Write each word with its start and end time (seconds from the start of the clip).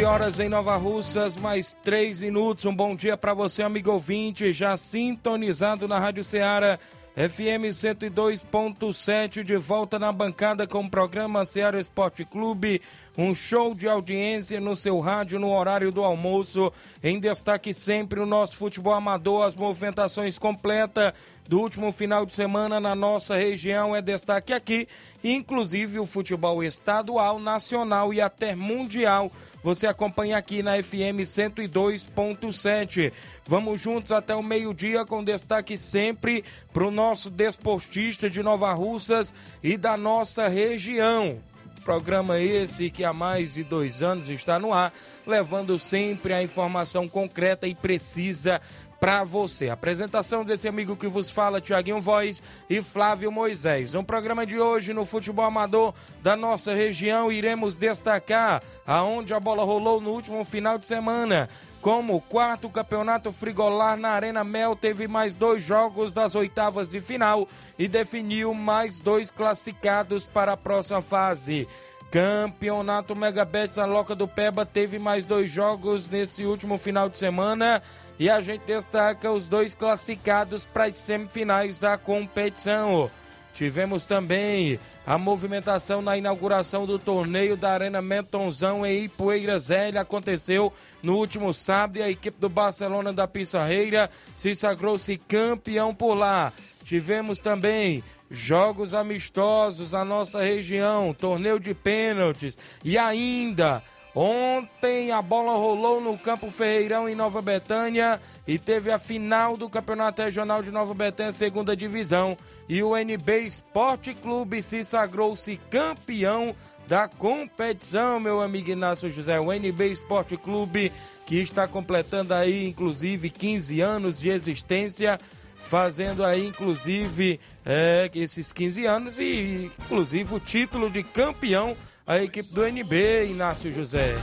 11 0.00 0.04
horas 0.06 0.40
em 0.40 0.48
Nova 0.48 0.76
Russas, 0.76 1.36
mais 1.36 1.74
3 1.84 2.22
minutos. 2.22 2.64
Um 2.64 2.74
bom 2.74 2.96
dia 2.96 3.18
para 3.18 3.34
você, 3.34 3.62
amigo 3.62 3.92
ouvinte, 3.92 4.50
já 4.50 4.74
sintonizado 4.74 5.86
na 5.86 5.98
Rádio 5.98 6.24
Ceará. 6.24 6.78
FM 7.14 7.68
102.7 7.70 9.42
de 9.42 9.56
volta 9.56 9.98
na 9.98 10.10
bancada 10.10 10.66
com 10.66 10.80
o 10.80 10.88
programa 10.88 11.44
Ceará 11.44 11.78
Esporte 11.78 12.24
Clube, 12.24 12.80
um 13.22 13.34
show 13.34 13.74
de 13.74 13.86
audiência 13.86 14.58
no 14.60 14.74
seu 14.74 14.98
rádio 14.98 15.38
no 15.38 15.50
horário 15.52 15.92
do 15.92 16.02
almoço. 16.02 16.72
Em 17.02 17.20
destaque 17.20 17.74
sempre 17.74 18.18
o 18.18 18.26
nosso 18.26 18.56
futebol 18.56 18.94
amador, 18.94 19.46
as 19.46 19.54
movimentações 19.54 20.38
completas 20.38 21.12
do 21.46 21.60
último 21.60 21.92
final 21.92 22.24
de 22.24 22.32
semana 22.32 22.80
na 22.80 22.94
nossa 22.94 23.36
região 23.36 23.94
é 23.94 24.00
destaque 24.00 24.52
aqui, 24.52 24.88
inclusive 25.22 25.98
o 25.98 26.06
futebol 26.06 26.62
estadual, 26.62 27.38
nacional 27.38 28.14
e 28.14 28.20
até 28.20 28.54
mundial. 28.54 29.30
Você 29.62 29.86
acompanha 29.86 30.38
aqui 30.38 30.62
na 30.62 30.82
FM 30.82 31.20
102.7. 31.24 33.12
Vamos 33.44 33.80
juntos 33.80 34.12
até 34.12 34.34
o 34.34 34.42
meio-dia 34.42 35.04
com 35.04 35.22
destaque 35.24 35.76
sempre 35.76 36.42
para 36.72 36.86
o 36.86 36.90
nosso 36.90 37.28
desportista 37.28 38.30
de 38.30 38.42
Nova 38.42 38.72
Russas 38.72 39.34
e 39.62 39.76
da 39.76 39.96
nossa 39.96 40.48
região. 40.48 41.49
Programa 41.84 42.38
esse 42.38 42.90
que 42.90 43.04
há 43.04 43.12
mais 43.12 43.54
de 43.54 43.64
dois 43.64 44.02
anos 44.02 44.28
está 44.28 44.58
no 44.58 44.72
ar, 44.72 44.92
levando 45.26 45.78
sempre 45.78 46.32
a 46.32 46.42
informação 46.42 47.08
concreta 47.08 47.66
e 47.66 47.74
precisa 47.74 48.60
para 49.00 49.24
você. 49.24 49.70
Apresentação 49.70 50.44
desse 50.44 50.68
amigo 50.68 50.94
que 50.94 51.08
vos 51.08 51.30
fala, 51.30 51.60
Tiaguinho 51.60 51.98
Voz 51.98 52.42
e 52.68 52.82
Flávio 52.82 53.32
Moisés. 53.32 53.94
No 53.94 54.04
programa 54.04 54.44
de 54.44 54.60
hoje, 54.60 54.92
no 54.92 55.06
futebol 55.06 55.46
amador 55.46 55.94
da 56.22 56.36
nossa 56.36 56.74
região, 56.74 57.32
iremos 57.32 57.78
destacar 57.78 58.62
aonde 58.86 59.32
a 59.32 59.40
bola 59.40 59.64
rolou 59.64 60.00
no 60.00 60.10
último 60.10 60.44
final 60.44 60.76
de 60.76 60.86
semana. 60.86 61.48
Como 61.80 62.14
o 62.14 62.20
quarto 62.20 62.68
campeonato 62.68 63.32
frigolar 63.32 63.96
na 63.96 64.10
Arena 64.10 64.44
Mel 64.44 64.76
teve 64.76 65.08
mais 65.08 65.34
dois 65.34 65.62
jogos 65.62 66.12
das 66.12 66.34
oitavas 66.34 66.90
de 66.90 67.00
final 67.00 67.48
e 67.78 67.88
definiu 67.88 68.52
mais 68.52 69.00
dois 69.00 69.30
classificados 69.30 70.26
para 70.26 70.52
a 70.52 70.56
próxima 70.58 71.00
fase. 71.00 71.66
Campeonato 72.10 73.16
Megabets 73.16 73.76
na 73.76 73.86
Loca 73.86 74.14
do 74.14 74.28
Peba 74.28 74.66
teve 74.66 74.98
mais 74.98 75.24
dois 75.24 75.50
jogos 75.50 76.06
nesse 76.06 76.44
último 76.44 76.76
final 76.76 77.08
de 77.08 77.16
semana 77.16 77.80
e 78.18 78.28
a 78.28 78.42
gente 78.42 78.62
destaca 78.66 79.32
os 79.32 79.48
dois 79.48 79.74
classificados 79.74 80.66
para 80.66 80.84
as 80.84 80.96
semifinais 80.96 81.78
da 81.78 81.96
competição. 81.96 83.10
Tivemos 83.52 84.04
também 84.04 84.78
a 85.06 85.18
movimentação 85.18 86.00
na 86.00 86.16
inauguração 86.16 86.86
do 86.86 86.98
torneio 86.98 87.56
da 87.56 87.72
Arena 87.72 88.00
Mentonzão 88.00 88.86
em 88.86 89.04
Ipueira 89.04 89.58
Zélia. 89.58 90.00
Aconteceu 90.00 90.72
no 91.02 91.16
último 91.16 91.52
sábado 91.52 91.98
e 91.98 92.02
a 92.02 92.10
equipe 92.10 92.40
do 92.40 92.48
Barcelona 92.48 93.12
da 93.12 93.26
Pissarreira 93.26 94.08
se 94.34 94.54
sagrou-se 94.54 95.16
campeão 95.16 95.94
por 95.94 96.14
lá. 96.14 96.52
Tivemos 96.84 97.40
também 97.40 98.02
jogos 98.30 98.94
amistosos 98.94 99.90
na 99.90 100.04
nossa 100.04 100.40
região, 100.42 101.12
torneio 101.12 101.58
de 101.58 101.74
pênaltis 101.74 102.56
e 102.84 102.96
ainda 102.96 103.82
Ontem 104.14 105.12
a 105.12 105.22
bola 105.22 105.52
rolou 105.52 106.00
no 106.00 106.18
Campo 106.18 106.50
Ferreirão 106.50 107.08
em 107.08 107.14
Nova 107.14 107.40
Betânia 107.40 108.20
e 108.46 108.58
teve 108.58 108.90
a 108.90 108.98
final 108.98 109.56
do 109.56 109.70
Campeonato 109.70 110.20
Regional 110.20 110.62
de 110.62 110.72
Nova 110.72 110.92
Betânia, 110.92 111.30
segunda 111.30 111.76
divisão. 111.76 112.36
E 112.68 112.82
o 112.82 112.96
NB 112.96 113.46
Esporte 113.46 114.12
Clube 114.12 114.62
se 114.64 114.82
sagrou-se 114.82 115.60
campeão 115.70 116.54
da 116.88 117.06
competição, 117.06 118.18
meu 118.18 118.40
amigo 118.40 118.70
Inácio 118.70 119.08
José. 119.08 119.38
O 119.38 119.52
NB 119.52 119.92
Esporte 119.92 120.36
Clube 120.36 120.90
que 121.24 121.36
está 121.36 121.68
completando 121.68 122.34
aí, 122.34 122.66
inclusive, 122.66 123.30
15 123.30 123.80
anos 123.80 124.18
de 124.18 124.28
existência 124.28 125.20
fazendo 125.56 126.24
aí, 126.24 126.48
inclusive, 126.48 127.38
é, 127.64 128.10
esses 128.14 128.52
15 128.52 128.86
anos 128.86 129.18
e, 129.18 129.70
inclusive, 129.78 130.34
o 130.34 130.40
título 130.40 130.90
de 130.90 131.04
campeão 131.04 131.76
a 132.10 132.20
equipe 132.24 132.52
do 132.52 132.66
NB, 132.66 133.30
Inácio 133.30 133.72
José. 133.72 134.16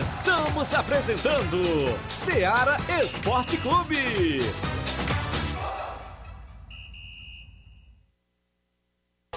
Estamos 0.07 0.73
apresentando 0.73 1.59
Seara 2.09 2.77
Esporte 3.03 3.57
Clube. 3.57 4.39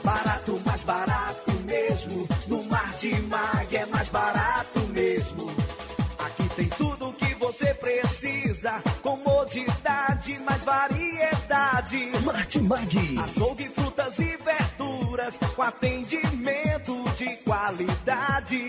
Barato, 0.03 0.61
mais 0.63 0.83
barato 0.83 1.51
mesmo. 1.65 2.27
No 2.45 2.63
Mar 2.65 2.93
de 2.99 3.19
Mag 3.23 3.75
é 3.75 3.85
mais 3.87 4.09
barato 4.09 4.79
mesmo. 4.89 5.51
Aqui 6.19 6.47
tem 6.55 6.69
tudo 6.69 7.09
o 7.09 7.13
que 7.13 7.33
você 7.33 7.73
precisa. 7.73 8.79
Comodidade, 9.01 10.37
mais 10.45 10.63
variedade. 10.63 12.11
Martimag. 12.23 13.15
Açougue, 13.23 13.69
frutas 13.69 14.19
e 14.19 14.37
verduras. 14.37 15.35
Com 15.55 15.63
atendimento 15.63 17.09
de 17.17 17.37
qualidade. 17.37 18.68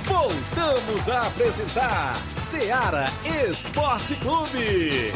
Voltamos 0.04 1.08
a 1.08 1.26
apresentar 1.26 2.16
Seara 2.36 3.04
Esporte 3.48 4.16
Clube. 4.16 5.12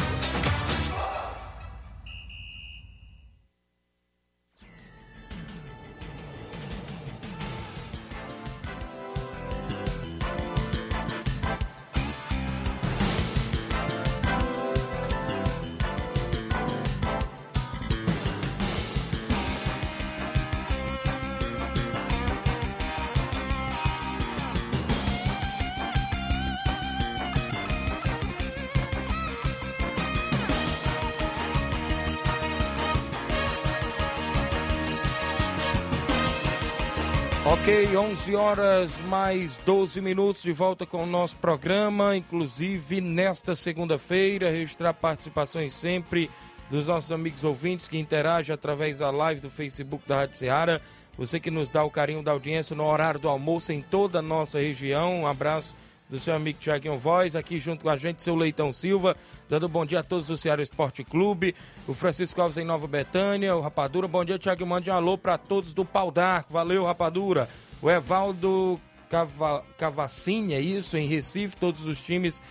Ok, 37.83 37.97
11 37.97 38.35
horas 38.35 38.97
mais 39.09 39.57
12 39.57 39.99
minutos 39.99 40.41
de 40.41 40.53
volta 40.53 40.85
com 40.85 41.03
o 41.03 41.05
nosso 41.05 41.35
programa. 41.35 42.15
Inclusive, 42.15 43.01
nesta 43.01 43.57
segunda-feira, 43.57 44.49
registrar 44.49 44.93
participações 44.93 45.73
sempre 45.73 46.29
dos 46.69 46.87
nossos 46.87 47.11
amigos 47.11 47.43
ouvintes 47.43 47.89
que 47.89 47.97
interagem 47.97 48.53
através 48.53 48.99
da 48.99 49.11
live 49.11 49.41
do 49.41 49.49
Facebook 49.49 50.07
da 50.07 50.19
Rádio 50.19 50.37
Ceará. 50.37 50.79
Você 51.17 51.41
que 51.41 51.51
nos 51.51 51.69
dá 51.71 51.83
o 51.83 51.91
carinho 51.91 52.23
da 52.23 52.31
audiência 52.31 52.73
no 52.73 52.85
horário 52.85 53.19
do 53.19 53.27
almoço 53.27 53.73
em 53.73 53.81
toda 53.81 54.19
a 54.19 54.21
nossa 54.21 54.59
região. 54.59 55.21
Um 55.21 55.27
abraço 55.27 55.75
do 56.09 56.19
seu 56.19 56.33
amigo 56.35 56.59
Tiaguinho 56.59 56.95
Voz, 56.95 57.35
aqui 57.35 57.59
junto 57.59 57.83
com 57.83 57.89
a 57.89 57.97
gente, 57.97 58.23
seu 58.23 58.35
Leitão 58.35 58.71
Silva, 58.71 59.15
dando 59.49 59.67
bom 59.67 59.85
dia 59.85 59.99
a 59.99 60.03
todos 60.03 60.27
do 60.27 60.37
Ceará 60.37 60.61
Esporte 60.61 61.03
Clube, 61.03 61.55
o 61.87 61.93
Francisco 61.93 62.39
Alves 62.39 62.57
em 62.57 62.63
Nova 62.63 62.85
Betânia, 62.85 63.55
o 63.55 63.61
Rapadura, 63.61 64.07
bom 64.07 64.23
dia, 64.23 64.37
Tiaguinho, 64.37 64.69
mande 64.69 64.91
um 64.91 64.93
alô 64.93 65.17
para 65.17 65.37
todos 65.37 65.73
do 65.73 65.83
Pau 65.83 66.11
d'Arco, 66.11 66.53
valeu, 66.53 66.85
Rapadura, 66.85 67.49
o 67.83 67.91
Evaldo 67.91 68.79
Cava, 69.09 69.63
Cavacinha, 69.77 70.57
é 70.57 70.61
isso, 70.61 70.97
em 70.97 71.05
Recife, 71.05 71.55
todos 71.55 71.85
os 71.85 72.01
times 72.01 72.41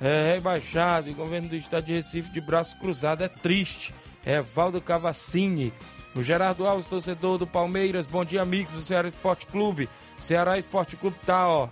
é, 0.00 0.34
rebaixados, 0.34 1.10
o 1.10 1.14
governo 1.14 1.48
do 1.48 1.56
estado 1.56 1.86
de 1.86 1.94
Recife 1.94 2.30
de 2.30 2.40
braço 2.42 2.76
cruzado, 2.78 3.24
é 3.24 3.28
triste, 3.28 3.94
Evaldo 4.26 4.82
Cavacini, 4.82 5.72
o 6.14 6.22
Gerardo 6.22 6.66
Alves, 6.66 6.86
torcedor 6.86 7.38
do 7.38 7.46
Palmeiras, 7.46 8.06
bom 8.06 8.24
dia, 8.24 8.42
amigos 8.42 8.74
do 8.74 8.82
Ceará 8.82 9.08
Esporte 9.08 9.46
Clube, 9.46 9.88
Ceará 10.20 10.58
Esporte 10.58 10.96
Clube 10.96 11.16
tá, 11.24 11.48
ó, 11.48 11.68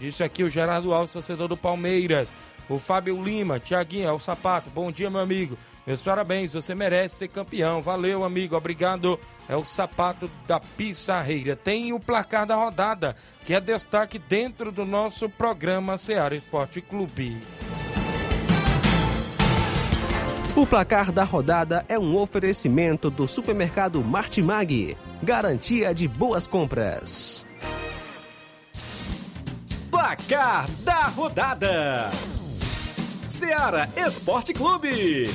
Disse 0.00 0.24
aqui 0.24 0.42
o 0.42 0.48
Gerardo 0.48 0.94
Alves, 0.94 1.12
torcedor 1.12 1.46
do 1.46 1.58
Palmeiras. 1.58 2.30
O 2.70 2.78
Fábio 2.78 3.22
Lima, 3.22 3.60
Tiaguinho, 3.60 4.08
é 4.08 4.12
o 4.12 4.18
sapato. 4.18 4.70
Bom 4.70 4.90
dia, 4.90 5.10
meu 5.10 5.20
amigo. 5.20 5.58
Meus 5.86 6.02
parabéns, 6.02 6.52
você 6.52 6.74
merece 6.74 7.16
ser 7.16 7.28
campeão. 7.28 7.80
Valeu, 7.80 8.22
amigo, 8.22 8.56
obrigado. 8.56 9.18
É 9.48 9.56
o 9.56 9.64
sapato 9.64 10.30
da 10.46 10.60
Pissarreira. 10.60 11.56
Tem 11.56 11.92
o 11.92 12.00
placar 12.00 12.46
da 12.46 12.54
rodada, 12.54 13.16
que 13.44 13.54
é 13.54 13.60
destaque 13.60 14.18
dentro 14.18 14.70
do 14.70 14.84
nosso 14.84 15.28
programa 15.28 15.96
Seara 15.96 16.36
Esporte 16.36 16.80
Clube. 16.80 17.40
O 20.56 20.66
placar 20.66 21.10
da 21.12 21.24
rodada 21.24 21.84
é 21.88 21.98
um 21.98 22.16
oferecimento 22.16 23.08
do 23.08 23.26
supermercado 23.26 24.02
Martimag. 24.04 24.96
Garantia 25.22 25.94
de 25.94 26.06
boas 26.06 26.46
compras. 26.46 27.46
Placar 29.90 30.68
da 30.82 31.04
rodada: 31.06 32.10
Seara 33.28 33.88
Esporte 33.96 34.52
Clube. 34.52 35.30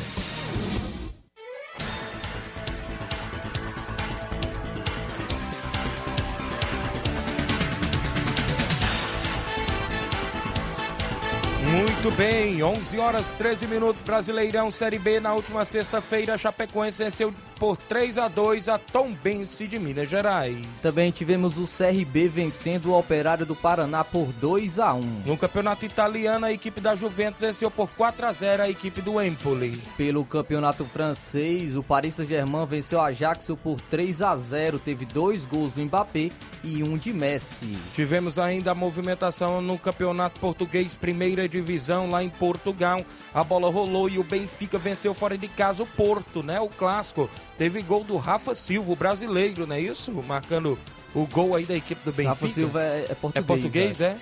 Muito 11.75 12.09
bem, 12.11 12.63
11 12.63 12.97
horas 12.99 13.29
13 13.31 13.67
minutos, 13.67 14.01
Brasileirão 14.01 14.71
Série 14.71 14.97
B. 14.97 15.19
Na 15.19 15.33
última 15.33 15.65
sexta-feira, 15.65 16.37
Chapecoense 16.37 17.03
venceu 17.03 17.33
por 17.59 17.77
3 17.77 18.17
a 18.17 18.27
2 18.27 18.69
a 18.69 18.77
Tombense 18.77 19.67
de 19.67 19.79
Minas 19.79 20.09
Gerais. 20.09 20.57
Também 20.81 21.11
tivemos 21.11 21.57
o 21.57 21.65
CRB 21.65 22.27
vencendo 22.27 22.91
o 22.91 22.99
Operário 22.99 23.45
do 23.45 23.55
Paraná 23.55 24.03
por 24.03 24.31
2 24.33 24.79
a 24.79 24.93
1. 24.93 25.23
No 25.25 25.37
campeonato 25.37 25.85
italiano, 25.85 26.45
a 26.45 26.51
equipe 26.51 26.81
da 26.81 26.95
Juventus 26.95 27.41
venceu 27.41 27.71
por 27.71 27.89
4 27.89 28.25
a 28.25 28.31
0 28.31 28.63
a 28.63 28.69
equipe 28.69 29.01
do 29.01 29.21
Empoli. 29.21 29.81
Pelo 29.97 30.25
campeonato 30.25 30.85
francês, 30.85 31.75
o 31.75 31.83
Paris 31.83 32.15
Saint-Germain 32.15 32.65
venceu 32.65 32.99
a 33.01 33.07
Ajax 33.07 33.51
por 33.63 33.79
3 33.81 34.21
a 34.21 34.35
0, 34.35 34.79
teve 34.79 35.05
dois 35.05 35.45
gols 35.45 35.73
do 35.73 35.81
Mbappé 35.81 36.31
e 36.63 36.83
um 36.83 36.97
de 36.97 37.13
Messi. 37.13 37.77
Tivemos 37.93 38.37
ainda 38.39 38.71
a 38.71 38.75
movimentação 38.75 39.61
no 39.61 39.77
campeonato 39.77 40.39
português, 40.39 40.95
primeira 40.95 41.47
divisão 41.47 42.09
lá 42.09 42.23
em 42.23 42.29
Portugal. 42.29 43.03
A 43.33 43.43
bola 43.43 43.69
rolou 43.69 44.09
e 44.09 44.17
o 44.17 44.23
Benfica 44.23 44.77
venceu 44.77 45.13
fora 45.13 45.37
de 45.37 45.47
casa 45.47 45.83
o 45.83 45.85
Porto, 45.85 46.41
né? 46.43 46.59
O 46.59 46.69
clássico. 46.69 47.29
Teve 47.57 47.81
gol 47.81 48.03
do 48.03 48.17
Rafa 48.17 48.53
Silva, 48.53 48.91
o 48.91 48.95
brasileiro, 48.95 49.65
não 49.65 49.75
é 49.75 49.81
isso? 49.81 50.11
Marcando 50.11 50.77
o 51.13 51.25
gol 51.25 51.55
aí 51.55 51.65
da 51.65 51.75
equipe 51.75 52.03
do 52.03 52.11
Benfica. 52.11 52.29
Rafa 52.29 52.47
Silva 52.47 52.83
é, 52.83 53.07
é 53.09 53.15
português. 53.15 53.43
É 53.43 53.47
português, 53.47 54.01
é? 54.01 54.17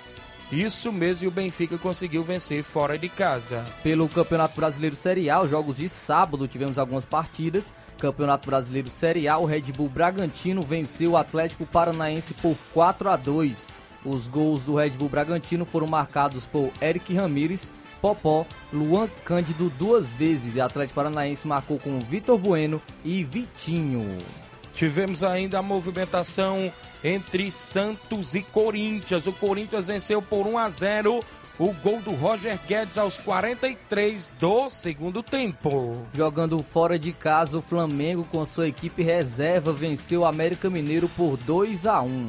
Isso 0.52 0.92
mesmo, 0.92 1.24
e 1.24 1.28
o 1.28 1.30
Benfica 1.30 1.76
conseguiu 1.78 2.22
vencer 2.22 2.62
fora 2.62 2.96
de 2.96 3.08
casa. 3.08 3.64
Pelo 3.82 4.08
Campeonato 4.08 4.54
Brasileiro 4.54 4.94
Série 4.94 5.28
A, 5.28 5.40
os 5.40 5.50
jogos 5.50 5.78
de 5.78 5.88
sábado 5.88 6.46
tivemos 6.46 6.78
algumas 6.78 7.04
partidas. 7.04 7.72
Campeonato 7.98 8.46
Brasileiro 8.46 8.88
Série 8.88 9.26
A, 9.26 9.38
o 9.38 9.46
Red 9.46 9.72
Bull 9.74 9.88
Bragantino 9.88 10.62
venceu 10.62 11.12
o 11.12 11.16
Atlético 11.16 11.66
Paranaense 11.66 12.34
por 12.34 12.56
4 12.72 13.08
a 13.08 13.16
2. 13.16 13.68
Os 14.04 14.26
gols 14.26 14.64
do 14.64 14.76
Red 14.76 14.90
Bull 14.90 15.08
Bragantino 15.08 15.64
foram 15.64 15.86
marcados 15.86 16.46
por 16.46 16.70
Eric 16.80 17.14
Ramírez, 17.14 17.72
Popó, 18.04 18.44
Luan 18.70 19.08
Cândido 19.24 19.70
duas 19.70 20.12
vezes 20.12 20.56
e 20.56 20.60
Atlético 20.60 20.96
Paranaense 20.96 21.48
marcou 21.48 21.78
com 21.78 21.98
Vitor 22.00 22.36
Bueno 22.36 22.82
e 23.02 23.24
Vitinho. 23.24 24.18
Tivemos 24.74 25.22
ainda 25.22 25.58
a 25.58 25.62
movimentação 25.62 26.70
entre 27.02 27.50
Santos 27.50 28.34
e 28.34 28.42
Corinthians. 28.42 29.26
O 29.26 29.32
Corinthians 29.32 29.88
venceu 29.88 30.20
por 30.20 30.46
1 30.46 30.58
a 30.58 30.68
0 30.68 31.24
o 31.58 31.72
gol 31.72 32.02
do 32.02 32.10
Roger 32.10 32.60
Guedes 32.68 32.98
aos 32.98 33.16
43 33.16 34.34
do 34.38 34.68
segundo 34.68 35.22
tempo. 35.22 35.96
Jogando 36.12 36.62
fora 36.62 36.98
de 36.98 37.10
casa, 37.10 37.56
o 37.56 37.62
Flamengo 37.62 38.28
com 38.30 38.44
sua 38.44 38.68
equipe 38.68 39.02
reserva 39.02 39.72
venceu 39.72 40.20
o 40.20 40.26
América 40.26 40.68
Mineiro 40.68 41.08
por 41.08 41.38
2 41.38 41.86
a 41.86 42.02
1. 42.02 42.26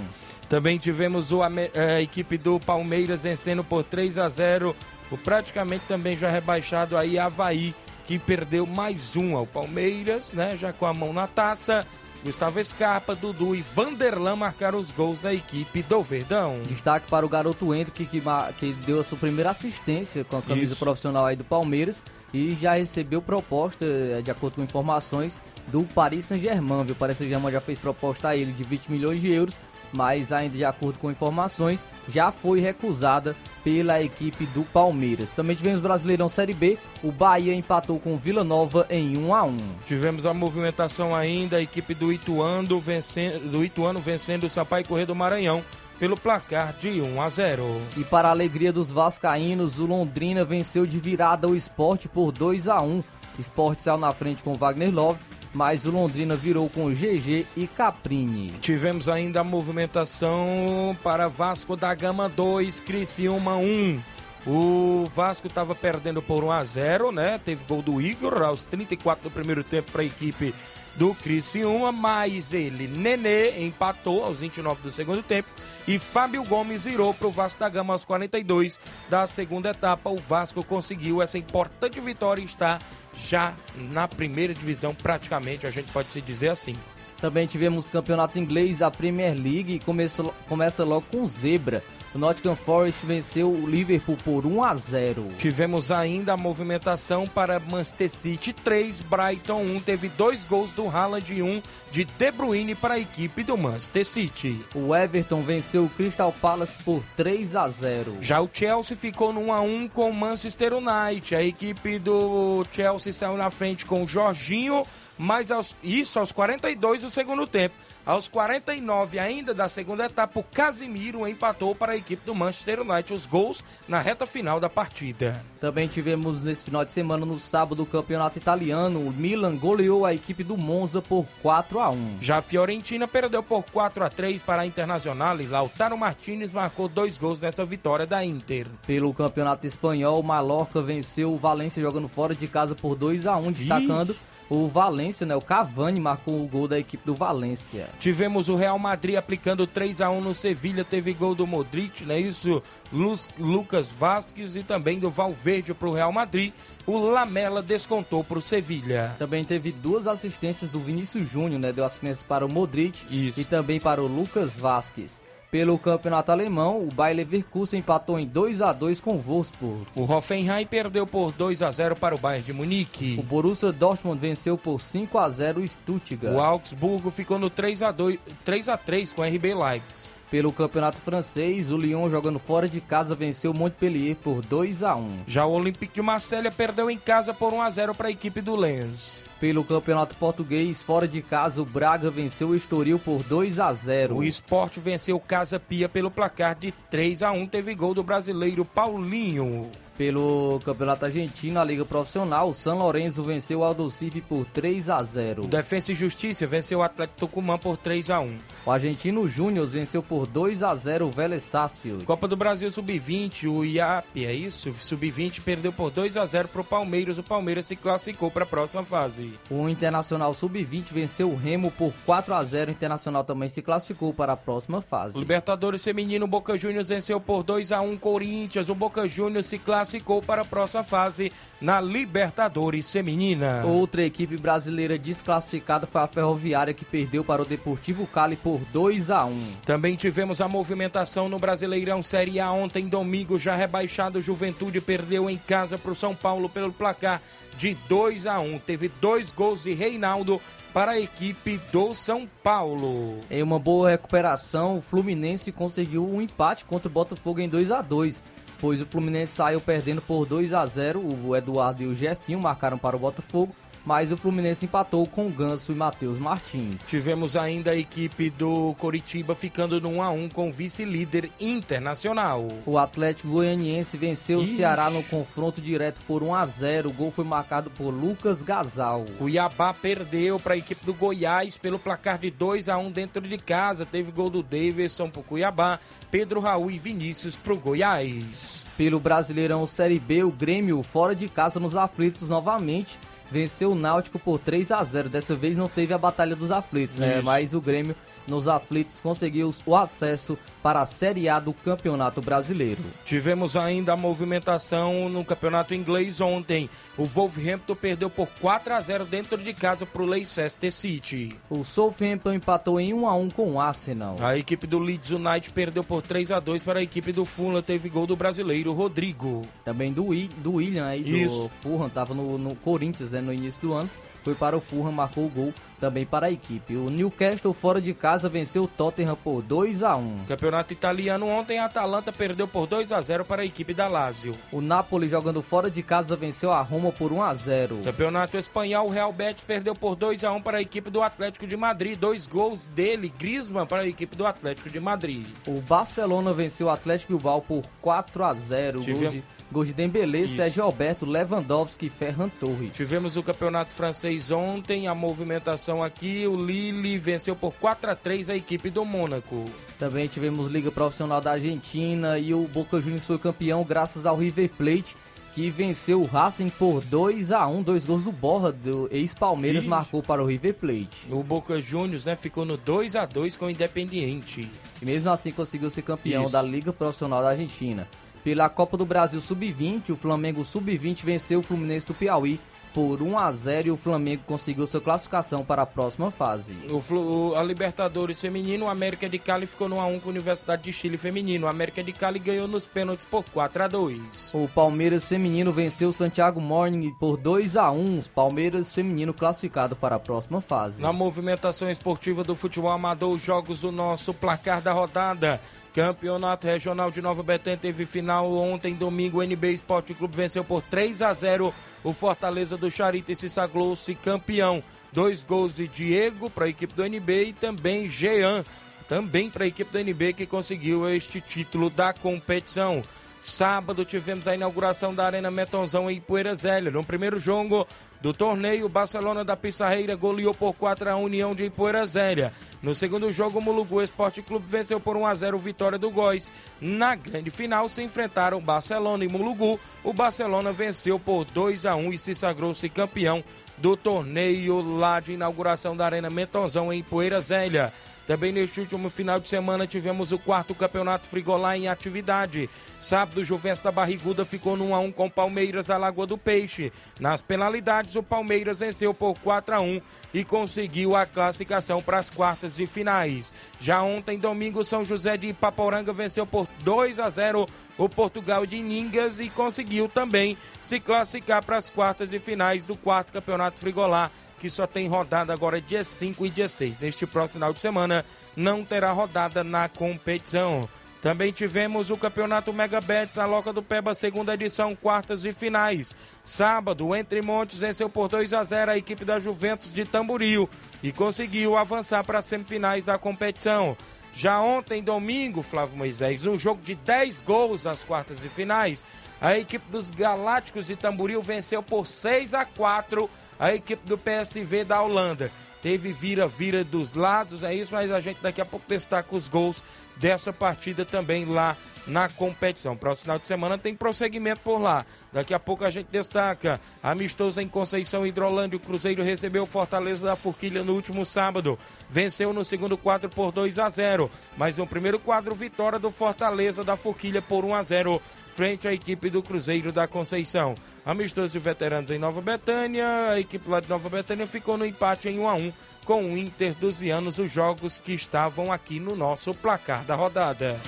Também 0.48 0.78
tivemos 0.78 1.32
o, 1.32 1.42
a 1.44 2.02
equipe 2.02 2.38
do 2.38 2.60
Palmeiras 2.60 3.24
vencendo 3.24 3.64
por 3.64 3.84
3 3.84 4.18
a 4.18 4.30
0 4.30 4.76
o 5.12 5.18
praticamente 5.18 5.86
também 5.88 6.18
já 6.18 6.30
rebaixado 6.30 6.98
aí 6.98 7.18
Havaí, 7.18 7.74
que 8.06 8.20
perdeu 8.20 8.66
mais 8.66 9.16
um 9.16 9.36
ao 9.36 9.46
Palmeiras, 9.46 10.34
né? 10.34 10.56
Já 10.58 10.72
com 10.72 10.86
a 10.86 10.94
mão 10.94 11.14
na 11.14 11.28
taça. 11.28 11.86
Gustavo 12.24 12.60
Escapa, 12.60 13.16
Dudu 13.16 13.56
e 13.56 13.62
Vanderlan 13.62 14.36
marcaram 14.36 14.80
os 14.80 14.90
gols 14.90 15.22
da 15.22 15.32
equipe 15.32 15.84
do 15.84 16.02
Verdão. 16.02 16.60
Destaque 16.68 17.08
para 17.08 17.24
o 17.24 17.30
garoto 17.30 17.72
Henrique, 17.72 18.04
que, 18.04 18.22
que 18.58 18.74
deu 18.84 19.00
a 19.00 19.04
sua 19.04 19.18
primeira 19.18 19.52
assistência 19.52 20.24
com 20.24 20.38
a 20.38 20.42
camisa 20.42 20.74
Isso. 20.74 20.84
profissional 20.84 21.24
aí 21.24 21.36
do 21.36 21.44
Palmeiras 21.44 22.04
e 22.34 22.56
já 22.56 22.74
recebeu 22.74 23.22
proposta, 23.22 23.86
eh, 23.86 24.24
de 24.24 24.32
acordo 24.32 24.56
com 24.56 24.64
informações, 24.64 25.40
do 25.68 25.84
Paris 25.84 26.26
Saint-Germain. 26.26 26.90
O 26.90 26.96
Paris 26.96 27.20
Saint-Germain 27.20 27.52
já 27.52 27.62
fez 27.62 27.78
proposta 27.78 28.30
a 28.30 28.36
ele 28.36 28.52
de 28.54 28.64
20 28.64 28.92
milhões 28.92 29.22
de 29.22 29.32
euros 29.32 29.60
mas 29.96 30.32
ainda 30.32 30.58
de 30.58 30.66
acordo 30.66 31.00
com 31.00 31.10
informações, 31.10 31.86
já 32.10 32.32
foi 32.32 32.60
recusada 32.60 33.36
pela 33.64 34.02
equipe 34.02 34.46
do 34.48 34.64
Palmeiras. 34.64 35.34
Também 35.34 35.56
tivemos 35.56 35.82
Brasileirão 35.82 36.30
Série 36.30 36.54
B, 36.54 36.78
o 37.04 37.12
Bahia 37.12 37.54
empatou 37.54 38.00
com 38.00 38.16
Vila 38.16 38.44
Nova 38.44 38.86
em 38.90 39.18
1 39.18 39.34
a 39.34 39.44
1. 39.44 39.58
Tivemos 39.88 40.26
a 40.26 40.34
movimentação 40.34 41.16
ainda, 41.16 41.58
a 41.58 41.62
equipe 41.62 41.96
do 41.96 42.14
Ituano 42.14 42.80
vencendo, 42.80 43.50
do 43.50 43.64
Ituano 43.64 44.00
vencendo 44.00 44.44
o 44.46 44.50
Sampaio 44.50 44.86
Correio 44.86 45.08
do 45.08 45.16
Maranhão 45.16 45.64
pelo 46.00 46.18
placar 46.18 46.74
de 46.74 47.02
1 47.02 47.22
a 47.22 47.30
0. 47.30 47.82
E 47.98 48.04
para 48.04 48.28
a 48.28 48.32
alegria 48.32 48.72
dos 48.72 48.92
vascaínos, 48.92 49.80
o 49.80 49.86
Londrina 49.86 50.44
venceu 50.44 50.86
de 50.86 51.00
virada 51.00 51.48
o 51.48 51.56
Esporte 51.56 52.08
por 52.08 52.32
2 52.32 52.68
a 52.68 52.82
1. 52.82 53.04
Esporte 53.40 53.84
saiu 53.84 53.98
na 53.98 54.12
frente 54.12 54.44
com 54.44 54.54
Wagner 54.54 54.94
Love 54.94 55.20
mas 55.56 55.86
o 55.86 55.92
Londrina 55.92 56.36
virou 56.36 56.70
com 56.70 56.90
GG 56.90 57.48
e 57.56 57.66
Caprini. 57.66 58.52
Tivemos 58.60 59.08
ainda 59.08 59.40
a 59.40 59.44
movimentação 59.44 60.96
para 61.02 61.30
Vasco 61.30 61.78
da 61.78 61.96
Gama 61.96 62.28
2, 62.28 62.82
Criciúma 62.82 63.56
1. 63.56 64.00
O 64.46 65.06
Vasco 65.06 65.48
estava 65.48 65.74
perdendo 65.74 66.22
por 66.22 66.44
1 66.44 66.52
a 66.52 66.64
0, 66.66 67.12
né? 67.14 67.40
Teve 67.44 67.64
gol 67.64 67.82
do 67.82 68.02
Igor 68.02 68.42
aos 68.42 68.66
34 68.66 69.30
do 69.30 69.34
primeiro 69.34 69.64
tempo 69.64 69.94
para 69.94 70.02
a 70.02 70.06
equipe 70.06 70.54
do 70.96 71.14
Criciúma, 71.14 71.92
mas 71.92 72.54
ele, 72.54 72.88
Nenê, 72.88 73.64
empatou 73.64 74.24
aos 74.24 74.40
29 74.40 74.82
do 74.82 74.92
segundo 74.92 75.22
tempo 75.22 75.50
e 75.88 76.00
Fábio 76.00 76.44
Gomes 76.44 76.86
virou 76.86 77.14
para 77.14 77.28
o 77.28 77.32
Vasco 77.32 77.60
da 77.60 77.70
Gama 77.70 77.94
aos 77.94 78.06
42 78.06 78.80
da 79.10 79.28
segunda 79.28 79.72
etapa. 79.72 80.10
O 80.10 80.18
Vasco 80.18 80.64
conseguiu 80.64 81.22
essa 81.22 81.38
importante 81.38 82.00
vitória 82.00 82.42
e 82.42 82.46
está 82.46 82.80
já 83.14 83.54
na 83.92 84.08
primeira 84.08 84.54
divisão, 84.54 84.94
praticamente, 84.94 85.68
a 85.68 85.72
gente 85.72 85.92
pode 85.92 86.12
se 86.12 86.22
dizer 86.22 86.50
assim. 86.50 86.76
Também 87.20 87.48
tivemos 87.48 87.90
campeonato 87.90 88.38
inglês, 88.38 88.82
a 88.82 88.92
Premier 88.92 89.34
League, 89.34 89.80
começa, 89.80 90.24
começa 90.48 90.84
logo 90.84 91.06
com 91.10 91.26
zebra. 91.26 91.82
O 92.16 92.18
Nottingham 92.18 92.56
Forest 92.56 93.06
venceu 93.06 93.52
o 93.52 93.68
Liverpool 93.70 94.16
por 94.24 94.46
1 94.46 94.64
a 94.64 94.74
0. 94.74 95.28
Tivemos 95.38 95.92
ainda 95.92 96.32
a 96.32 96.38
movimentação 96.38 97.28
para 97.28 97.60
Manchester 97.60 98.10
City 98.10 98.54
3, 98.54 99.02
Brighton 99.02 99.62
1. 99.62 99.82
Teve 99.82 100.08
dois 100.08 100.46
gols 100.46 100.72
do 100.72 100.88
Haaland 100.88 101.34
e 101.34 101.42
um 101.42 101.62
de 101.92 102.06
De 102.06 102.32
Bruyne 102.32 102.74
para 102.74 102.94
a 102.94 103.00
equipe 103.00 103.44
do 103.44 103.58
Manchester 103.58 104.06
City. 104.06 104.58
O 104.74 104.96
Everton 104.96 105.44
venceu 105.44 105.84
o 105.84 105.90
Crystal 105.90 106.32
Palace 106.32 106.82
por 106.86 107.04
3 107.18 107.54
a 107.54 107.68
0. 107.68 108.16
Já 108.22 108.40
o 108.40 108.50
Chelsea 108.52 108.96
ficou 108.96 109.34
no 109.34 109.48
1 109.48 109.54
a 109.54 109.60
1 109.60 109.90
com 109.90 110.10
o 110.10 110.14
Manchester 110.14 110.72
United. 110.74 111.36
A 111.36 111.44
equipe 111.44 112.00
do 112.00 112.66
Chelsea 112.72 113.12
saiu 113.12 113.36
na 113.36 113.50
frente 113.50 113.86
com 113.86 114.04
o 114.04 114.08
Jorginho 114.08 114.88
mas 115.18 115.52
aos, 115.52 115.76
isso 115.84 116.20
aos 116.20 116.32
42 116.32 117.02
do 117.02 117.10
segundo 117.10 117.48
tempo. 117.48 117.76
Aos 118.06 118.28
49 118.28 119.18
ainda 119.18 119.52
da 119.52 119.68
segunda 119.68 120.06
etapa, 120.06 120.40
o 120.40 120.44
Casimiro 120.44 121.28
empatou 121.28 121.74
para 121.74 121.94
a 121.94 121.98
equipe 121.98 122.24
do 122.24 122.36
Manchester 122.36 122.82
United 122.82 123.14
os 123.14 123.26
gols 123.26 123.64
na 123.88 124.00
reta 124.00 124.28
final 124.28 124.60
da 124.60 124.70
partida. 124.70 125.44
Também 125.60 125.88
tivemos 125.88 126.44
nesse 126.44 126.66
final 126.66 126.86
de 126.86 126.92
semana, 126.92 127.26
no 127.26 127.40
sábado, 127.40 127.82
o 127.82 127.86
campeonato 127.86 128.38
italiano. 128.38 129.00
O 129.00 129.12
Milan 129.12 129.56
goleou 129.58 130.06
a 130.06 130.14
equipe 130.14 130.44
do 130.44 130.56
Monza 130.56 131.02
por 131.02 131.26
4 131.42 131.80
a 131.80 131.90
1 131.90 132.18
Já 132.22 132.38
a 132.38 132.42
Fiorentina 132.44 133.08
perdeu 133.08 133.42
por 133.42 133.64
4 133.64 134.04
a 134.04 134.10
3 134.10 134.44
para 134.44 134.62
a 134.62 134.66
Internacional 134.68 135.42
e 135.42 135.48
Lautaro 135.48 135.98
Martinez 135.98 136.52
marcou 136.52 136.88
dois 136.88 137.18
gols 137.18 137.42
nessa 137.42 137.66
vitória 137.66 138.06
da 138.06 138.24
Inter. 138.24 138.68
Pelo 138.86 139.14
campeonato 139.14 139.66
espanhol, 139.66 140.20
o 140.20 140.24
Mallorca 140.24 140.80
venceu 140.82 141.34
o 141.34 141.38
Valência 141.38 141.82
jogando 141.82 142.08
fora 142.08 142.36
de 142.36 142.48
casa 142.48 142.76
por 142.76 142.96
2 142.96 143.26
a 143.26 143.36
1 143.38 143.52
destacando. 143.52 144.12
Ih 144.12 144.35
o 144.50 144.68
Valência, 144.68 145.26
né? 145.26 145.36
O 145.36 145.42
Cavani 145.42 146.00
marcou 146.00 146.44
o 146.44 146.48
gol 146.48 146.68
da 146.68 146.78
equipe 146.78 147.06
do 147.06 147.16
Valência. 147.16 147.88
Tivemos 148.00 148.50
o 148.50 148.56
Real 148.56 148.78
Madrid 148.78 149.16
aplicando 149.16 149.66
3 149.66 150.02
a 150.02 150.10
1 150.10 150.22
no 150.22 150.34
Sevilha, 150.34 150.84
teve 150.84 151.14
gol 151.14 151.34
do 151.34 151.48
Modric, 151.48 152.04
né? 152.04 152.20
Isso, 152.20 152.62
Luz, 152.92 153.28
Lucas 153.38 153.90
Vasquez 153.90 154.56
e 154.56 154.64
também 154.64 155.00
do 155.00 155.10
Valverde 155.10 155.74
para 155.74 155.88
o 155.88 155.94
Real 155.94 156.12
Madrid. 156.12 156.54
O 156.86 156.98
Lamela 156.98 157.62
descontou 157.62 158.24
para 158.24 158.38
o 158.38 158.42
Sevilha. 158.42 159.16
Também 159.18 159.44
teve 159.44 159.72
duas 159.72 160.08
assistências 160.08 160.70
do 160.70 160.80
Vinícius 160.80 161.30
Júnior, 161.30 161.60
né? 161.60 161.74
Deu 161.74 161.84
assistência 161.84 162.26
para 162.28 162.46
o 162.46 162.50
Modric 162.50 163.06
Isso. 163.10 163.40
e 163.40 163.44
também 163.44 163.80
para 163.80 164.02
o 164.02 164.08
Lucas 164.08 164.56
Vasquez. 164.56 165.22
Pelo 165.56 165.80
campeonato 165.80 166.34
alemão, 166.34 166.82
o 166.82 166.94
Bayer 166.94 167.16
Leverkusen 167.16 167.80
empatou 167.80 168.20
em 168.20 168.26
2 168.26 168.62
a 168.62 168.74
2 168.74 169.00
com 169.00 169.16
o 169.16 169.22
Wolfsburg. 169.22 169.86
O 169.96 170.04
Hoffenheim 170.04 170.66
perdeu 170.66 171.08
por 171.08 171.32
2 171.32 171.62
a 171.62 171.72
0 171.72 171.96
para 171.96 172.14
o 172.14 172.18
Bayern 172.18 172.46
de 172.46 172.52
Munique. 172.52 173.16
O 173.18 173.24
Borussia 173.24 173.72
Dortmund 173.72 174.20
venceu 174.20 174.58
por 174.58 174.82
5 174.82 175.18
a 175.18 175.30
0 175.30 175.62
o 175.62 175.66
Stuttgart. 175.66 176.36
O 176.36 176.42
Augsburgo 176.42 177.10
ficou 177.10 177.40
no 177.40 177.50
3 177.50 177.84
a 177.84 177.94
2, 177.94 178.20
3 178.44 178.68
a 178.68 178.76
3 178.76 179.14
com 179.14 179.22
o 179.22 179.26
RB 179.26 179.56
Leipzig. 179.56 180.15
Pelo 180.30 180.52
campeonato 180.52 180.98
francês, 180.98 181.72
o 181.72 181.78
Lyon 181.78 182.10
jogando 182.10 182.40
fora 182.40 182.68
de 182.68 182.82
casa 182.82 183.16
venceu 183.16 183.52
o 183.52 183.54
Montpellier 183.54 184.16
por 184.16 184.42
2 184.42 184.84
a 184.84 184.96
1. 184.96 185.24
Já 185.28 185.46
o 185.46 185.52
Olympique 185.52 185.94
de 185.94 186.02
Marselha 186.02 186.52
perdeu 186.52 186.90
em 186.90 186.98
casa 186.98 187.34
por 187.34 187.54
1 187.54 187.62
a 187.62 187.70
0 187.70 187.96
para 187.96 188.08
a 188.08 188.12
equipe 188.12 188.42
do 188.42 188.56
Lens. 188.56 189.24
Pelo 189.40 189.64
campeonato 189.64 190.16
português, 190.16 190.82
fora 190.82 191.08
de 191.08 191.22
casa, 191.22 191.62
o 191.62 191.66
Braga 191.66 192.10
venceu 192.10 192.50
o 192.50 192.56
Estoril 192.56 192.98
por 192.98 193.22
2 193.24 193.60
a 193.60 193.72
0. 193.72 194.16
O 194.16 194.24
Esporte 194.24 194.80
venceu 194.80 195.20
Casa 195.20 195.60
Pia 195.60 195.88
pelo 195.88 196.10
placar 196.10 196.56
de 196.56 196.72
3 196.90 197.22
a 197.22 197.32
1, 197.32 197.46
teve 197.48 197.76
gol 197.76 197.94
do 197.94 198.04
brasileiro 198.04 198.66
Paulinho. 198.66 199.70
Pelo 199.98 200.60
Campeonato 200.66 201.06
Argentino, 201.06 201.58
a 201.58 201.64
Liga 201.64 201.86
Profissional, 201.86 202.50
o 202.50 202.54
São 202.54 202.78
Lourenço 202.80 203.24
venceu 203.24 203.60
o 203.60 203.64
Aldocife 203.64 204.20
por 204.20 204.46
3 204.46 204.90
a 204.90 205.02
0. 205.02 205.44
O 205.46 205.48
Defensa 205.48 205.94
e 205.94 205.96
Justiça 205.96 206.46
venceu 206.46 206.80
o 206.80 206.84
Atlético 206.84 207.20
Tucumã 207.20 207.58
por 207.58 207.78
3 207.78 208.10
a 208.10 208.20
1. 208.20 208.38
O 208.66 208.72
Argentino 208.72 209.26
Júnior 209.28 209.68
venceu 209.68 210.04
por 210.04 210.28
2 210.28 210.64
a 210.64 210.76
0 210.76 211.08
o 211.08 211.12
Vélez 211.12 211.44
Sarsfield. 211.44 212.04
Copa 212.04 212.28
do 212.28 212.36
Brasil 212.36 212.70
Sub-20, 212.70 213.48
o 213.50 213.64
IAP, 213.64 214.26
é 214.26 214.34
isso? 214.34 214.70
Sub-20 214.74 215.42
perdeu 215.42 215.72
por 215.72 215.90
2 215.92 216.18
a 216.18 216.26
0 216.26 216.50
para 216.50 216.62
o 216.62 216.66
Palmeiras. 216.66 217.18
O 217.18 217.24
Palmeiras 217.24 217.66
se 217.66 217.78
classificou 217.78 218.30
para 218.30 218.44
a 218.44 218.48
próxima 218.48 218.84
fase. 218.84 219.40
O 219.50 219.70
Internacional 219.70 220.34
Sub-20 220.34 220.92
venceu 220.92 221.30
o 221.30 221.38
Remo 221.38 221.72
por 221.72 221.94
4 222.06 222.34
a 222.34 222.44
0. 222.44 222.70
O 222.70 222.74
Internacional 222.74 223.24
também 223.24 223.48
se 223.48 223.62
classificou 223.62 224.14
para 224.14 224.34
a 224.34 224.38
próxima 224.38 224.82
fase. 224.82 225.16
O 225.16 225.20
Libertadores 225.20 225.84
Feminino, 225.84 226.26
o 226.26 226.28
Boca 226.28 226.58
Juniors 226.58 226.90
venceu 226.90 227.22
por 227.22 227.44
2 227.44 227.72
a 227.72 227.80
1 227.80 227.96
Corinthians. 227.98 228.68
O 228.68 228.76
Boca 228.76 229.08
Juniors 229.08 229.46
se 229.46 229.58
classificou 229.60 229.85
classificou 229.86 230.22
para 230.22 230.42
a 230.42 230.46
próxima 230.46 230.84
fase 230.84 231.32
na 231.62 231.80
Libertadores 231.80 232.92
Feminina. 232.92 233.64
Outra 233.66 234.04
equipe 234.04 234.36
brasileira 234.36 234.98
desclassificada 234.98 235.86
foi 235.86 236.02
a 236.02 236.08
Ferroviária, 236.08 236.74
que 236.74 236.84
perdeu 236.84 237.24
para 237.24 237.44
o 237.44 237.46
Deportivo 237.46 238.08
Cali 238.08 238.36
por 238.36 238.60
2 238.74 239.12
a 239.12 239.26
1 239.26 239.48
Também 239.66 239.96
tivemos 239.96 240.42
a 240.42 240.48
movimentação 240.48 241.30
no 241.30 241.38
Brasileirão 241.38 242.02
Série 242.02 242.40
A 242.40 242.52
ontem, 242.52 242.88
domingo, 242.88 243.38
já 243.38 243.56
rebaixado. 243.56 244.20
Juventude 244.20 244.82
perdeu 244.82 245.30
em 245.30 245.38
casa 245.38 245.78
para 245.78 245.92
o 245.92 245.96
São 245.96 246.16
Paulo 246.16 246.50
pelo 246.50 246.74
placar 246.74 247.22
de 247.58 247.76
2 247.88 248.26
a 248.26 248.40
1 248.40 248.60
Teve 248.60 248.90
dois 249.00 249.32
gols 249.32 249.64
de 249.64 249.74
Reinaldo 249.74 250.42
para 250.74 250.94
a 250.94 251.00
equipe 251.00 251.58
do 251.72 251.94
São 251.94 252.28
Paulo. 252.44 253.22
Em 253.32 253.42
uma 253.42 253.58
boa 253.58 253.92
recuperação, 253.92 254.78
o 254.78 254.82
Fluminense 254.82 255.54
conseguiu 255.54 256.06
um 256.06 256.22
empate 256.22 256.66
contra 256.66 256.90
o 256.90 256.92
Botafogo 256.92 257.40
em 257.40 257.48
2 257.48 257.72
a 257.72 257.82
2 257.82 258.22
pois 258.60 258.82
o 258.82 258.86
Fluminense 258.86 259.34
saiu 259.34 259.62
perdendo 259.62 260.02
por 260.02 260.26
2 260.26 260.54
a 260.54 260.66
0 260.66 261.00
O 261.00 261.36
Eduardo 261.36 261.84
e 261.84 261.88
o 261.88 261.96
Jefinho 261.96 262.40
marcaram 262.40 262.78
para 262.78 262.96
o 262.96 263.00
Botafogo 263.00 263.56
mas 263.86 264.12
o 264.12 264.18
Fluminense 264.18 264.66
empatou 264.66 265.06
com 265.06 265.28
o 265.28 265.30
Ganso 265.30 265.72
e 265.72 265.76
Matheus 265.76 266.18
Martins. 266.18 266.88
Tivemos 266.90 267.36
ainda 267.36 267.72
a 267.72 267.76
equipe 267.76 268.30
do 268.32 268.74
Coritiba 268.80 269.36
ficando 269.36 269.80
no 269.80 269.90
1 269.90 270.02
a 270.02 270.10
1 270.10 270.30
com 270.30 270.50
o 270.50 270.52
vice-líder 270.52 271.32
internacional. 271.40 272.48
O 272.66 272.78
Atlético 272.78 273.30
Goianiense 273.30 273.98
venceu 273.98 274.42
Ixi. 274.42 274.54
o 274.54 274.56
Ceará 274.58 274.90
no 274.90 275.04
confronto 275.04 275.62
direto 275.62 276.02
por 276.08 276.24
1 276.24 276.34
a 276.34 276.46
0. 276.46 276.90
O 276.90 276.94
gol 276.94 277.12
foi 277.12 277.24
marcado 277.24 277.70
por 277.70 277.92
Lucas 277.92 278.42
Gasal. 278.42 279.02
O 279.20 279.30
Iabá 279.30 279.74
perdeu 279.74 280.40
para 280.40 280.56
a 280.56 280.58
equipe 280.58 280.84
do 280.86 280.94
Goiás 280.94 281.58
pelo 281.58 281.78
placar 281.78 282.18
de 282.18 282.32
2 282.32 282.70
a 282.70 282.78
1 282.78 282.92
dentro 282.92 283.22
de 283.22 283.38
casa. 283.38 283.86
Teve 283.86 284.12
gol 284.12 284.30
do 284.30 284.42
Davidson 284.42 285.10
para 285.10 285.22
o 285.22 285.24
Cuiabá, 285.24 285.80
Pedro 286.10 286.40
Raul 286.40 286.72
e 286.72 286.80
Vinícius 286.80 287.36
para 287.36 287.54
o 287.54 287.60
Goiás. 287.60 288.66
Pelo 288.78 289.00
Brasileirão 289.00 289.66
Série 289.66 290.00
B, 290.00 290.24
o 290.24 290.32
Grêmio 290.32 290.82
fora 290.84 291.16
de 291.16 291.30
casa 291.30 291.60
nos 291.60 291.76
aflitos 291.76 292.28
novamente 292.28 292.98
venceu 293.32 293.72
o 293.72 293.76
Náutico 293.76 294.20
por 294.20 294.40
3 294.40 294.72
a 294.72 294.84
0 294.84 295.10
Dessa 295.10 295.36
vez 295.36 295.58
não 295.58 295.68
teve 295.68 295.94
a 295.94 295.98
Batalha 295.98 296.36
dos 296.36 296.52
Aflitos, 296.52 296.98
né? 296.98 297.22
Mas 297.24 297.54
o 297.54 297.62
Grêmio 297.62 297.96
nos 298.28 298.48
aflitos 298.48 299.02
conseguiu 299.02 299.54
o 299.66 299.76
acesso 299.76 300.38
para 300.64 300.82
a 300.82 300.86
Série 300.86 301.30
A 301.30 301.40
do 301.40 301.54
Campeonato 301.54 302.22
Brasileiro. 302.22 302.82
Tivemos 303.06 303.56
ainda 303.56 303.94
a 303.94 303.96
movimentação 303.96 305.10
no 305.10 305.24
Campeonato 305.24 305.76
Inglês 305.76 306.20
ontem. 306.20 306.70
O 306.98 307.06
Wolverhampton 307.06 307.76
perdeu 307.76 308.10
por 308.10 308.28
4 308.42 308.74
a 308.74 308.82
0 308.82 309.06
dentro 309.06 309.38
de 309.38 309.54
casa 309.54 309.86
para 309.86 310.02
o 310.02 310.06
Leicester 310.06 310.72
City. 310.72 311.36
O 311.50 311.64
Southampton 311.64 312.34
empatou 312.34 312.80
em 312.80 312.94
1 312.94 313.08
a 313.08 313.16
1 313.16 313.30
com 313.30 313.54
o 313.54 313.62
Arsenal. 313.62 314.16
A 314.20 314.38
equipe 314.38 314.66
do 314.66 314.80
Leeds 314.80 315.12
United 315.12 315.52
perdeu 315.52 315.84
por 315.84 316.02
3 316.02 316.32
a 316.32 316.40
2 316.40 316.64
para 316.64 316.80
a 316.80 316.84
equipe 316.84 317.12
do 317.12 317.26
Fulham. 317.26 317.62
Teve 317.62 317.88
gol 317.90 318.08
do 318.08 318.16
brasileiro 318.16 318.74
Rodrigo. 318.74 319.44
Também 319.64 319.94
do, 319.94 320.08
do 320.38 320.54
William 320.54 320.88
aí 320.88 321.04
do 321.04 321.16
Isso. 321.16 321.52
Fulham, 321.62 321.88
estava 321.88 322.14
no, 322.14 322.38
no 322.38 322.56
Corinthians 322.56 323.12
né, 323.12 323.22
no 323.22 323.32
início 323.32 323.62
do 323.62 323.74
ano 323.74 323.90
foi 324.26 324.34
para 324.34 324.58
o 324.58 324.60
Fulham, 324.60 324.92
marcou 324.92 325.28
o 325.28 325.30
gol 325.30 325.54
também 325.80 326.04
para 326.04 326.26
a 326.28 326.32
equipe. 326.32 326.76
O 326.76 326.90
Newcastle 326.90 327.54
fora 327.54 327.80
de 327.80 327.94
casa 327.94 328.28
venceu 328.28 328.64
o 328.64 328.68
Tottenham 328.68 329.16
por 329.16 329.44
2 329.44 329.84
a 329.84 329.96
1. 329.96 330.26
Campeonato 330.28 330.74
italiano 330.74 331.28
ontem 331.28 331.60
a 331.60 331.66
Atalanta 331.66 332.12
perdeu 332.12 332.48
por 332.48 332.66
2 332.66 332.92
a 332.92 333.00
0 333.00 333.24
para 333.24 333.44
a 333.44 333.46
equipe 333.46 333.72
da 333.72 333.88
Lazio. 333.88 334.36
O 334.52 334.62
Napoli 334.62 335.08
jogando 335.08 335.44
fora 335.44 335.70
de 335.70 335.84
casa 335.84 336.16
venceu 336.16 336.52
a 336.52 336.62
Roma 336.62 336.92
por 336.92 337.12
1 337.12 337.22
a 337.22 337.34
0. 337.36 337.82
Campeonato 337.84 338.36
espanhol, 338.36 338.88
o 338.88 338.90
Real 338.90 339.14
Betis 339.14 339.44
perdeu 339.44 339.76
por 339.76 339.96
2 339.96 340.24
a 340.24 340.32
1 340.32 340.42
para 340.42 340.58
a 340.58 340.62
equipe 340.62 340.90
do 340.90 341.04
Atlético 341.04 341.46
de 341.46 341.56
Madrid, 341.56 342.00
dois 342.00 342.26
gols 342.26 342.66
dele, 342.74 343.14
Griezmann 343.20 343.68
para 343.68 343.84
a 343.84 343.88
equipe 343.88 344.16
do 344.16 344.26
Atlético 344.26 344.72
de 344.72 344.80
Madrid. 344.80 345.28
O 345.46 345.62
Barcelona 345.62 346.34
venceu 346.34 346.68
o 346.68 346.72
Atlético 346.72 347.14
Bilbao 347.14 347.42
por 347.42 347.64
4 347.82 348.24
a 348.24 348.34
0. 348.34 348.80
Tive... 348.80 349.24
Gols 349.56 349.70
de 349.70 349.74
Dembélé, 349.74 350.28
Sérgio 350.28 350.64
Alberto, 350.64 351.06
Lewandowski 351.06 351.86
e 351.86 351.90
Ferran 351.90 352.28
Torres. 352.28 352.76
Tivemos 352.76 353.16
o 353.16 353.24
campeonato 353.24 353.74
francês 353.74 354.30
ontem, 354.30 354.90
a 354.90 354.94
movimentação 354.94 355.82
aqui, 355.82 356.28
o 356.28 356.36
Lille 356.36 356.98
venceu 356.98 357.38
por 357.38 357.54
4 357.54 357.92
a 357.92 357.96
3 357.96 358.32
a 358.32 358.36
equipe 358.36 358.70
do 358.70 358.84
Mônaco. 358.84 359.46
Também 359.80 360.10
tivemos 360.10 360.52
Liga 360.52 360.70
Profissional 360.72 361.22
da 361.22 361.32
Argentina 361.32 362.20
e 362.20 362.34
o 362.34 362.50
Boca 362.50 362.82
Juniors 362.82 363.06
foi 363.06 363.18
campeão 363.18 363.64
graças 363.64 364.06
ao 364.06 364.18
River 364.18 364.50
Plate 364.58 364.98
que 365.34 365.50
venceu 365.50 366.02
o 366.02 366.06
Racing 366.06 366.50
por 366.50 366.82
2 366.82 367.32
a 367.32 367.48
1 367.48 367.64
dois 367.64 367.86
gols 367.86 368.04
do 368.04 368.12
Borra, 368.12 368.52
do 368.52 368.90
ex-Palmeiras, 368.92 369.66
marcou 369.66 370.04
para 370.04 370.22
o 370.22 370.26
River 370.26 370.54
Plate. 370.56 371.08
O 371.10 371.24
Boca 371.24 371.62
Juniors 371.62 372.04
né, 372.04 372.16
ficou 372.18 372.44
no 372.44 372.58
2 372.58 372.98
a 372.98 373.06
2 373.06 373.38
com 373.38 373.46
o 373.46 373.50
Independiente. 373.50 374.52
E 374.82 374.86
mesmo 374.86 375.10
assim 375.10 375.32
conseguiu 375.32 375.70
ser 375.70 375.82
campeão 375.82 376.24
Isso. 376.24 376.34
da 376.34 376.42
Liga 376.42 376.74
Profissional 376.74 377.22
da 377.22 377.30
Argentina. 377.30 377.88
Pela 378.26 378.50
Copa 378.50 378.76
do 378.76 378.88
Brasil 378.88 379.22
Sub-20, 379.22 379.92
o 379.92 379.96
Flamengo 379.96 380.44
Sub-20 380.44 381.04
venceu 381.04 381.42
o 381.42 381.44
Fluminense 381.44 381.86
do 381.86 381.94
Piauí 381.94 382.40
por 382.74 383.00
1 383.00 383.20
a 383.20 383.32
0 383.32 383.68
e 383.68 383.72
o 383.72 383.78
Flamengo 383.78 384.24
conseguiu 384.26 384.66
sua 384.66 384.82
classificação 384.82 385.46
para 385.46 385.62
a 385.62 385.66
próxima 385.66 386.10
fase. 386.10 386.58
O, 386.72 387.36
a 387.36 387.44
Libertadores 387.44 388.20
feminino, 388.20 388.66
o 388.66 388.68
América 388.68 389.08
de 389.08 389.20
Cali 389.20 389.46
ficou 389.46 389.70
no 389.70 389.76
1 389.76 389.80
a 389.80 389.86
1 389.86 390.00
com 390.00 390.10
a 390.10 390.12
Universidade 390.12 390.64
de 390.64 390.74
Chile 390.74 390.98
feminino. 390.98 391.46
O 391.46 391.50
América 391.50 391.84
de 391.84 391.94
Cali 391.94 392.18
ganhou 392.18 392.48
nos 392.48 392.66
pênaltis 392.66 393.06
por 393.06 393.24
4 393.26 393.64
a 393.64 393.68
2. 393.68 394.32
O 394.34 394.48
Palmeiras 394.48 395.08
feminino 395.08 395.54
venceu 395.54 395.90
o 395.90 395.94
Santiago 395.94 396.42
Morning 396.42 396.92
por 397.00 397.18
2 397.18 397.56
a 397.56 397.70
1. 397.70 398.00
O 398.00 398.10
Palmeiras 398.10 398.74
feminino 398.74 399.14
classificado 399.14 399.76
para 399.76 399.98
a 399.98 400.00
próxima 400.00 400.42
fase. 400.42 400.82
Na 400.82 400.92
movimentação 400.92 401.70
esportiva 401.70 402.24
do 402.24 402.34
futebol 402.34 402.72
amador, 402.72 403.14
os 403.14 403.22
jogos 403.22 403.62
do 403.62 403.72
nosso 403.72 404.16
placar 404.16 404.64
da 404.64 404.74
rodada. 404.74 405.40
Campeonato 405.76 406.48
Regional 406.48 406.90
de 406.90 407.02
Nova 407.02 407.22
Betânia 407.22 407.60
teve 407.62 407.86
final 407.86 408.32
ontem, 408.32 408.74
domingo. 408.74 409.18
O 409.18 409.22
NB 409.22 409.52
Esporte 409.52 409.94
Clube 409.94 410.16
venceu 410.16 410.42
por 410.42 410.62
3 410.62 411.02
a 411.02 411.14
0 411.14 411.54
o 411.84 411.92
Fortaleza 411.92 412.56
do 412.56 412.72
Charita 412.72 413.12
e 413.12 413.16
se 413.16 413.30
sagrou-se 413.30 413.94
campeão. 413.94 414.64
Dois 414.94 415.26
gols 415.26 415.58
de 415.58 415.68
Diego 415.68 416.30
para 416.30 416.46
a 416.46 416.48
equipe 416.48 416.74
do 416.74 416.86
NB 416.86 417.26
e 417.26 417.34
também 417.34 417.90
Jean, 417.90 418.46
também 418.88 419.30
para 419.30 419.44
a 419.44 419.48
equipe 419.48 419.70
do 419.70 419.78
NB 419.78 420.14
que 420.14 420.26
conseguiu 420.26 420.88
este 420.88 421.20
título 421.20 421.70
da 421.70 421.92
competição. 421.92 422.82
Sábado 423.26 423.84
tivemos 423.84 424.28
a 424.28 424.36
inauguração 424.36 424.94
da 424.94 425.04
Arena 425.04 425.32
Metonzão 425.32 425.90
em 425.90 426.00
Poeira 426.00 426.36
Zélia. 426.36 426.70
No 426.70 426.84
primeiro 426.84 427.18
jogo 427.18 427.68
do 428.00 428.14
torneio, 428.14 428.70
Barcelona 428.70 429.26
da 429.26 429.36
Pissarreira 429.36 429.96
goleou 429.96 430.32
por 430.32 430.54
4 430.54 430.92
a 430.92 430.96
União 430.96 431.34
de 431.34 431.50
Poeira 431.50 431.88
Zélia. 431.88 432.32
No 432.62 432.76
segundo 432.76 433.12
jogo, 433.12 433.42
Mulugu 433.42 433.82
Esporte 433.82 434.22
Clube 434.22 434.46
venceu 434.48 434.80
por 434.80 434.96
1 434.96 435.08
a 435.08 435.16
0 435.16 435.40
vitória 435.40 435.80
do 435.80 435.90
Góis. 435.90 436.32
Na 436.62 436.94
grande 436.94 437.32
final, 437.32 437.68
se 437.68 437.82
enfrentaram 437.82 438.40
Barcelona 438.40 439.04
e 439.04 439.08
Mulugu. 439.08 439.60
O 439.84 439.92
Barcelona 439.92 440.54
venceu 440.54 441.00
por 441.00 441.26
2 441.26 441.66
a 441.66 441.76
1 441.76 441.94
e 441.94 441.98
se 441.98 442.14
sagrou-se 442.14 442.70
campeão 442.70 443.24
do 443.58 443.76
torneio 443.76 444.78
lá 444.78 445.00
de 445.00 445.14
inauguração 445.14 445.76
da 445.76 445.86
Arena 445.86 446.12
Metonzão 446.12 446.72
em 446.72 446.84
Poeira 446.84 447.20
Zélia. 447.22 447.74
Também 448.08 448.32
neste 448.32 448.60
último 448.60 448.90
final 448.90 449.20
de 449.20 449.28
semana 449.28 449.66
tivemos 449.66 450.12
o 450.12 450.20
quarto 450.20 450.54
campeonato 450.54 451.08
Frigolá 451.08 451.58
em 451.58 451.68
atividade. 451.68 452.50
Sábado, 452.80 453.24
Juventus 453.24 453.62
da 453.62 453.72
Barriguda 453.72 454.24
ficou 454.24 454.56
no 454.56 454.70
1x1 454.70 454.94
com 454.94 455.10
Palmeiras, 455.10 455.70
a 455.70 455.78
Lagoa 455.78 456.06
do 456.06 456.18
Peixe. 456.18 456.72
Nas 457.00 457.22
penalidades, 457.22 457.96
o 457.96 458.04
Palmeiras 458.04 458.60
venceu 458.60 458.94
por 458.94 459.18
4 459.20 459.56
a 459.56 459.60
1 459.60 459.82
e 460.14 460.24
conseguiu 460.24 460.96
a 460.96 461.06
classificação 461.06 461.82
para 461.82 461.98
as 461.98 462.10
quartas 462.10 462.56
de 462.56 462.68
finais. 462.68 463.34
Já 463.60 463.82
ontem, 463.82 464.20
domingo, 464.20 464.64
São 464.64 464.86
José 464.86 465.18
de 465.18 465.28
Ipaporanga 465.28 465.92
venceu 465.92 466.28
por 466.28 466.48
2 466.60 467.00
a 467.00 467.10
0 467.10 467.48
o 467.78 467.90
Portugal 467.90 468.46
de 468.46 468.62
Ningas 468.62 469.20
e 469.20 469.30
conseguiu 469.30 469.90
também 469.90 470.38
se 470.62 470.80
classificar 470.80 471.44
para 471.44 471.58
as 471.58 471.70
quartas 471.70 472.12
de 472.12 472.20
finais 472.20 472.66
do 472.66 472.78
quarto 472.78 473.12
campeonato 473.12 473.60
Frigolá 473.60 474.12
que 474.40 474.50
só 474.50 474.68
tem 474.68 474.88
rodada 474.88 475.34
agora 475.34 475.62
dia 475.62 475.84
5 475.84 476.26
e 476.26 476.30
dia 476.30 476.50
6. 476.50 476.82
Neste 476.82 477.06
próximo 477.06 477.40
final 477.40 477.54
de 477.54 477.60
semana 477.60 478.06
não 478.36 478.64
terá 478.64 478.92
rodada 478.92 479.44
na 479.44 479.68
competição. 479.68 480.68
Também 481.06 481.32
tivemos 481.32 481.92
o 481.92 481.98
Campeonato 481.98 482.52
Mega 482.52 482.82
Bets, 482.82 483.20
a 483.20 483.28
Loca 483.28 483.54
do 483.54 483.62
Peba, 483.62 483.94
segunda 483.94 484.34
edição, 484.34 484.76
quartas 484.76 485.24
e 485.24 485.32
finais. 485.32 485.96
Sábado, 486.24 486.96
Entre 486.96 487.22
Montes 487.22 487.60
venceu 487.60 487.88
por 487.88 488.08
2 488.08 488.34
a 488.34 488.44
0 488.44 488.72
a 488.72 488.78
equipe 488.78 489.06
da 489.06 489.20
Juventus 489.20 489.72
de 489.72 489.86
Tamboril 489.86 490.50
e 490.82 490.92
conseguiu 490.92 491.56
avançar 491.56 492.04
para 492.04 492.18
as 492.18 492.26
semifinais 492.26 492.86
da 492.86 492.98
competição. 492.98 493.78
Já 494.16 494.42
ontem, 494.42 494.82
domingo, 494.82 495.44
Flávio 495.44 495.78
Moisés, 495.78 496.26
um 496.26 496.40
jogo 496.40 496.62
de 496.64 496.74
10 496.74 497.22
gols 497.22 497.66
nas 497.66 497.84
quartas 497.84 498.24
e 498.24 498.30
finais. 498.30 498.84
A 499.22 499.38
equipe 499.38 499.66
dos 499.70 499.90
Galácticos 499.90 500.68
de 500.68 500.76
Tamboril 500.76 501.22
venceu 501.22 501.64
por 501.64 501.88
6 501.88 502.34
a 502.34 502.46
4 502.46 503.10
a 503.40 503.54
equipe 503.54 503.88
do 503.88 503.98
PSV 503.98 504.64
da 504.64 504.82
Holanda. 504.82 505.32
Teve 505.62 505.92
vira-vira 505.92 506.64
dos 506.64 506.94
lados, 506.94 507.42
é 507.42 507.52
isso, 507.52 507.74
mas 507.74 507.92
a 507.92 508.00
gente 508.00 508.22
daqui 508.22 508.40
a 508.40 508.46
pouco 508.46 508.68
destaca 508.70 509.16
os 509.16 509.28
gols 509.28 509.64
dessa 509.98 510.32
partida 510.32 510.86
também 510.86 511.26
lá 511.26 511.58
na 511.88 512.10
competição. 512.10 512.76
Próximo 512.76 513.04
final 513.04 513.20
de 513.20 513.28
semana 513.28 513.58
tem 513.58 513.76
prosseguimento 513.76 514.42
por 514.42 514.60
lá. 514.60 514.86
Daqui 515.12 515.34
a 515.34 515.40
pouco 515.40 515.64
a 515.64 515.70
gente 515.70 515.88
destaca. 515.88 516.60
Amistoso 516.84 517.42
em 517.42 517.48
Conceição 517.48 518.06
Hidrolândia. 518.06 518.58
O 518.58 518.60
Cruzeiro 518.60 519.04
recebeu 519.04 519.46
Fortaleza 519.46 520.06
da 520.06 520.16
Forquilha 520.16 520.64
no 520.64 520.74
último 520.74 521.06
sábado. 521.06 521.58
Venceu 521.90 522.34
no 522.34 522.44
segundo 522.44 522.78
quadro 522.78 523.10
por 523.10 523.32
2 523.32 523.60
a 523.60 523.70
0. 523.70 524.10
Mas 524.38 524.58
no 524.58 524.68
primeiro 524.68 525.00
quadro, 525.00 525.34
vitória 525.36 525.80
do 525.80 525.92
Fortaleza 525.92 526.64
da 526.64 526.76
Forquilha 526.76 527.22
por 527.22 527.46
1 527.46 527.56
a 527.56 527.64
0 527.64 528.02
frente 528.36 528.68
à 528.68 528.74
equipe 528.74 529.10
do 529.10 529.24
Cruzeiro 529.24 529.72
da 529.72 529.88
Conceição. 529.88 530.56
Amistoso 530.86 531.32
de 531.32 531.40
veteranos 531.40 531.90
em 531.90 531.98
Nova 531.98 532.22
Betânia, 532.22 532.86
a 533.12 533.20
equipe 533.20 533.50
lá 533.50 533.62
de 533.62 533.70
Nova 533.70 533.88
Betânia 533.88 534.28
ficou 534.28 534.58
no 534.58 534.66
empate 534.66 535.08
em 535.08 535.20
1 535.20 535.28
a 535.30 535.34
1 535.36 535.54
com 535.86 536.04
o 536.04 536.18
Inter 536.18 536.54
dos 536.56 536.76
Vianos, 536.76 537.18
os 537.18 537.32
jogos 537.32 537.80
que 537.80 537.94
estavam 537.94 538.52
aqui 538.52 538.78
no 538.78 538.94
nosso 538.94 539.34
placar 539.34 539.86
da 539.86 539.96
rodada. 539.96 540.60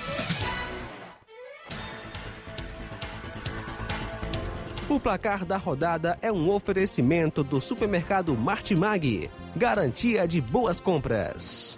O 4.87 4.97
placar 4.97 5.43
da 5.43 5.57
rodada 5.57 6.17
é 6.21 6.31
um 6.31 6.49
oferecimento 6.49 7.43
do 7.43 7.59
supermercado 7.59 8.33
Martimag, 8.37 9.29
garantia 9.53 10.25
de 10.25 10.39
boas 10.39 10.79
compras. 10.79 11.77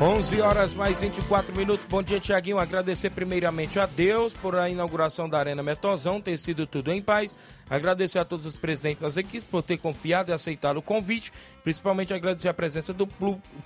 11 0.00 0.40
horas 0.40 0.74
mais 0.74 1.00
24 1.00 1.56
minutos. 1.56 1.86
Bom 1.88 2.02
dia, 2.02 2.18
Tiaguinho. 2.18 2.58
Agradecer 2.58 3.10
primeiramente 3.10 3.78
a 3.78 3.86
Deus 3.86 4.34
por 4.34 4.56
a 4.56 4.68
inauguração 4.68 5.28
da 5.28 5.38
Arena 5.38 5.62
Metozão, 5.62 6.20
ter 6.20 6.36
sido 6.36 6.66
tudo 6.66 6.90
em 6.90 7.00
paz. 7.00 7.36
Agradecer 7.70 8.18
a 8.18 8.24
todos 8.24 8.44
os 8.44 8.56
presidentes 8.56 9.02
das 9.02 9.16
equipes 9.16 9.44
por 9.44 9.62
ter 9.62 9.78
confiado 9.78 10.32
e 10.32 10.34
aceitado 10.34 10.78
o 10.78 10.82
convite. 10.82 11.32
Principalmente 11.62 12.12
agradecer 12.12 12.48
a 12.48 12.54
presença 12.54 12.92
do 12.92 13.06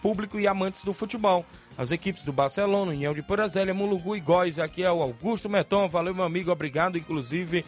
público 0.02 0.38
e 0.38 0.46
amantes 0.46 0.84
do 0.84 0.92
futebol. 0.92 1.46
As 1.78 1.92
equipes 1.92 2.22
do 2.22 2.32
Barcelona, 2.32 2.92
União 2.92 3.14
de 3.14 3.22
Porazélia, 3.22 3.72
Mulugu 3.72 4.14
e 4.14 4.20
Góis. 4.20 4.58
Aqui 4.58 4.82
é 4.82 4.92
o 4.92 5.00
Augusto 5.00 5.48
Meton. 5.48 5.88
Valeu, 5.88 6.14
meu 6.14 6.24
amigo. 6.24 6.50
Obrigado, 6.50 6.98
inclusive 6.98 7.64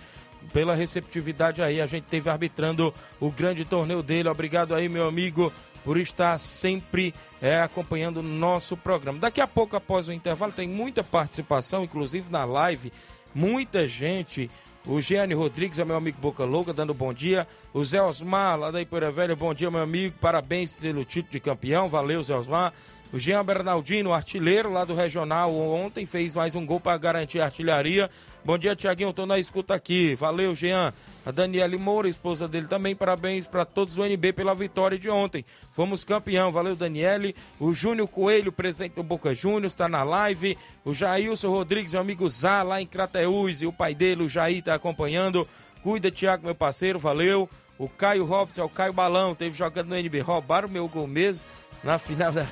pela 0.53 0.75
receptividade 0.75 1.63
aí. 1.63 1.81
A 1.81 1.87
gente 1.87 2.05
teve 2.05 2.29
arbitrando 2.29 2.93
o 3.19 3.31
grande 3.31 3.65
torneio 3.65 4.03
dele. 4.03 4.29
Obrigado 4.29 4.75
aí, 4.75 4.87
meu 4.87 5.09
amigo 5.09 5.51
por 5.85 5.99
estar 5.99 6.39
sempre 6.39 7.15
é, 7.41 7.61
acompanhando 7.61 8.19
o 8.19 8.23
nosso 8.23 8.77
programa. 8.77 9.19
Daqui 9.19 9.41
a 9.41 9.47
pouco, 9.47 9.77
após 9.77 10.09
o 10.09 10.13
intervalo, 10.13 10.53
tem 10.53 10.69
muita 10.69 11.03
participação, 11.03 11.85
inclusive 11.85 12.31
na 12.31 12.45
live, 12.45 12.93
muita 13.35 13.87
gente. 13.89 14.51
O 14.87 15.01
Gianni 15.01 15.35
Rodrigues 15.35 15.79
é 15.79 15.85
meu 15.85 15.97
amigo 15.97 16.19
Boca 16.21 16.45
Louca, 16.45 16.73
dando 16.73 16.95
bom 16.95 17.13
dia. 17.13 17.47
O 17.73 17.85
Zé 17.85 18.03
Osmar, 18.03 18.59
lá 18.59 18.71
da 18.71 18.81
Ipoeira 18.81 19.11
Velha, 19.11 19.37
bom 19.37 19.53
dia, 19.53 19.71
meu 19.71 19.81
amigo. 19.81 20.17
Parabéns 20.21 20.77
pelo 20.77 21.05
título 21.05 21.33
de 21.33 21.41
campeão. 21.41 21.89
Valeu, 21.89 22.23
Zé 22.23 22.35
Osmar. 22.35 22.73
O 23.13 23.19
Jean 23.19 23.45
Bernardino, 23.45 24.15
artilheiro 24.15 24.73
lá 24.73 24.85
do 24.85 24.95
Regional, 24.95 25.53
ontem 25.53 26.07
fez 26.07 26.33
mais 26.33 26.55
um 26.55 26.65
gol 26.65 26.79
para 26.79 26.97
garantir 26.97 27.41
a 27.41 27.47
artilharia. 27.47 28.09
Bom 28.45 28.57
dia, 28.57 28.77
Tiaguinho, 28.77 29.13
tô 29.13 29.27
na 29.27 29.37
escuta 29.37 29.75
aqui. 29.75 30.15
Valeu, 30.15 30.55
Jean. 30.55 30.95
A 31.27 31.33
Daniele 31.33 31.77
Moura, 31.77 32.09
esposa 32.09 32.47
dele 32.47 32.69
também, 32.69 32.95
parabéns 32.95 33.49
para 33.49 33.65
todos 33.65 33.97
do 33.97 34.07
NB 34.07 34.33
pela 34.33 34.55
vitória 34.55 34.97
de 34.97 35.11
ontem. 35.11 35.45
Fomos 35.73 36.05
campeão, 36.05 36.53
valeu, 36.53 36.77
Daniele. 36.77 37.35
O 37.59 37.75
Júnior 37.75 38.07
Coelho, 38.07 38.53
presidente 38.53 38.95
do 38.95 39.03
Boca 39.03 39.35
Juniors, 39.35 39.73
está 39.73 39.89
na 39.89 40.05
live. 40.05 40.57
O 40.85 40.95
Jailson 40.95 41.51
Rodrigues, 41.51 41.95
meu 41.95 42.03
amigo 42.03 42.29
Zá, 42.29 42.63
lá 42.63 42.81
em 42.81 42.87
Crateús, 42.87 43.61
e 43.61 43.67
o 43.67 43.73
pai 43.73 43.93
dele, 43.93 44.23
o 44.23 44.29
Jair, 44.29 44.59
está 44.59 44.75
acompanhando. 44.75 45.49
Cuida, 45.83 46.13
Tiago, 46.13 46.45
meu 46.45 46.55
parceiro, 46.55 46.99
valeu. 46.99 47.51
O 47.77 47.89
Caio 47.89 48.25
Robson, 48.25 48.61
é 48.61 48.65
o 48.65 48.69
Caio 48.69 48.93
Balão, 48.93 49.35
teve 49.35 49.57
jogando 49.57 49.89
no 49.89 49.97
NB. 49.97 50.21
Roubaram 50.21 50.69
meu 50.69 50.87
gol 50.87 51.09
mesmo 51.09 51.45
na 51.83 51.99
final 51.99 52.33
da. 52.33 52.47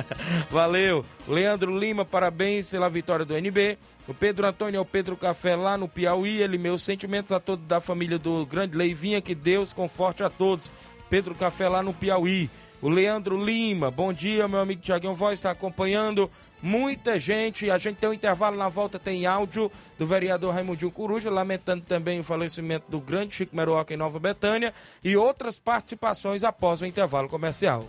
Valeu! 0.50 1.04
Leandro 1.26 1.76
Lima, 1.78 2.04
parabéns 2.04 2.70
pela 2.70 2.88
vitória 2.88 3.24
do 3.24 3.36
NB. 3.36 3.78
O 4.06 4.12
Pedro 4.12 4.46
Antônio 4.46 4.78
é 4.78 4.80
o 4.80 4.84
Pedro 4.84 5.16
Café 5.16 5.56
lá 5.56 5.78
no 5.78 5.88
Piauí. 5.88 6.42
Ele, 6.42 6.58
meus 6.58 6.82
sentimentos 6.82 7.32
a 7.32 7.40
todos 7.40 7.66
da 7.66 7.80
família 7.80 8.18
do 8.18 8.44
grande 8.44 8.76
Leivinha. 8.76 9.20
Que 9.20 9.34
Deus 9.34 9.72
conforte 9.72 10.22
a 10.22 10.28
todos. 10.28 10.70
Pedro 11.08 11.34
Café 11.34 11.68
lá 11.68 11.82
no 11.82 11.94
Piauí. 11.94 12.50
O 12.82 12.88
Leandro 12.90 13.42
Lima, 13.42 13.90
bom 13.90 14.12
dia, 14.12 14.46
meu 14.46 14.60
amigo 14.60 14.82
Tiaguinho 14.82 15.14
Voz, 15.14 15.38
está 15.38 15.50
acompanhando. 15.50 16.30
Muita 16.62 17.18
gente, 17.18 17.70
a 17.70 17.78
gente 17.78 17.96
tem 17.96 18.10
um 18.10 18.12
intervalo 18.12 18.58
na 18.58 18.68
volta, 18.68 18.98
tem 18.98 19.24
áudio 19.24 19.72
do 19.98 20.04
vereador 20.04 20.52
Raimundinho 20.52 20.90
Coruja, 20.90 21.30
lamentando 21.30 21.82
também 21.82 22.20
o 22.20 22.24
falecimento 22.24 22.84
do 22.90 23.00
grande 23.00 23.34
Chico 23.34 23.56
Meroca 23.56 23.94
em 23.94 23.96
Nova 23.96 24.18
Betânia 24.18 24.74
e 25.02 25.16
outras 25.16 25.58
participações 25.58 26.44
após 26.44 26.82
o 26.82 26.86
intervalo 26.86 27.26
comercial. 27.26 27.88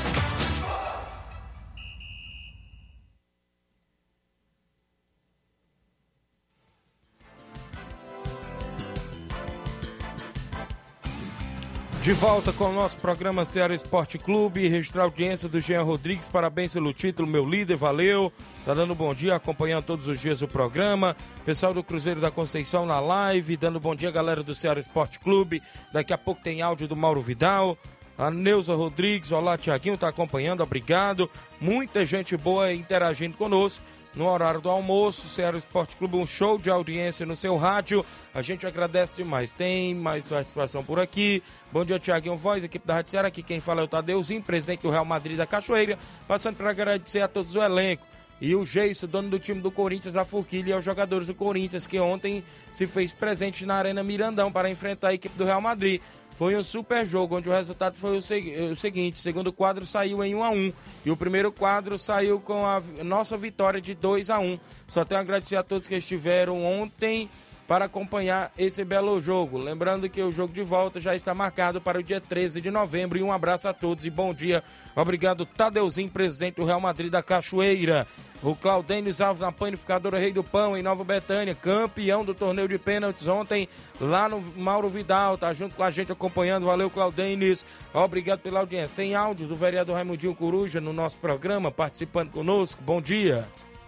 De 12.11 12.15
volta 12.17 12.51
com 12.51 12.65
o 12.65 12.73
nosso 12.73 12.97
programa 12.97 13.45
Ceará 13.45 13.73
Esporte 13.73 14.17
Clube, 14.17 14.67
registrar 14.67 15.03
a 15.03 15.05
audiência 15.05 15.47
do 15.47 15.61
Jean 15.61 15.81
Rodrigues, 15.83 16.27
parabéns 16.27 16.73
pelo 16.73 16.91
título, 16.91 17.25
meu 17.25 17.45
líder, 17.45 17.77
valeu. 17.77 18.33
Tá 18.65 18.73
dando 18.73 18.93
bom 18.93 19.13
dia, 19.13 19.33
acompanhando 19.33 19.85
todos 19.85 20.09
os 20.09 20.19
dias 20.19 20.41
o 20.41 20.47
programa. 20.47 21.15
Pessoal 21.45 21.73
do 21.73 21.81
Cruzeiro 21.81 22.19
da 22.19 22.29
Conceição 22.29 22.85
na 22.85 22.99
live, 22.99 23.55
dando 23.55 23.79
bom 23.79 23.95
dia, 23.95 24.11
galera 24.11 24.43
do 24.43 24.53
Ceará 24.53 24.77
Esporte 24.77 25.21
Clube. 25.21 25.61
Daqui 25.93 26.11
a 26.11 26.17
pouco 26.17 26.43
tem 26.43 26.61
áudio 26.61 26.85
do 26.85 26.97
Mauro 26.97 27.21
Vidal. 27.21 27.77
A 28.17 28.29
Neuza 28.29 28.75
Rodrigues, 28.75 29.31
olá 29.31 29.57
Tiaguinho, 29.57 29.97
tá 29.97 30.09
acompanhando, 30.09 30.61
obrigado. 30.61 31.29
Muita 31.61 32.05
gente 32.05 32.35
boa 32.35 32.73
interagindo 32.73 33.37
conosco 33.37 33.85
no 34.15 34.27
horário 34.27 34.61
do 34.61 34.69
almoço. 34.69 35.29
Ceará 35.29 35.57
Esporte 35.57 35.95
Clube, 35.95 36.17
um 36.17 36.25
show 36.25 36.57
de 36.57 36.69
audiência 36.69 37.25
no 37.25 37.35
seu 37.35 37.55
rádio. 37.57 38.05
A 38.33 38.41
gente 38.41 38.65
agradece 38.65 39.17
demais. 39.17 39.51
Tem 39.51 39.95
mais 39.95 40.25
participação 40.25 40.83
por 40.83 40.99
aqui. 40.99 41.41
Bom 41.71 41.85
dia, 41.85 41.99
Tiaguinho 41.99 42.35
Voz, 42.35 42.63
equipe 42.63 42.85
da 42.85 42.95
Rádio 42.95 43.11
Ceará. 43.11 43.27
Aqui 43.27 43.43
quem 43.43 43.59
fala 43.59 43.81
é 43.81 43.83
o 43.83 43.87
Tadeuzinho, 43.87 44.41
presidente 44.41 44.81
do 44.81 44.89
Real 44.89 45.05
Madrid 45.05 45.37
da 45.37 45.45
Cachoeira. 45.45 45.97
Passando 46.27 46.57
para 46.57 46.69
agradecer 46.69 47.21
a 47.21 47.27
todos 47.27 47.55
o 47.55 47.61
elenco. 47.61 48.05
E 48.41 48.55
o 48.55 48.65
Geiso, 48.65 49.05
dono 49.05 49.29
do 49.29 49.37
time 49.37 49.61
do 49.61 49.69
Corinthians 49.69 50.15
da 50.15 50.25
Forquilha, 50.25 50.71
e 50.71 50.73
aos 50.73 50.83
jogadores 50.83 51.27
do 51.27 51.35
Corinthians, 51.35 51.85
que 51.85 51.99
ontem 51.99 52.43
se 52.71 52.87
fez 52.87 53.13
presente 53.13 53.67
na 53.67 53.75
Arena 53.75 54.03
Mirandão 54.03 54.51
para 54.51 54.67
enfrentar 54.67 55.09
a 55.09 55.13
equipe 55.13 55.37
do 55.37 55.45
Real 55.45 55.61
Madrid. 55.61 56.01
Foi 56.31 56.55
um 56.55 56.63
super 56.63 57.05
jogo, 57.05 57.37
onde 57.37 57.49
o 57.49 57.51
resultado 57.51 57.95
foi 57.95 58.17
o, 58.17 58.21
seg 58.21 58.71
o 58.71 58.75
seguinte: 58.75 59.17
o 59.17 59.19
segundo 59.19 59.53
quadro 59.53 59.85
saiu 59.85 60.23
em 60.23 60.33
1 60.33 60.43
a 60.43 60.49
1 60.49 60.73
e 61.05 61.11
o 61.11 61.17
primeiro 61.17 61.51
quadro 61.51 61.97
saiu 61.97 62.39
com 62.39 62.65
a 62.65 62.81
nossa 63.03 63.37
vitória 63.37 63.81
de 63.81 63.93
2 63.93 64.29
a 64.29 64.39
1 64.39 64.59
Só 64.87 65.03
tenho 65.03 65.19
a 65.19 65.21
agradecer 65.21 65.55
a 65.55 65.63
todos 65.63 65.87
que 65.87 65.95
estiveram 65.95 66.63
ontem 66.63 67.29
para 67.71 67.85
acompanhar 67.85 68.51
esse 68.57 68.83
belo 68.83 69.17
jogo. 69.17 69.57
Lembrando 69.57 70.09
que 70.09 70.21
o 70.21 70.29
jogo 70.29 70.53
de 70.53 70.61
volta 70.61 70.99
já 70.99 71.15
está 71.15 71.33
marcado 71.33 71.79
para 71.79 71.99
o 71.99 72.03
dia 72.03 72.19
13 72.19 72.59
de 72.59 72.69
novembro. 72.69 73.17
E 73.17 73.23
um 73.23 73.31
abraço 73.31 73.65
a 73.65 73.73
todos 73.73 74.05
e 74.05 74.09
bom 74.09 74.33
dia. 74.33 74.61
Obrigado, 74.93 75.45
Tadeuzinho, 75.45 76.09
presidente 76.09 76.55
do 76.55 76.65
Real 76.65 76.81
Madrid 76.81 77.09
da 77.09 77.23
Cachoeira. 77.23 78.05
O 78.43 78.57
Claudênio 78.57 79.15
Alves 79.23 79.39
na 79.39 79.53
panificadora 79.53 80.19
Rei 80.19 80.33
do 80.33 80.43
Pão, 80.43 80.75
em 80.75 80.83
Nova 80.83 81.05
Betânia, 81.05 81.55
campeão 81.55 82.25
do 82.25 82.33
torneio 82.33 82.67
de 82.67 82.77
pênaltis 82.77 83.29
ontem, 83.29 83.69
lá 84.01 84.27
no 84.27 84.41
Mauro 84.57 84.89
Vidal, 84.89 85.37
tá 85.37 85.53
junto 85.53 85.73
com 85.73 85.83
a 85.83 85.91
gente 85.91 86.11
acompanhando. 86.11 86.65
Valeu, 86.65 86.89
Claudênis. 86.89 87.65
Obrigado 87.93 88.39
pela 88.39 88.59
audiência. 88.59 88.97
Tem 88.97 89.15
áudio 89.15 89.47
do 89.47 89.55
vereador 89.55 89.95
Raimundinho 89.95 90.35
Coruja 90.35 90.81
no 90.81 90.91
nosso 90.91 91.19
programa, 91.19 91.71
participando 91.71 92.31
conosco. 92.31 92.83
Bom 92.83 93.01
dia. 93.01 93.47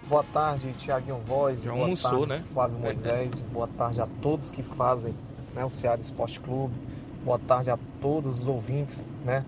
Boa 0.10 0.24
tarde, 0.24 0.74
Tiaguinho 0.74 1.22
Voz. 1.26 1.64
Já 1.64 1.72
boa 1.72 1.84
almoçou, 1.84 2.28
tarde, 2.28 2.44
né? 2.44 2.44
Flávio 2.54 2.78
Moisés. 2.78 3.42
boa 3.54 3.68
tarde 3.68 4.02
a 4.02 4.08
todos 4.22 4.52
que 4.52 4.62
fazem 4.62 5.16
né, 5.56 5.64
o 5.64 5.70
Ceará 5.70 6.02
Esporte 6.02 6.42
Clube. 6.42 6.76
Boa 7.24 7.40
tarde 7.40 7.72
a 7.72 7.80
todos 8.02 8.42
os 8.42 8.48
ouvintes 8.48 9.08
né, 9.24 9.46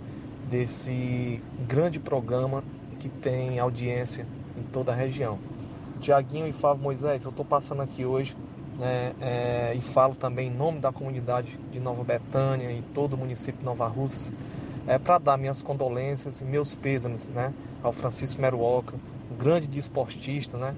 desse 0.50 1.44
grande 1.68 2.00
programa 2.00 2.63
que 3.00 3.10
tem 3.10 3.60
audiência 3.60 4.26
em 4.58 4.63
toda 4.63 4.94
a 4.94 4.96
região. 4.96 5.38
Tiaguinho 6.00 6.48
e 6.48 6.54
Flávio 6.54 6.82
Moisés, 6.82 7.26
eu 7.26 7.32
estou 7.32 7.46
passando 7.46 7.82
aqui 7.82 8.06
hoje 8.06 8.38
né, 8.80 9.13
é, 9.20 9.74
e 9.76 9.82
falo 9.82 10.15
também 10.15 10.48
em 10.48 10.56
nome 10.56 10.80
da 10.80 10.91
comunidade 10.91 11.60
de 11.70 11.82
Nova 11.82 12.04
Betânia 12.04 12.72
e 12.72 12.82
todo 12.94 13.13
o 13.13 13.18
município 13.18 13.60
de 13.60 13.65
Nova 13.65 13.88
Russas 13.88 14.34
é, 14.88 14.98
para 14.98 15.18
dar 15.18 15.38
minhas 15.38 15.62
condolências 15.62 16.39
e 16.39 16.46
meus 16.46 16.76
pêsames 16.76 17.28
né, 17.28 17.54
ao 17.84 17.91
Francisco 17.91 18.41
Meruoca, 18.41 18.96
grande 19.34 19.68
desportista, 19.68 20.58
né, 20.58 20.76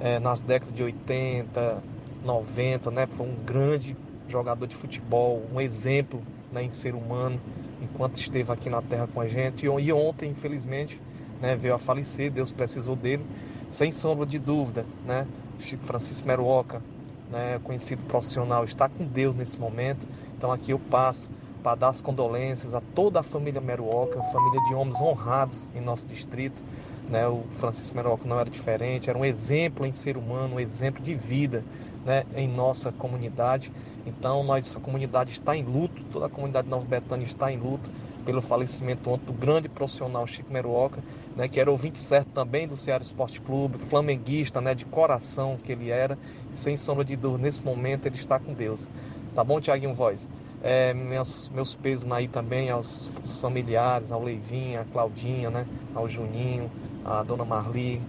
é, 0.00 0.18
nas 0.18 0.40
décadas 0.40 0.74
de 0.74 0.82
80, 0.82 1.82
90, 2.24 2.90
né, 2.90 3.06
foi 3.06 3.26
um 3.26 3.34
grande 3.44 3.96
jogador 4.28 4.66
de 4.66 4.76
futebol, 4.76 5.42
um 5.52 5.60
exemplo 5.60 6.22
né, 6.52 6.62
em 6.62 6.70
ser 6.70 6.94
humano, 6.94 7.40
enquanto 7.82 8.16
esteve 8.16 8.52
aqui 8.52 8.68
na 8.68 8.82
Terra 8.82 9.08
com 9.12 9.20
a 9.20 9.26
gente. 9.26 9.66
E, 9.66 9.92
ontem, 9.92 10.30
infelizmente, 10.30 11.00
né, 11.40 11.56
veio 11.56 11.74
a 11.74 11.78
falecer, 11.78 12.30
Deus 12.30 12.52
precisou 12.52 12.96
dele, 12.96 13.24
sem 13.68 13.90
sombra 13.90 14.26
de 14.26 14.38
dúvida, 14.38 14.84
né, 15.04 15.26
Chico 15.58 15.84
Francisco 15.84 16.26
Meruoca, 16.26 16.82
né, 17.30 17.60
conhecido 17.62 18.02
profissional, 18.04 18.64
está 18.64 18.88
com 18.88 19.04
Deus 19.04 19.34
nesse 19.34 19.58
momento. 19.58 20.06
Então 20.36 20.52
aqui 20.52 20.70
eu 20.70 20.78
passo 20.78 21.28
para 21.62 21.74
dar 21.74 21.88
as 21.88 22.00
condolências 22.00 22.72
a 22.72 22.80
toda 22.80 23.20
a 23.20 23.22
família 23.22 23.60
Meruoca, 23.60 24.22
família 24.22 24.60
de 24.68 24.74
homens 24.74 25.00
honrados 25.00 25.66
em 25.74 25.80
nosso 25.80 26.06
distrito. 26.06 26.62
Né? 27.08 27.26
O 27.26 27.44
Francisco 27.50 27.96
Meruoca 27.96 28.28
não 28.28 28.38
era 28.38 28.50
diferente, 28.50 29.08
era 29.08 29.18
um 29.18 29.24
exemplo 29.24 29.86
em 29.86 29.92
ser 29.92 30.16
humano, 30.16 30.56
um 30.56 30.60
exemplo 30.60 31.02
de 31.02 31.14
vida 31.14 31.64
né? 32.04 32.24
em 32.36 32.48
nossa 32.48 32.92
comunidade. 32.92 33.72
Então, 34.06 34.42
nossa 34.42 34.80
comunidade 34.80 35.32
está 35.32 35.56
em 35.56 35.62
luto, 35.62 36.04
toda 36.12 36.26
a 36.26 36.28
comunidade 36.28 36.66
de 36.66 36.70
Nova 36.70 36.86
Betânia 36.86 37.24
está 37.24 37.52
em 37.52 37.58
luto 37.58 37.90
pelo 38.24 38.42
falecimento 38.42 39.08
ontem 39.10 39.24
do 39.24 39.32
grande 39.32 39.70
profissional 39.70 40.26
Chico 40.26 40.52
Meruoca, 40.52 41.02
né, 41.34 41.48
que 41.48 41.58
era 41.58 41.70
ouvinte 41.70 41.98
certo 41.98 42.28
também 42.34 42.68
do 42.68 42.76
Ceará 42.76 43.02
Esporte 43.02 43.40
Clube, 43.40 43.78
flamenguista, 43.78 44.60
né, 44.60 44.74
de 44.74 44.84
coração 44.84 45.58
que 45.62 45.72
ele 45.72 45.90
era, 45.90 46.18
sem 46.50 46.76
sombra 46.76 47.04
de 47.06 47.16
dúvida, 47.16 47.44
nesse 47.44 47.64
momento 47.64 48.04
ele 48.04 48.16
está 48.16 48.38
com 48.38 48.52
Deus. 48.52 48.86
Tá 49.34 49.42
bom, 49.42 49.58
Tiaguinho 49.60 49.94
Voz? 49.94 50.28
É, 50.62 50.92
meus, 50.92 51.48
meus 51.54 51.74
pesos 51.74 52.10
aí 52.12 52.28
também 52.28 52.68
aos, 52.68 53.10
aos 53.18 53.38
familiares, 53.38 54.12
ao 54.12 54.22
Leivinho, 54.22 54.80
a 54.80 54.84
Claudinha, 54.84 55.48
né, 55.48 55.66
ao 55.94 56.06
Juninho, 56.06 56.70
a 57.04 57.22
Dona 57.22 57.44
Marli, 57.44 58.02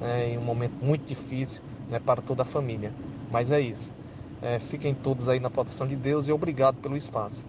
né, 0.00 0.30
em 0.30 0.38
um 0.38 0.42
momento 0.42 0.74
muito 0.82 1.06
difícil 1.06 1.62
né, 1.88 1.98
para 1.98 2.20
toda 2.20 2.42
a 2.42 2.46
família. 2.46 2.92
Mas 3.30 3.50
é 3.50 3.60
isso. 3.60 3.92
É, 4.40 4.58
fiquem 4.58 4.94
todos 4.94 5.28
aí 5.28 5.40
na 5.40 5.50
proteção 5.50 5.86
de 5.86 5.96
Deus 5.96 6.28
e 6.28 6.32
obrigado 6.32 6.76
pelo 6.76 6.96
espaço. 6.96 7.44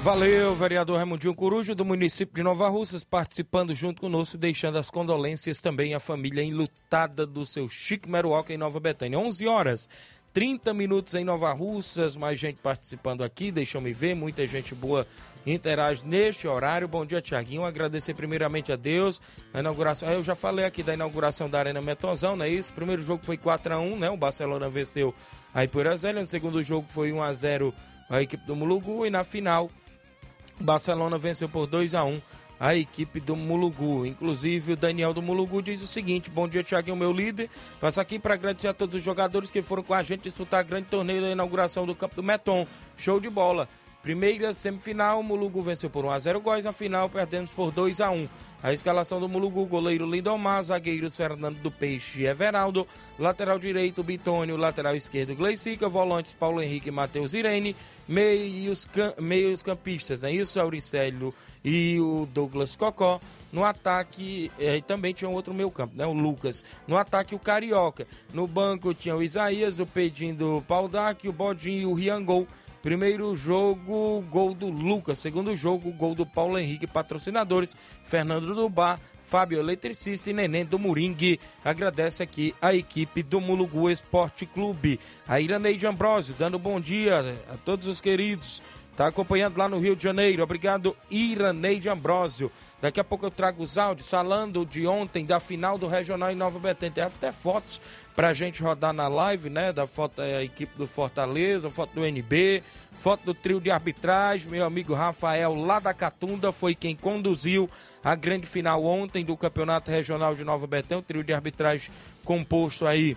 Valeu, 0.00 0.54
vereador 0.54 0.96
Raimundinho 0.96 1.34
Coruja, 1.34 1.74
do 1.74 1.84
município 1.84 2.34
de 2.34 2.42
Nova 2.42 2.68
Russas, 2.68 3.02
participando 3.02 3.74
junto 3.74 4.00
conosco, 4.00 4.38
deixando 4.38 4.78
as 4.78 4.90
condolências 4.90 5.60
também 5.60 5.92
à 5.92 5.98
família 5.98 6.42
enlutada 6.42 7.26
do 7.26 7.44
seu 7.44 7.68
Chico 7.68 8.08
Meruoca 8.08 8.54
em 8.54 8.56
Nova 8.56 8.78
Betânia. 8.78 9.18
11 9.18 9.46
horas, 9.48 9.88
30 10.32 10.72
minutos 10.72 11.14
em 11.14 11.24
Nova 11.24 11.52
Russas, 11.52 12.16
mais 12.16 12.38
gente 12.38 12.58
participando 12.62 13.24
aqui, 13.24 13.50
deixa 13.50 13.76
eu 13.76 13.82
me 13.82 13.92
ver, 13.92 14.14
muita 14.14 14.46
gente 14.46 14.72
boa 14.72 15.04
interage 15.52 16.06
neste 16.06 16.46
horário. 16.48 16.88
Bom 16.88 17.04
dia, 17.04 17.20
Tiaguinho. 17.20 17.64
Agradecer 17.64 18.14
primeiramente 18.14 18.72
a 18.72 18.76
Deus 18.76 19.20
a 19.52 19.60
inauguração. 19.60 20.08
Eu 20.10 20.22
já 20.22 20.34
falei 20.34 20.64
aqui 20.64 20.82
da 20.82 20.94
inauguração 20.94 21.48
da 21.48 21.58
Arena 21.58 21.80
Metozão, 21.80 22.36
não 22.36 22.44
é 22.44 22.48
isso? 22.48 22.72
Primeiro 22.72 23.02
jogo 23.02 23.24
foi 23.24 23.36
4 23.36 23.74
a 23.74 23.78
1 23.78 23.98
né? 23.98 24.10
O 24.10 24.16
Barcelona 24.16 24.68
venceu 24.68 25.14
a 25.54 25.64
Ipurazélia. 25.64 26.22
O 26.22 26.26
segundo 26.26 26.62
jogo 26.62 26.86
foi 26.88 27.12
1 27.12 27.22
a 27.22 27.32
0 27.32 27.74
a 28.08 28.22
equipe 28.22 28.44
do 28.46 28.56
Mulugu. 28.56 29.06
E 29.06 29.10
na 29.10 29.24
final, 29.24 29.70
o 30.60 30.64
Barcelona 30.64 31.18
venceu 31.18 31.48
por 31.48 31.66
2 31.66 31.94
a 31.94 32.04
1 32.04 32.20
a 32.60 32.74
equipe 32.74 33.20
do 33.20 33.36
Mulugu. 33.36 34.04
Inclusive, 34.04 34.72
o 34.72 34.76
Daniel 34.76 35.14
do 35.14 35.22
Mulugu 35.22 35.62
diz 35.62 35.82
o 35.82 35.86
seguinte: 35.86 36.30
Bom 36.30 36.48
dia, 36.48 36.62
Tiaguinho, 36.62 36.96
meu 36.96 37.12
líder. 37.12 37.48
Passo 37.80 38.00
aqui 38.00 38.18
para 38.18 38.34
agradecer 38.34 38.68
a 38.68 38.74
todos 38.74 38.96
os 38.96 39.02
jogadores 39.02 39.50
que 39.50 39.62
foram 39.62 39.82
com 39.82 39.94
a 39.94 40.02
gente 40.02 40.22
disputar 40.22 40.64
grande 40.64 40.88
torneio 40.88 41.22
da 41.22 41.30
inauguração 41.30 41.86
do 41.86 41.94
campo 41.94 42.16
do 42.16 42.22
Meton. 42.22 42.66
Show 42.96 43.20
de 43.20 43.30
bola. 43.30 43.68
Primeira 44.02 44.52
semifinal, 44.52 45.18
o 45.18 45.22
Mulugu 45.24 45.60
venceu 45.60 45.90
por 45.90 46.04
1x0 46.04 46.40
Góis. 46.40 46.64
Na 46.64 46.72
final, 46.72 47.08
perdemos 47.08 47.50
por 47.50 47.72
2x1. 47.72 48.28
A 48.60 48.72
escalação 48.72 49.20
do 49.20 49.28
Mulugu, 49.28 49.64
goleiro 49.66 50.04
Lindomar, 50.08 50.60
zagueiros 50.62 51.14
Fernando 51.14 51.58
do 51.58 51.70
Peixe 51.70 52.22
e 52.22 52.26
Everaldo, 52.26 52.86
lateral 53.16 53.56
direito 53.56 54.02
Bitônio, 54.02 54.56
lateral 54.56 54.96
esquerdo 54.96 55.34
Gleicica, 55.36 55.88
volantes 55.88 56.32
Paulo 56.32 56.60
Henrique 56.60 56.88
e 56.88 56.92
Matheus 56.92 57.34
Irene, 57.34 57.76
meios, 58.08 58.88
meios 59.20 59.62
campistas, 59.62 60.24
é 60.24 60.32
isso? 60.32 60.58
Auricélio 60.58 61.32
e 61.64 62.00
o 62.00 62.26
Douglas 62.26 62.74
Cocó. 62.74 63.20
No 63.52 63.64
ataque, 63.64 64.50
eh, 64.58 64.82
também 64.86 65.14
tinha 65.14 65.28
um 65.28 65.34
outro 65.34 65.54
meio 65.54 65.70
campo, 65.70 65.96
né? 65.96 66.04
O 66.04 66.12
Lucas. 66.12 66.64
No 66.86 66.96
ataque, 66.96 67.34
o 67.34 67.38
Carioca. 67.38 68.06
No 68.34 68.46
banco 68.46 68.92
tinha 68.92 69.16
o 69.16 69.22
Isaías, 69.22 69.78
o 69.78 69.86
Pedinho 69.86 70.34
do 70.34 70.64
Paldac, 70.66 71.26
o 71.28 71.32
Bodinho 71.32 71.80
e 71.80 71.86
o 71.86 71.94
Riangol. 71.94 72.46
Primeiro 72.82 73.34
jogo, 73.34 74.24
gol 74.30 74.54
do 74.54 74.68
Lucas. 74.68 75.18
Segundo 75.18 75.54
jogo, 75.56 75.92
gol 75.92 76.14
do 76.14 76.24
Paulo 76.24 76.58
Henrique, 76.58 76.86
patrocinadores. 76.86 77.76
Fernando 78.04 78.54
do 78.54 78.68
Bar, 78.68 79.00
Fábio 79.20 79.58
Eletricista 79.58 80.30
e 80.30 80.32
Neném 80.32 80.64
do 80.64 80.78
Moringue. 80.78 81.40
Agradece 81.64 82.22
aqui 82.22 82.54
a 82.62 82.72
equipe 82.72 83.22
do 83.22 83.40
Mulugu 83.40 83.90
Esporte 83.90 84.46
Clube. 84.46 85.00
A 85.26 85.40
Iraneide 85.40 85.86
Ambrosio, 85.86 86.34
dando 86.38 86.58
bom 86.58 86.80
dia 86.80 87.36
a 87.52 87.56
todos 87.56 87.86
os 87.88 88.00
queridos. 88.00 88.62
Tá 88.98 89.06
acompanhando 89.06 89.56
lá 89.56 89.68
no 89.68 89.78
Rio 89.78 89.94
de 89.94 90.02
Janeiro. 90.02 90.42
Obrigado, 90.42 90.96
Iraneide 91.08 91.88
Ambrosio. 91.88 92.50
Daqui 92.82 92.98
a 92.98 93.04
pouco 93.04 93.24
eu 93.24 93.30
trago 93.30 93.62
os 93.62 93.78
áudios 93.78 94.10
falando 94.10 94.66
de 94.66 94.88
ontem, 94.88 95.24
da 95.24 95.38
final 95.38 95.78
do 95.78 95.86
Regional 95.86 96.32
em 96.32 96.34
Nova 96.34 96.58
Betânia. 96.58 96.92
Tem 96.92 97.04
até 97.04 97.30
fotos 97.30 97.80
pra 98.16 98.34
gente 98.34 98.60
rodar 98.60 98.92
na 98.92 99.06
live, 99.06 99.50
né? 99.50 99.72
Da 99.72 99.86
foto 99.86 100.16
da 100.16 100.42
equipe 100.42 100.76
do 100.76 100.84
Fortaleza, 100.84 101.70
foto 101.70 101.94
do 101.94 102.04
NB, 102.04 102.60
foto 102.92 103.24
do 103.24 103.34
trio 103.34 103.60
de 103.60 103.70
arbitragem. 103.70 104.50
Meu 104.50 104.64
amigo 104.64 104.94
Rafael, 104.94 105.54
lá 105.54 105.78
da 105.78 105.94
Catunda, 105.94 106.50
foi 106.50 106.74
quem 106.74 106.96
conduziu 106.96 107.70
a 108.02 108.16
grande 108.16 108.46
final 108.46 108.84
ontem 108.84 109.24
do 109.24 109.36
Campeonato 109.36 109.92
Regional 109.92 110.34
de 110.34 110.42
Nova 110.42 110.66
Betânia. 110.66 110.98
O 110.98 111.04
trio 111.04 111.22
de 111.22 111.32
arbitragem 111.32 111.92
composto 112.24 112.84
aí 112.84 113.16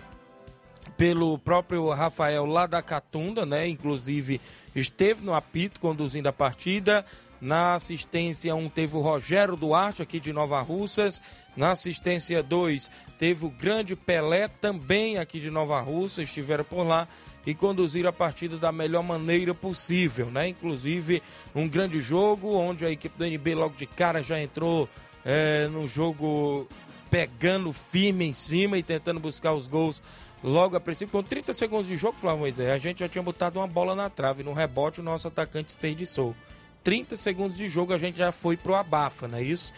pelo 0.96 1.38
próprio 1.38 1.88
Rafael 1.90 2.46
lá 2.46 2.66
da 2.66 2.82
Catunda, 2.82 3.44
né? 3.46 3.66
Inclusive 3.66 4.40
esteve 4.74 5.24
no 5.24 5.34
apito 5.34 5.80
conduzindo 5.80 6.28
a 6.28 6.32
partida. 6.32 7.04
Na 7.40 7.74
assistência 7.74 8.54
1 8.54 8.58
um, 8.58 8.68
teve 8.68 8.96
o 8.96 9.00
Rogério 9.00 9.56
Duarte, 9.56 10.00
aqui 10.00 10.20
de 10.20 10.32
Nova 10.32 10.60
Russas. 10.60 11.20
Na 11.56 11.72
assistência 11.72 12.40
2 12.40 12.88
teve 13.18 13.44
o 13.44 13.50
grande 13.50 13.96
Pelé, 13.96 14.46
também 14.46 15.18
aqui 15.18 15.40
de 15.40 15.50
Nova 15.50 15.80
Russa. 15.80 16.22
Estiveram 16.22 16.62
por 16.62 16.84
lá 16.84 17.08
e 17.44 17.52
conduziram 17.52 18.10
a 18.10 18.12
partida 18.12 18.56
da 18.56 18.70
melhor 18.70 19.02
maneira 19.02 19.52
possível, 19.52 20.26
né? 20.30 20.48
Inclusive 20.48 21.20
um 21.54 21.68
grande 21.68 22.00
jogo 22.00 22.54
onde 22.54 22.84
a 22.84 22.90
equipe 22.90 23.18
do 23.18 23.26
NB 23.26 23.54
logo 23.56 23.74
de 23.76 23.86
cara 23.86 24.22
já 24.22 24.40
entrou 24.40 24.88
é, 25.24 25.66
no 25.66 25.88
jogo 25.88 26.68
pegando 27.10 27.72
firme 27.72 28.24
em 28.24 28.32
cima 28.32 28.78
e 28.78 28.82
tentando 28.82 29.20
buscar 29.20 29.52
os 29.52 29.66
gols 29.66 30.02
logo 30.42 30.76
a 30.76 30.80
princípio. 30.80 31.12
Com 31.12 31.22
30 31.22 31.52
segundos 31.52 31.86
de 31.86 31.96
jogo, 31.96 32.18
Flávio 32.18 32.40
Moisés, 32.40 32.68
a 32.68 32.78
gente 32.78 33.00
já 33.00 33.08
tinha 33.08 33.22
botado 33.22 33.58
uma 33.58 33.66
bola 33.66 33.94
na 33.94 34.10
trave. 34.10 34.42
No 34.42 34.52
rebote, 34.52 35.00
o 35.00 35.04
nosso 35.04 35.28
atacante 35.28 35.66
desperdiçou. 35.66 36.34
30 36.82 37.16
segundos 37.16 37.56
de 37.56 37.68
jogo, 37.68 37.92
a 37.92 37.98
gente 37.98 38.18
já 38.18 38.32
foi 38.32 38.56
pro 38.56 38.74
abafa, 38.74 39.28
não 39.28 39.38
é 39.38 39.42
isso? 39.42 39.72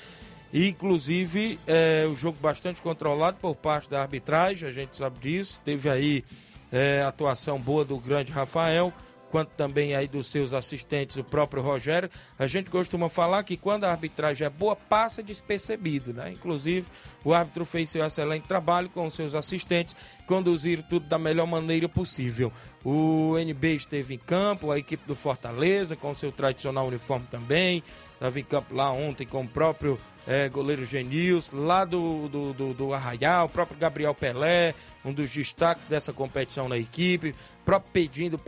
E, 0.52 0.68
inclusive, 0.68 1.58
é, 1.66 2.06
o 2.10 2.14
jogo 2.14 2.38
bastante 2.40 2.80
controlado 2.80 3.36
por 3.40 3.54
parte 3.54 3.90
da 3.90 4.00
arbitragem, 4.00 4.68
a 4.68 4.72
gente 4.72 4.96
sabe 4.96 5.18
disso. 5.18 5.60
Teve 5.64 5.90
aí 5.90 6.24
é, 6.72 7.02
atuação 7.02 7.58
boa 7.58 7.84
do 7.84 7.98
grande 7.98 8.32
Rafael 8.32 8.92
quanto 9.34 9.48
também 9.56 9.96
aí 9.96 10.06
dos 10.06 10.28
seus 10.28 10.52
assistentes, 10.52 11.16
o 11.16 11.24
próprio 11.24 11.60
Rogério. 11.60 12.08
A 12.38 12.46
gente 12.46 12.70
costuma 12.70 13.08
falar 13.08 13.42
que 13.42 13.56
quando 13.56 13.82
a 13.82 13.90
arbitragem 13.90 14.46
é 14.46 14.48
boa, 14.48 14.76
passa 14.76 15.24
despercebido, 15.24 16.14
né? 16.14 16.30
Inclusive, 16.30 16.86
o 17.24 17.34
árbitro 17.34 17.64
fez 17.64 17.90
seu 17.90 18.06
excelente 18.06 18.46
trabalho 18.46 18.88
com 18.88 19.04
os 19.04 19.12
seus 19.12 19.34
assistentes, 19.34 19.96
conduzir 20.24 20.84
tudo 20.84 21.08
da 21.08 21.18
melhor 21.18 21.48
maneira 21.48 21.88
possível. 21.88 22.52
O 22.84 23.36
NB 23.36 23.74
esteve 23.74 24.14
em 24.14 24.18
campo, 24.18 24.70
a 24.70 24.78
equipe 24.78 25.04
do 25.04 25.16
Fortaleza, 25.16 25.96
com 25.96 26.14
seu 26.14 26.30
tradicional 26.30 26.86
uniforme 26.86 27.26
também. 27.28 27.82
Em 28.24 28.42
campo 28.42 28.74
lá 28.74 28.90
ontem 28.90 29.26
com 29.26 29.42
o 29.42 29.48
próprio 29.48 30.00
é, 30.26 30.48
goleiro 30.48 30.84
Genils, 30.86 31.50
lá 31.52 31.84
do, 31.84 32.28
do, 32.28 32.52
do, 32.54 32.74
do, 32.74 32.94
Arraial, 32.94 33.46
o 33.46 33.48
próprio 33.48 33.78
Gabriel 33.78 34.14
Pelé, 34.14 34.74
um 35.04 35.12
dos 35.12 35.30
destaques 35.30 35.86
dessa 35.86 36.12
competição 36.12 36.68
na 36.68 36.78
equipe, 36.78 37.30
o 37.30 37.64
próprio 37.64 37.92
Pedinho 37.92 38.30
do 38.30 38.40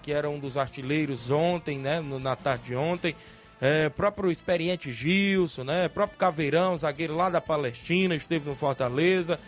que 0.00 0.12
era 0.12 0.30
um 0.30 0.38
dos 0.38 0.56
artilheiros 0.56 1.30
ontem, 1.30 1.78
né, 1.78 2.00
na 2.00 2.34
tarde 2.34 2.64
de 2.64 2.74
ontem, 2.74 3.14
é, 3.60 3.90
próprio 3.90 4.30
experiente 4.30 4.90
Gilson, 4.90 5.64
né, 5.64 5.88
próprio 5.88 6.18
Caveirão, 6.18 6.76
zagueiro 6.76 7.14
lá 7.14 7.28
da 7.28 7.40
Palestina, 7.40 8.14
esteve 8.14 8.48
no 8.48 8.54
Fortaleza, 8.54 9.38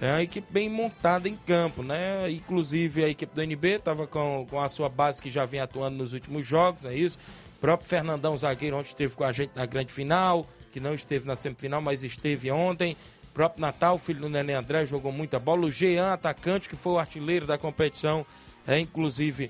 é 0.00 0.12
uma 0.12 0.22
equipe 0.22 0.52
bem 0.52 0.68
montada 0.68 1.28
em 1.28 1.36
campo, 1.36 1.80
né? 1.80 2.28
Inclusive 2.28 3.04
a 3.04 3.08
equipe 3.08 3.32
do 3.32 3.40
NB 3.40 3.76
estava 3.76 4.04
com, 4.04 4.44
com 4.50 4.60
a 4.60 4.68
sua 4.68 4.88
base 4.88 5.22
que 5.22 5.30
já 5.30 5.44
vem 5.44 5.60
atuando 5.60 5.96
nos 5.96 6.12
últimos 6.12 6.44
jogos, 6.44 6.84
é 6.84 6.92
isso. 6.92 7.20
Próprio 7.62 7.88
Fernandão 7.88 8.36
Zagueiro 8.36 8.76
ontem 8.76 8.88
esteve 8.88 9.14
com 9.14 9.22
a 9.22 9.30
gente 9.30 9.52
na 9.54 9.64
grande 9.64 9.92
final 9.92 10.44
que 10.72 10.80
não 10.80 10.92
esteve 10.92 11.28
na 11.28 11.36
semifinal, 11.36 11.80
mas 11.80 12.02
esteve 12.02 12.50
ontem. 12.50 12.96
O 13.30 13.32
próprio 13.32 13.60
Natal, 13.60 13.96
filho 13.98 14.22
do 14.22 14.28
Nenê 14.28 14.54
André, 14.54 14.84
jogou 14.84 15.12
muita 15.12 15.38
bola. 15.38 15.66
O 15.66 15.70
Jean, 15.70 16.12
atacante, 16.12 16.68
que 16.68 16.74
foi 16.74 16.94
o 16.94 16.98
artilheiro 16.98 17.46
da 17.46 17.56
competição, 17.56 18.26
é, 18.66 18.80
inclusive 18.80 19.48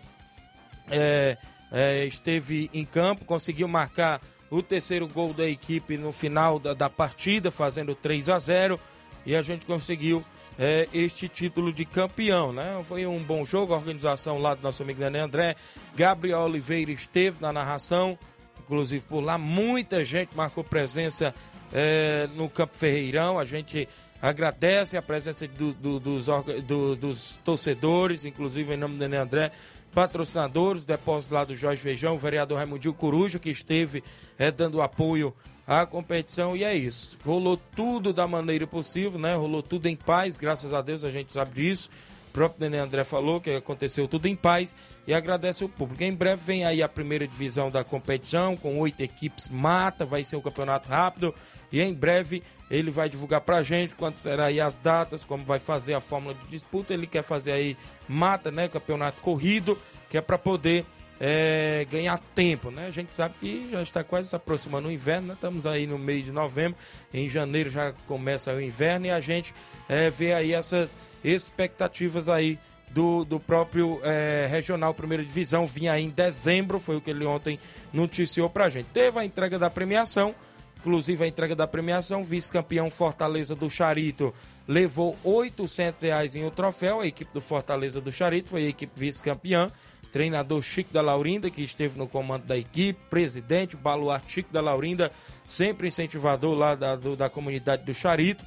é, 0.91 1.39
é, 1.73 2.05
esteve 2.05 2.69
em 2.75 2.85
campo, 2.85 3.25
conseguiu 3.25 3.67
marcar 3.67 4.21
o 4.51 4.63
terceiro 4.63 5.09
gol 5.09 5.33
da 5.33 5.49
equipe 5.49 5.97
no 5.97 6.13
final 6.13 6.59
da, 6.59 6.75
da 6.75 6.91
partida, 6.91 7.51
fazendo 7.51 7.95
3 7.95 8.29
a 8.29 8.39
0 8.39 8.79
e 9.25 9.35
a 9.35 9.41
gente 9.41 9.65
conseguiu 9.65 10.23
é, 10.59 10.89
este 10.93 11.29
título 11.29 11.73
de 11.73 11.85
campeão, 11.85 12.53
né? 12.53 12.81
Foi 12.85 13.07
um 13.07 13.19
bom 13.19 13.45
jogo, 13.45 13.73
a 13.73 13.77
organização 13.77 14.39
lá 14.39 14.55
do 14.55 14.63
nosso 14.63 14.83
amigo 14.83 15.01
Nenê 15.01 15.19
André. 15.19 15.57
Gabriel 15.97 16.41
Oliveira 16.41 16.93
esteve 16.93 17.41
na 17.41 17.53
narração, 17.53 18.19
inclusive 18.61 19.05
por 19.07 19.21
lá. 19.21 19.39
Muita 19.39 20.05
gente 20.05 20.37
marcou 20.37 20.63
presença 20.63 21.35
é, 21.73 22.29
no 22.35 22.49
Campo 22.49 22.77
Ferreirão. 22.77 23.39
A 23.39 23.45
gente 23.45 23.89
agradece 24.21 24.97
a 24.97 25.03
presença 25.03 25.49
do, 25.49 25.73
do, 25.73 25.99
dos, 25.99 26.27
do, 26.65 26.95
dos 26.97 27.41
torcedores, 27.45 28.25
inclusive 28.25 28.75
em 28.75 28.77
nome 28.77 28.95
do 28.95 29.01
Nenê 29.01 29.17
André, 29.17 29.51
patrocinadores, 29.93 30.85
depósito 30.85 31.35
lá 31.35 31.45
do 31.45 31.55
Jorge 31.55 31.83
Feijão, 31.83 32.15
o 32.15 32.19
vereador 32.19 32.59
Raimundinho 32.59 32.95
Coruja, 32.95 33.39
que 33.39 33.51
esteve 33.51 34.03
é, 34.39 34.51
dando 34.51 34.81
apoio 34.81 35.35
à 35.67 35.87
competição. 35.87 36.57
E 36.57 36.65
é 36.65 36.75
isso. 36.75 37.19
Rolou 37.25 37.57
tudo 37.57 38.13
da 38.13 38.27
maneira 38.27 38.67
possível, 38.67 39.19
né? 39.19 39.35
Rolou 39.35 39.63
tudo 39.63 39.87
em 39.87 39.97
paz, 39.97 40.37
graças 40.37 40.73
a 40.73 40.83
Deus, 40.83 41.05
a 41.05 41.11
gente 41.11 41.33
sabe 41.33 41.53
disso. 41.53 41.91
O 42.29 42.33
próprio 42.33 42.63
Nenê 42.63 42.83
André 42.83 43.05
falou 43.05 43.43
que 43.43 43.51
aconteceu 43.51 44.09
tudo 44.09 44.27
em 44.27 44.35
paz 44.35 44.75
e 45.07 45.13
agradece 45.13 45.67
o 45.67 45.69
público. 45.69 46.03
Em 46.03 46.15
breve 46.15 46.43
vem 46.43 46.65
aí 46.65 46.83
a 46.83 46.89
primeira 46.89 47.29
divisão 47.29 47.71
da 47.71 47.85
competição, 47.85 48.57
com 48.57 48.79
oito 48.79 49.03
equipes 49.03 49.51
mata, 49.51 50.07
vai 50.07 50.25
ser 50.25 50.37
um 50.37 50.41
campeonato 50.41 50.89
rápido 50.89 51.35
e 51.71 51.83
em 51.83 51.93
breve 51.93 52.43
ele 52.71 52.91
vai 52.91 53.11
divulgar 53.11 53.43
pra 53.43 53.63
gente 53.63 53.95
quanto 53.95 54.19
será 54.19 54.47
aí 54.47 54.63
as 54.63 54.79
datas, 54.79 55.27
como 55.27 55.45
vai 55.45 55.59
fazer 55.59 55.93
a 55.93 56.01
fórmula 56.01 56.35
de 56.35 56.49
disputa. 56.49 56.95
Ele 56.95 57.07
quer 57.07 57.23
fazer 57.23 57.53
aí 57.53 57.77
mata, 58.09 58.51
né? 58.51 58.67
Campeonato 58.67 59.21
corrido, 59.21 59.77
que 60.09 60.17
é 60.17 60.23
para 60.23 60.39
poder 60.39 60.87
é, 61.25 61.87
ganhar 61.89 62.19
tempo, 62.35 62.73
né? 62.73 62.89
A 62.89 62.91
gente 62.91 63.15
sabe 63.15 63.37
que 63.39 63.69
já 63.71 63.81
está 63.81 64.03
quase 64.03 64.29
se 64.29 64.35
aproximando 64.35 64.89
o 64.89 64.91
inverno, 64.91 65.29
né? 65.29 65.35
Estamos 65.35 65.67
aí 65.67 65.87
no 65.87 65.97
mês 65.97 66.25
de 66.25 66.33
novembro, 66.33 66.77
em 67.15 67.31
janeiro 67.31 67.71
já 67.71 67.93
começa 68.09 68.53
o 68.53 68.61
inverno 68.61 69.07
e 69.07 69.11
a 69.11 69.21
gente 69.21 69.55
é, 69.89 70.11
vê 70.11 70.35
aí 70.35 70.53
essas 70.53 70.99
expectativas 71.23 72.29
aí 72.29 72.59
do, 72.91 73.25
do 73.25 73.39
próprio 73.39 74.01
é, 74.03 74.49
Regional 74.51 74.93
Primeira 74.93 75.25
Divisão. 75.25 75.65
Vinha 75.65 75.93
aí 75.93 76.03
em 76.03 76.11
dezembro, 76.11 76.81
foi 76.81 76.97
o 76.97 77.01
que 77.01 77.11
ele 77.11 77.25
ontem 77.25 77.57
noticiou 77.93 78.51
pra 78.51 78.69
gente. 78.69 78.87
Teve 78.87 79.21
a 79.21 79.25
entrega 79.25 79.61
da 79.61 79.71
premiação, 79.71 80.35
inclusive 80.81 81.23
a 81.23 81.29
entrega 81.29 81.55
da 81.55 81.69
premiação, 81.69 82.25
vice-campeão 82.25 82.91
Fortaleza 82.91 83.55
do 83.55 83.71
Charito 83.71 84.35
levou 84.67 85.17
800 85.23 86.03
reais 86.03 86.35
em 86.35 86.45
um 86.45 86.51
troféu, 86.51 87.01
a 87.01 87.07
equipe 87.07 87.33
do 87.33 87.41
Fortaleza 87.41 88.01
do 88.01 88.11
Charito 88.11 88.51
foi 88.51 88.67
a 88.67 88.69
equipe 88.69 88.93
vice-campeã 88.99 89.71
treinador 90.13 90.63
Chico 90.63 90.93
da 90.93 91.01
Laurinda, 91.01 91.51
que 91.51 91.63
esteve 91.63 91.99
no 91.99 92.07
comando 92.07 92.45
da 92.45 92.57
equipe, 92.57 93.01
presidente, 93.09 93.77
baluarte 93.77 94.31
Chico 94.31 94.53
da 94.53 94.61
Laurinda, 94.61 95.11
sempre 95.49 95.89
incentivador 95.89 96.55
lá 96.55 96.75
da, 96.75 96.95
do, 96.95 97.17
da 97.17 97.29
comunidade 97.29 97.85
do 97.85 97.95
Charito. 97.95 98.45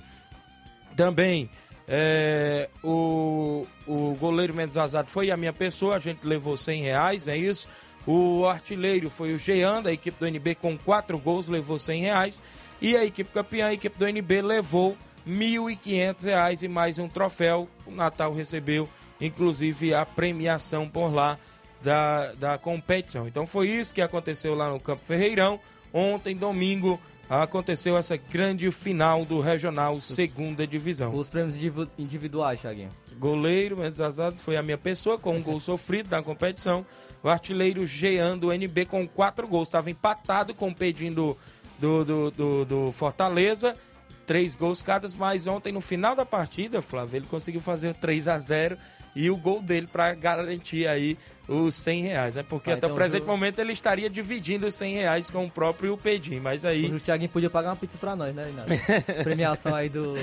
Também 0.96 1.50
é, 1.88 2.70
o, 2.84 3.66
o 3.86 4.16
goleiro 4.20 4.54
Mendes 4.54 4.78
Azado 4.78 5.10
foi 5.10 5.30
a 5.30 5.38
minha 5.38 5.54
pessoa, 5.54 5.96
a 5.96 6.00
gente 6.00 6.26
levou 6.26 6.56
100 6.56 6.82
reais, 6.82 7.28
é 7.28 7.38
isso. 7.38 7.68
O 8.08 8.46
artilheiro 8.46 9.10
foi 9.10 9.34
o 9.34 9.38
Jean, 9.38 9.82
da 9.82 9.92
equipe 9.92 10.20
do 10.20 10.28
NB, 10.28 10.56
com 10.56 10.78
quatro 10.78 11.18
gols, 11.18 11.48
levou 11.48 11.80
100 11.80 12.02
reais. 12.02 12.44
E 12.80 12.96
a 12.96 13.04
equipe 13.04 13.32
campeã, 13.32 13.68
a 13.68 13.74
equipe 13.74 13.98
do 13.98 14.08
NB, 14.08 14.42
levou 14.42 14.96
R$ 15.26 15.34
1.500 15.34 16.62
e 16.62 16.68
mais 16.68 17.00
um 17.00 17.08
troféu. 17.08 17.68
O 17.86 17.92
Natal 17.92 18.32
recebeu, 18.32 18.88
inclusive, 19.20 19.94
a 19.94 20.06
premiação 20.06 20.88
por 20.88 21.12
lá 21.12 21.40
da, 21.86 22.34
da 22.34 22.58
competição. 22.58 23.28
Então 23.28 23.46
foi 23.46 23.70
isso 23.70 23.94
que 23.94 24.02
aconteceu 24.02 24.56
lá 24.56 24.70
no 24.70 24.80
Campo 24.80 25.06
Ferreirão. 25.06 25.60
Ontem, 25.94 26.36
domingo, 26.36 27.00
aconteceu 27.30 27.96
essa 27.96 28.18
grande 28.18 28.70
final 28.72 29.24
do 29.24 29.40
Regional 29.40 30.02
Segunda 30.02 30.66
Divisão. 30.66 31.14
Os 31.14 31.30
prêmios 31.30 31.56
individuais, 31.98 32.60
Chaguinho. 32.60 32.90
Goleiro 33.18 33.78
Mendes 33.78 34.02
Azado 34.02 34.40
foi 34.40 34.58
a 34.58 34.64
minha 34.64 34.80
pessoa, 34.80 35.18
com 35.18 35.36
um 35.36 35.42
gol 35.44 35.60
sofrido 35.60 36.10
na 36.10 36.24
competição. 36.24 36.84
O 37.24 37.30
artilheiro 37.30 37.86
Jean 37.86 38.38
do 38.38 38.52
NB 38.52 38.88
com 38.88 39.08
quatro 39.08 39.48
gols. 39.48 39.68
Estava 39.68 39.90
empatado 39.92 40.56
com 40.56 40.70
o 40.70 40.76
pedindo 40.76 41.38
do, 41.80 42.04
do, 42.04 42.32
do, 42.32 42.66
do 42.66 42.92
Fortaleza 42.92 43.78
três 44.26 44.56
gols 44.56 44.82
cada, 44.82 45.08
mas 45.18 45.46
ontem 45.46 45.72
no 45.72 45.80
final 45.80 46.16
da 46.16 46.26
partida, 46.26 46.82
Flávio, 46.82 47.18
ele 47.18 47.28
conseguiu 47.28 47.62
fazer 47.62 47.94
3 47.94 48.28
a 48.28 48.40
0 48.40 48.76
e 49.16 49.30
o 49.30 49.38
gol 49.38 49.62
dele 49.62 49.88
para 49.88 50.14
garantir 50.14 50.88
aí 50.88 51.18
os 51.48 51.76
100 51.76 52.02
reais, 52.02 52.36
né? 52.36 52.44
Porque 52.48 52.72
ah, 52.72 52.74
até 52.74 52.86
então 52.86 52.92
o 52.92 52.96
presente 52.96 53.26
momento 53.26 53.60
ele 53.60 53.72
estaria 53.72 54.10
dividindo 54.10 54.66
os 54.66 54.74
100 54.74 54.96
reais 54.96 55.30
com 55.30 55.46
o 55.46 55.50
próprio 55.50 55.96
Pedim, 55.98 56.40
mas 56.40 56.66
aí... 56.66 56.86
O 56.92 57.00
Thiaguinho 57.00 57.30
podia 57.30 57.50
pagar 57.50 57.70
uma 57.70 57.76
pizza 57.76 57.98
para 57.98 58.16
nós, 58.16 58.34
né, 58.34 58.52
Premiação 59.24 59.76
aí 59.76 59.90
do... 59.90 60.16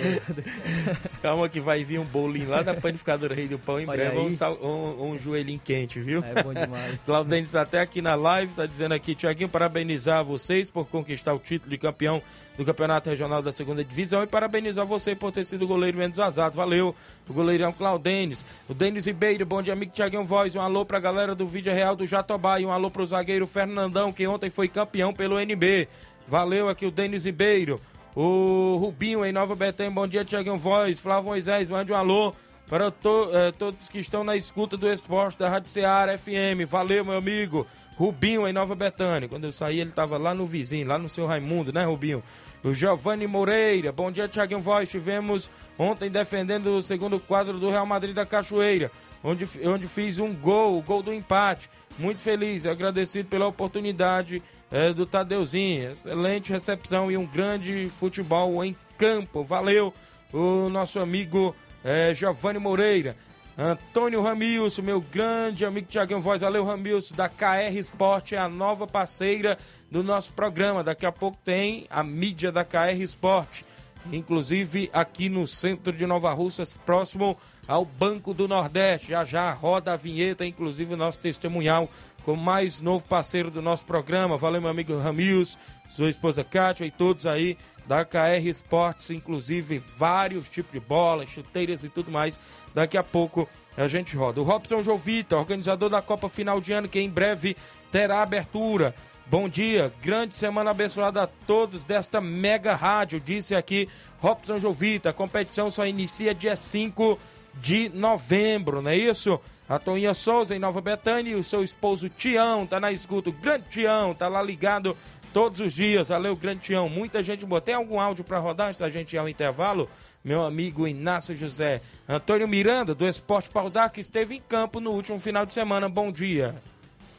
Calma 1.22 1.48
que 1.48 1.60
vai 1.60 1.84
vir 1.84 2.00
um 2.00 2.04
bolinho 2.04 2.48
lá 2.48 2.62
da 2.62 2.74
panificadora 2.74 3.34
Rei 3.34 3.46
do 3.46 3.58
Pão 3.58 3.78
em 3.78 3.86
Olha 3.86 4.04
breve, 4.04 4.18
um, 4.18 4.30
sal... 4.30 4.58
um, 4.60 5.12
um, 5.12 5.18
joelhinho 5.18 5.60
quente, 5.62 6.00
viu? 6.00 6.22
É 6.24 6.42
bom 6.42 6.52
demais. 6.52 6.98
Claudênio 7.06 7.44
está 7.44 7.62
até 7.62 7.80
aqui 7.80 8.02
na 8.02 8.14
live, 8.14 8.50
está 8.50 8.66
dizendo 8.66 8.92
aqui, 8.92 9.14
Thiaguinho, 9.14 9.48
parabenizar 9.48 10.24
vocês 10.24 10.70
por 10.70 10.86
conquistar 10.86 11.32
o 11.34 11.38
título 11.38 11.70
de 11.70 11.78
campeão 11.78 12.20
do 12.56 12.64
Campeonato 12.64 13.08
Regional 13.08 13.40
da 13.40 13.52
Segunda 13.52 13.84
Divisão 13.84 14.22
e 14.22 14.26
parabenizar 14.26 14.84
você 14.84 15.14
por 15.14 15.30
ter 15.30 15.44
sido 15.44 15.64
o 15.64 15.68
goleiro 15.68 15.98
menos 15.98 16.16
vazado. 16.16 16.56
Valeu, 16.56 16.94
o 17.28 17.32
goleirão 17.32 17.72
Claudênis. 17.72 18.44
O 18.68 18.74
Denis 18.82 19.06
Ribeiro, 19.06 19.46
bom 19.46 19.62
dia, 19.62 19.74
amigo 19.74 19.92
Thiaguinho 19.92 20.24
Voz. 20.24 20.56
Um 20.56 20.60
alô 20.60 20.84
pra 20.84 20.98
galera 20.98 21.36
do 21.36 21.46
Vídeo 21.46 21.72
Real 21.72 21.94
do 21.94 22.04
Jatobá 22.04 22.58
e 22.58 22.66
um 22.66 22.72
alô 22.72 22.90
pro 22.90 23.06
zagueiro 23.06 23.46
Fernandão, 23.46 24.12
que 24.12 24.26
ontem 24.26 24.50
foi 24.50 24.66
campeão 24.66 25.14
pelo 25.14 25.38
NB. 25.38 25.86
Valeu 26.26 26.68
aqui 26.68 26.84
o 26.84 26.90
Denis 26.90 27.24
Ribeiro. 27.24 27.80
O 28.12 28.78
Rubinho 28.80 29.24
em 29.24 29.30
Nova 29.30 29.54
Betânia, 29.54 29.92
bom 29.92 30.08
dia, 30.08 30.24
Thiaguinho 30.24 30.56
Voz. 30.56 30.98
Flávio 30.98 31.28
Moisés, 31.28 31.70
mande 31.70 31.92
um 31.92 31.94
alô 31.94 32.34
para 32.68 32.90
to, 32.90 33.30
eh, 33.32 33.52
todos 33.52 33.88
que 33.88 34.00
estão 34.00 34.24
na 34.24 34.36
escuta 34.36 34.76
do 34.76 34.90
esporte 34.90 35.38
da 35.38 35.48
Rádio 35.48 35.70
Ceará 35.70 36.18
FM. 36.18 36.66
Valeu, 36.66 37.04
meu 37.04 37.18
amigo. 37.18 37.64
Rubinho 37.96 38.48
em 38.48 38.52
Nova 38.52 38.74
Betânia. 38.74 39.28
Quando 39.28 39.44
eu 39.44 39.52
saí, 39.52 39.78
ele 39.78 39.90
estava 39.90 40.18
lá 40.18 40.34
no 40.34 40.44
vizinho, 40.44 40.88
lá 40.88 40.98
no 40.98 41.08
seu 41.08 41.24
Raimundo, 41.24 41.72
né, 41.72 41.84
Rubinho? 41.84 42.20
O 42.64 42.72
Giovanni 42.72 43.26
Moreira. 43.26 43.90
Bom 43.90 44.12
dia, 44.12 44.28
Thiaguinho 44.28 44.60
Voz. 44.60 44.88
Estivemos 44.88 45.50
ontem 45.76 46.08
defendendo 46.08 46.68
o 46.68 46.82
segundo 46.82 47.18
quadro 47.18 47.58
do 47.58 47.68
Real 47.68 47.84
Madrid 47.84 48.14
da 48.14 48.24
Cachoeira, 48.24 48.90
onde, 49.22 49.44
onde 49.64 49.88
fiz 49.88 50.20
um 50.20 50.32
gol, 50.32 50.78
o 50.78 50.82
gol 50.82 51.02
do 51.02 51.12
empate. 51.12 51.68
Muito 51.98 52.22
feliz 52.22 52.64
agradecido 52.64 53.28
pela 53.28 53.48
oportunidade 53.48 54.40
é, 54.70 54.92
do 54.92 55.04
Tadeuzinho. 55.04 55.92
Excelente 55.92 56.52
recepção 56.52 57.10
e 57.10 57.16
um 57.16 57.26
grande 57.26 57.88
futebol 57.88 58.64
em 58.64 58.76
campo. 58.96 59.42
Valeu, 59.42 59.92
o 60.32 60.68
nosso 60.68 61.00
amigo 61.00 61.56
é, 61.82 62.14
Giovanni 62.14 62.60
Moreira. 62.60 63.16
Antônio 63.58 64.22
Ramilson, 64.22 64.80
meu 64.80 65.00
grande 65.00 65.64
amigo 65.64 65.86
Tiaguinho 65.86 66.20
Voz, 66.20 66.40
valeu 66.40 66.64
Ramilson, 66.64 67.14
da 67.14 67.28
KR 67.28 67.76
Esporte, 67.76 68.34
é 68.34 68.38
a 68.38 68.48
nova 68.48 68.86
parceira 68.86 69.58
do 69.92 70.02
nosso 70.02 70.32
programa. 70.32 70.82
Daqui 70.82 71.04
a 71.04 71.12
pouco 71.12 71.36
tem 71.44 71.86
a 71.90 72.02
mídia 72.02 72.50
da 72.50 72.64
KR 72.64 72.98
Esporte, 72.98 73.62
inclusive 74.10 74.88
aqui 74.90 75.28
no 75.28 75.46
centro 75.46 75.92
de 75.92 76.06
Nova 76.06 76.32
Russas, 76.32 76.74
próximo 76.86 77.36
ao 77.68 77.84
Banco 77.84 78.32
do 78.32 78.48
Nordeste. 78.48 79.10
Já 79.10 79.22
já 79.22 79.50
roda 79.52 79.92
a 79.92 79.96
vinheta, 79.96 80.46
inclusive 80.46 80.94
o 80.94 80.96
nosso 80.96 81.20
testemunhal 81.20 81.90
com 82.24 82.34
mais 82.34 82.80
novo 82.80 83.04
parceiro 83.04 83.50
do 83.50 83.60
nosso 83.60 83.84
programa. 83.84 84.38
Valeu, 84.38 84.62
meu 84.62 84.70
amigo 84.70 84.98
Ramilson, 84.98 85.58
sua 85.90 86.08
esposa 86.08 86.42
Kátia 86.42 86.86
e 86.86 86.90
todos 86.90 87.26
aí 87.26 87.58
da 87.86 88.02
KR 88.02 88.46
Esportes, 88.46 89.10
inclusive 89.10 89.76
vários 89.76 90.48
tipos 90.48 90.72
de 90.72 90.80
bolas, 90.80 91.28
chuteiras 91.28 91.84
e 91.84 91.90
tudo 91.90 92.10
mais. 92.10 92.40
Daqui 92.72 92.96
a 92.96 93.02
pouco 93.02 93.46
a 93.76 93.86
gente 93.88 94.16
roda. 94.16 94.40
O 94.40 94.44
Robson 94.44 94.80
Jovita, 94.82 95.36
organizador 95.36 95.90
da 95.90 96.00
Copa 96.00 96.30
Final 96.30 96.62
de 96.62 96.72
Ano, 96.72 96.88
que 96.88 96.98
em 96.98 97.10
breve 97.10 97.54
terá 97.90 98.22
abertura. 98.22 98.94
Bom 99.26 99.48
dia, 99.48 99.92
grande 100.02 100.34
semana 100.34 100.72
abençoada 100.72 101.22
a 101.22 101.26
todos 101.26 101.84
desta 101.84 102.20
mega 102.20 102.74
rádio, 102.74 103.18
disse 103.18 103.54
aqui 103.54 103.88
Robson 104.18 104.58
Jovita. 104.58 105.10
A 105.10 105.12
competição 105.12 105.70
só 105.70 105.86
inicia 105.86 106.34
dia 106.34 106.54
5 106.54 107.18
de 107.54 107.88
novembro, 107.88 108.82
não 108.82 108.90
é 108.90 108.96
isso? 108.96 109.40
A 109.68 109.78
Toninha 109.78 110.12
Souza 110.12 110.54
em 110.54 110.58
Nova 110.58 110.80
Betânia 110.80 111.32
e 111.32 111.34
o 111.34 111.44
seu 111.44 111.62
esposo 111.64 112.08
Tião 112.08 112.66
tá 112.66 112.78
na 112.78 112.92
escuta. 112.92 113.30
O 113.30 113.32
grande 113.32 113.64
Tião 113.70 114.12
tá 114.12 114.28
lá 114.28 114.42
ligado 114.42 114.94
todos 115.32 115.60
os 115.60 115.72
dias. 115.72 116.08
Valeu, 116.08 116.36
grande 116.36 116.60
Tião. 116.60 116.88
Muita 116.88 117.22
gente 117.22 117.46
boa. 117.46 117.60
Tem 117.60 117.74
algum 117.74 117.98
áudio 117.98 118.24
para 118.24 118.38
rodar 118.38 118.68
antes 118.68 118.80
da 118.80 118.90
gente 118.90 119.14
ir 119.14 119.18
ao 119.18 119.28
intervalo? 119.28 119.88
Meu 120.22 120.44
amigo 120.44 120.86
Inácio 120.86 121.34
José. 121.34 121.80
Antônio 122.06 122.46
Miranda, 122.46 122.94
do 122.94 123.08
Esporte 123.08 123.48
Paudar, 123.48 123.90
que 123.90 124.00
esteve 124.00 124.34
em 124.34 124.40
campo 124.40 124.78
no 124.78 124.90
último 124.90 125.18
final 125.18 125.46
de 125.46 125.54
semana. 125.54 125.88
Bom 125.88 126.12
dia. 126.12 126.54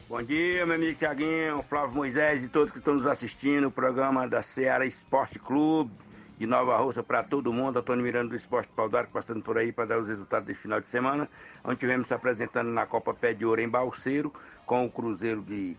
Bom 0.06 0.22
dia, 0.22 0.66
meu 0.66 0.74
amigo 0.74 0.98
Tiaguinho, 0.98 1.62
Flávio 1.62 1.96
Moisés 1.96 2.44
e 2.44 2.48
todos 2.48 2.70
que 2.70 2.76
estão 2.76 2.92
nos 2.92 3.06
assistindo. 3.06 3.68
O 3.68 3.70
programa 3.70 4.28
da 4.28 4.42
Ceará 4.42 4.84
Esporte 4.84 5.38
Clube 5.38 5.90
de 6.38 6.46
Nova 6.46 6.76
Russa 6.76 7.02
para 7.02 7.22
todo 7.22 7.50
mundo. 7.54 7.78
Antônio 7.78 8.04
Miranda 8.04 8.28
do 8.28 8.36
Esporte 8.36 8.68
Paudar, 8.76 9.06
passando 9.06 9.42
por 9.42 9.56
aí 9.56 9.72
para 9.72 9.86
dar 9.86 9.98
os 9.98 10.06
resultados 10.06 10.46
desse 10.46 10.60
final 10.60 10.78
de 10.78 10.88
semana. 10.88 11.26
Onde 11.64 11.76
tivemos 11.80 12.08
se 12.08 12.12
apresentando 12.12 12.68
na 12.68 12.84
Copa 12.84 13.14
Pé 13.14 13.32
de 13.32 13.46
Ouro 13.46 13.62
em 13.62 13.68
Balseiro, 13.68 14.30
com 14.66 14.84
o 14.84 14.90
Cruzeiro 14.90 15.40
de 15.40 15.74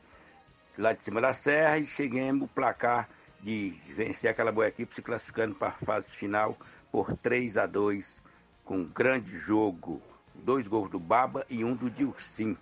lá 0.75 0.91
de 0.91 1.03
cima 1.03 1.21
da 1.21 1.31
serra 1.31 1.77
e 1.77 1.85
cheguemos 1.85 2.45
o 2.45 2.47
placar 2.47 3.07
de 3.41 3.75
vencer 3.95 4.31
aquela 4.31 4.51
boa 4.51 4.67
equipe, 4.67 4.93
se 4.95 5.03
classificando 5.03 5.53
para 5.53 5.67
a 5.67 5.85
fase 5.85 6.09
final 6.09 6.57
por 6.91 7.15
3 7.15 7.57
a 7.57 7.67
2 7.67 8.23
com 8.63 8.77
um 8.77 8.85
grande 8.85 9.37
jogo. 9.37 10.01
Dois 10.33 10.67
gols 10.67 10.89
do 10.89 10.99
Baba 10.99 11.45
e 11.47 11.63
um 11.63 11.75
do 11.75 11.91
Dilcim. 11.91 12.57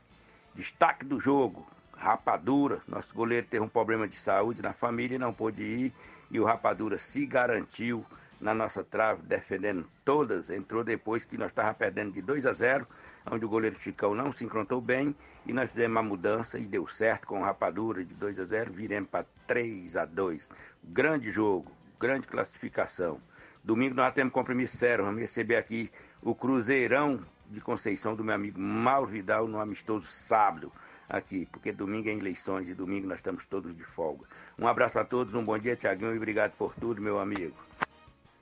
Destaque 0.56 1.06
do 1.06 1.20
jogo, 1.20 1.66
Rapadura. 1.97 2.82
Nosso 2.88 3.14
goleiro 3.16 3.47
teve 3.49 3.64
um 3.64 3.70
problema 3.70 4.08
de 4.08 4.16
saúde 4.16 4.62
na 4.62 4.74
família 4.74 5.16
e 5.16 5.20
não 5.20 5.34
pôde 5.34 5.64
ir. 5.64 5.93
E 6.30 6.39
o 6.39 6.45
Rapadura 6.45 6.97
se 6.97 7.26
garantiu 7.26 8.06
na 8.39 8.54
nossa 8.54 8.84
trave, 8.84 9.24
defendendo 9.24 9.88
todas. 10.06 10.49
Entrou 10.49 10.84
depois 10.84 11.26
que 11.26 11.38
nós 11.38 11.47
estávamos 11.47 11.78
perdendo 11.78 12.12
de 12.12 12.22
2 12.22 12.45
a 12.45 12.54
0 12.54 12.88
onde 13.32 13.45
o 13.45 13.49
goleiro 13.49 13.80
Chicão 13.80 14.14
não 14.14 14.32
se 14.32 14.43
encontrou 14.43 14.82
bem 14.82 15.16
e 15.45 15.54
nós 15.54 15.70
fizemos 15.70 15.95
uma 15.95 16.04
mudança 16.04 16.60
e 16.60 16.66
deu 16.66 16.88
certo 16.88 17.28
com 17.28 17.41
rapadura 17.41 18.04
de 18.04 18.14
2 18.14 18.39
a 18.39 18.45
0, 18.45 18.74
viremos 18.74 19.10
para 19.10 19.26
3 19.47 19.95
a 19.95 20.06
2. 20.06 20.49
Grande 20.84 21.32
jogo, 21.32 21.72
grande 21.99 22.28
classificação. 22.28 23.20
Domingo 23.64 23.95
nós 23.95 24.14
temos 24.14 24.34
compromisso 24.34 24.78
sério, 24.78 25.06
vamos 25.06 25.22
receber 25.22 25.56
aqui 25.56 25.89
o 26.22 26.36
Cruzeirão 26.36 27.22
de 27.50 27.62
Conceição 27.62 28.16
do 28.16 28.24
meu 28.24 28.36
amigo 28.36 28.60
Mauro 28.60 29.08
Vidal 29.08 29.48
no 29.48 29.60
amistoso 29.60 30.08
sábado 30.08 30.72
aqui, 31.10 31.48
porque 31.52 31.72
domingo 31.72 32.10
é 32.10 32.14
eleições 32.14 32.68
e 32.68 32.74
domingo 32.74 33.08
nós 33.08 33.20
estamos 33.20 33.46
todos 33.46 33.76
de 33.76 33.84
folga. 33.84 34.26
Um 34.58 34.68
abraço 34.68 35.00
a 35.00 35.06
todos, 35.06 35.34
um 35.34 35.44
bom 35.44 35.58
dia, 35.58 35.76
Tiaguinho, 35.76 36.14
e 36.14 36.18
obrigado 36.18 36.54
por 36.54 36.74
tudo, 36.74 37.02
meu 37.02 37.20
amigo. 37.20 37.56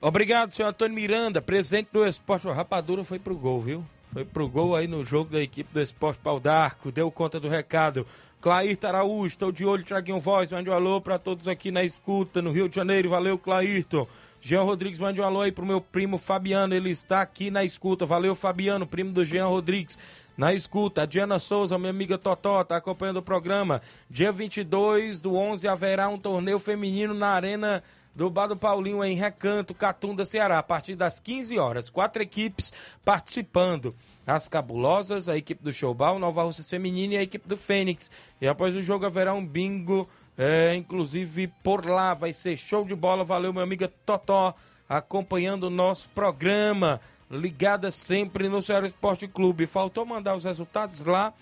Obrigado, 0.00 0.52
senhor 0.52 0.68
Antônio 0.68 0.94
Miranda, 0.94 1.40
presidente 1.40 1.90
do 1.92 2.06
Esporte. 2.06 2.48
Rapadura 2.48 3.04
foi 3.04 3.18
pro 3.18 3.36
gol, 3.36 3.60
viu? 3.60 3.84
Foi 4.08 4.24
pro 4.24 4.48
gol 4.48 4.76
aí 4.76 4.86
no 4.86 5.04
jogo 5.04 5.30
da 5.30 5.40
equipe 5.40 5.72
do 5.72 5.80
Esporte 5.80 6.20
Pau 6.20 6.38
d'Arco, 6.38 6.92
deu 6.92 7.10
conta 7.10 7.40
do 7.40 7.48
recado. 7.48 8.06
Clair 8.40 8.76
Araújo, 8.82 9.26
estou 9.28 9.52
de 9.52 9.64
olho, 9.64 9.84
Traguinho 9.84 10.18
Voz, 10.18 10.50
mande 10.50 10.68
um 10.68 10.72
alô 10.72 11.00
para 11.00 11.18
todos 11.18 11.46
aqui 11.46 11.70
na 11.70 11.84
escuta, 11.84 12.42
no 12.42 12.50
Rio 12.50 12.68
de 12.68 12.74
Janeiro, 12.74 13.08
valeu 13.08 13.38
Clairton. 13.38 14.06
Jean 14.44 14.62
Rodrigues, 14.62 14.98
mande 14.98 15.20
um 15.20 15.24
alô 15.24 15.40
aí 15.40 15.52
pro 15.52 15.64
meu 15.64 15.80
primo 15.80 16.18
Fabiano, 16.18 16.74
ele 16.74 16.90
está 16.90 17.22
aqui 17.22 17.48
na 17.48 17.62
escuta, 17.62 18.04
valeu 18.04 18.34
Fabiano, 18.34 18.84
primo 18.84 19.12
do 19.12 19.24
Jean 19.24 19.46
Rodrigues. 19.46 19.96
Na 20.36 20.52
escuta, 20.52 21.02
a 21.02 21.06
Diana 21.06 21.38
Souza, 21.38 21.78
minha 21.78 21.90
amiga 21.90 22.18
Totó, 22.18 22.64
tá 22.64 22.76
acompanhando 22.76 23.18
o 23.18 23.22
programa. 23.22 23.80
Dia 24.10 24.32
22 24.32 25.20
do 25.20 25.36
11 25.36 25.68
haverá 25.68 26.08
um 26.08 26.18
torneio 26.18 26.58
feminino 26.58 27.14
na 27.14 27.28
Arena 27.28 27.84
do 28.16 28.28
Bar 28.28 28.48
do 28.48 28.56
Paulinho 28.56 29.04
em 29.04 29.14
Recanto, 29.14 29.74
Catunda, 29.74 30.24
Ceará, 30.24 30.58
a 30.58 30.62
partir 30.62 30.96
das 30.96 31.20
15 31.20 31.56
horas. 31.60 31.88
Quatro 31.88 32.20
equipes 32.20 32.72
participando. 33.04 33.94
As 34.26 34.48
Cabulosas, 34.48 35.28
a 35.28 35.36
equipe 35.36 35.62
do 35.62 35.72
Showball, 35.72 36.18
Nova 36.18 36.42
Rússia 36.42 36.64
Feminina 36.64 37.14
e 37.14 37.18
a 37.18 37.22
equipe 37.22 37.48
do 37.48 37.56
Fênix. 37.56 38.10
E 38.40 38.48
após 38.48 38.74
o 38.74 38.82
jogo 38.82 39.06
haverá 39.06 39.32
um 39.34 39.46
bingo, 39.46 40.08
é, 40.36 40.74
inclusive 40.74 41.48
por 41.62 41.84
lá. 41.86 42.14
Vai 42.14 42.32
ser 42.32 42.56
show 42.56 42.84
de 42.84 42.94
bola. 42.94 43.24
Valeu, 43.24 43.52
meu 43.52 43.62
amiga 43.62 43.92
Totó, 44.04 44.54
acompanhando 44.88 45.64
o 45.64 45.70
nosso 45.70 46.08
programa. 46.10 47.00
Ligada 47.30 47.90
sempre 47.90 48.48
no 48.48 48.60
Ceará 48.60 48.86
Esporte 48.86 49.26
Clube. 49.26 49.66
Faltou 49.66 50.04
mandar 50.04 50.34
os 50.34 50.44
resultados 50.44 51.00
lá 51.00 51.32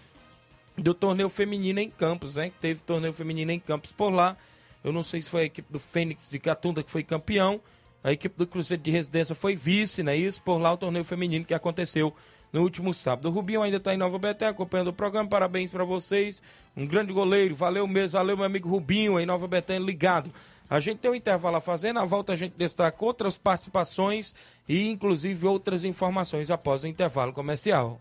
do 0.76 0.94
torneio 0.94 1.28
feminino 1.28 1.80
em 1.80 1.90
Campos, 1.90 2.36
né? 2.36 2.52
Teve 2.60 2.80
torneio 2.80 3.12
feminino 3.12 3.50
em 3.50 3.58
Campos 3.58 3.92
por 3.92 4.10
lá. 4.10 4.36
Eu 4.82 4.92
não 4.92 5.02
sei 5.02 5.20
se 5.20 5.28
foi 5.28 5.42
a 5.42 5.44
equipe 5.44 5.70
do 5.70 5.78
Fênix 5.78 6.30
de 6.30 6.38
Catunda 6.38 6.82
que 6.82 6.90
foi 6.90 7.02
campeão. 7.02 7.60
A 8.02 8.12
equipe 8.12 8.36
do 8.38 8.46
Cruzeiro 8.46 8.82
de 8.82 8.90
Residência 8.90 9.34
foi 9.34 9.54
vice, 9.54 10.02
né? 10.02 10.16
Isso 10.16 10.40
por 10.42 10.58
lá 10.58 10.72
o 10.72 10.76
torneio 10.76 11.04
feminino 11.04 11.44
que 11.44 11.52
aconteceu 11.52 12.14
no 12.52 12.62
último 12.62 12.92
sábado. 12.92 13.28
O 13.28 13.32
Rubinho 13.32 13.62
ainda 13.62 13.76
está 13.76 13.94
em 13.94 13.96
Nova 13.96 14.18
Beté 14.18 14.46
acompanhando 14.46 14.88
o 14.88 14.92
programa. 14.92 15.28
Parabéns 15.28 15.70
para 15.70 15.84
vocês. 15.84 16.42
Um 16.76 16.86
grande 16.86 17.12
goleiro. 17.12 17.54
Valeu 17.54 17.86
mesmo. 17.86 18.18
Valeu, 18.18 18.36
meu 18.36 18.46
amigo 18.46 18.68
Rubinho, 18.68 19.18
em 19.18 19.26
Nova 19.26 19.46
Beté, 19.46 19.78
ligado. 19.78 20.30
A 20.68 20.78
gente 20.78 20.98
tem 20.98 21.10
um 21.10 21.14
intervalo 21.16 21.56
a 21.56 21.60
fazer, 21.60 21.92
na 21.92 22.04
volta 22.04 22.32
a 22.32 22.36
gente 22.36 22.54
destaca 22.56 23.04
outras 23.04 23.36
participações 23.36 24.36
e 24.68 24.88
inclusive 24.88 25.44
outras 25.44 25.82
informações 25.82 26.48
após 26.48 26.84
o 26.84 26.86
intervalo 26.86 27.32
comercial. 27.32 28.00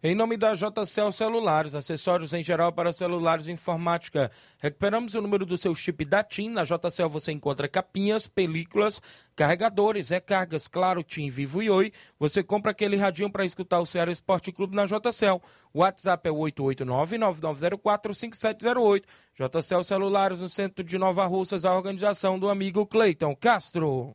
Em 0.00 0.14
nome 0.14 0.36
da 0.36 0.54
JCL 0.54 1.10
Celulares, 1.10 1.74
acessórios 1.74 2.32
em 2.32 2.40
geral 2.40 2.72
para 2.72 2.92
celulares 2.92 3.48
e 3.48 3.50
informática. 3.50 4.30
Recuperamos 4.58 5.16
o 5.16 5.20
número 5.20 5.44
do 5.44 5.56
seu 5.56 5.74
chip 5.74 6.04
da 6.04 6.22
TIM. 6.22 6.50
Na 6.50 6.62
JCL 6.62 7.08
você 7.08 7.32
encontra 7.32 7.66
capinhas, 7.66 8.28
películas, 8.28 9.02
carregadores, 9.34 10.10
recargas, 10.10 10.68
claro, 10.68 11.02
TIM, 11.02 11.28
Vivo 11.30 11.64
e 11.64 11.68
Oi. 11.68 11.92
Você 12.16 12.44
compra 12.44 12.70
aquele 12.70 12.94
radinho 12.94 13.28
para 13.28 13.44
escutar 13.44 13.80
o 13.80 13.86
Ceará 13.86 14.12
Esporte 14.12 14.52
Clube 14.52 14.76
na 14.76 14.86
JCL. 14.86 15.42
WhatsApp 15.74 16.28
é 16.28 16.32
889-9904-5708. 16.32 19.02
JCL 19.34 19.82
Celulares, 19.82 20.40
no 20.40 20.48
centro 20.48 20.84
de 20.84 20.96
Nova 20.96 21.26
Russas, 21.26 21.64
a 21.64 21.74
organização 21.74 22.38
do 22.38 22.48
amigo 22.48 22.86
Cleiton 22.86 23.34
Castro. 23.34 24.14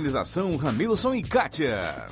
Ramilson 0.57 1.15
e 1.15 1.21
Kátia. 1.21 2.07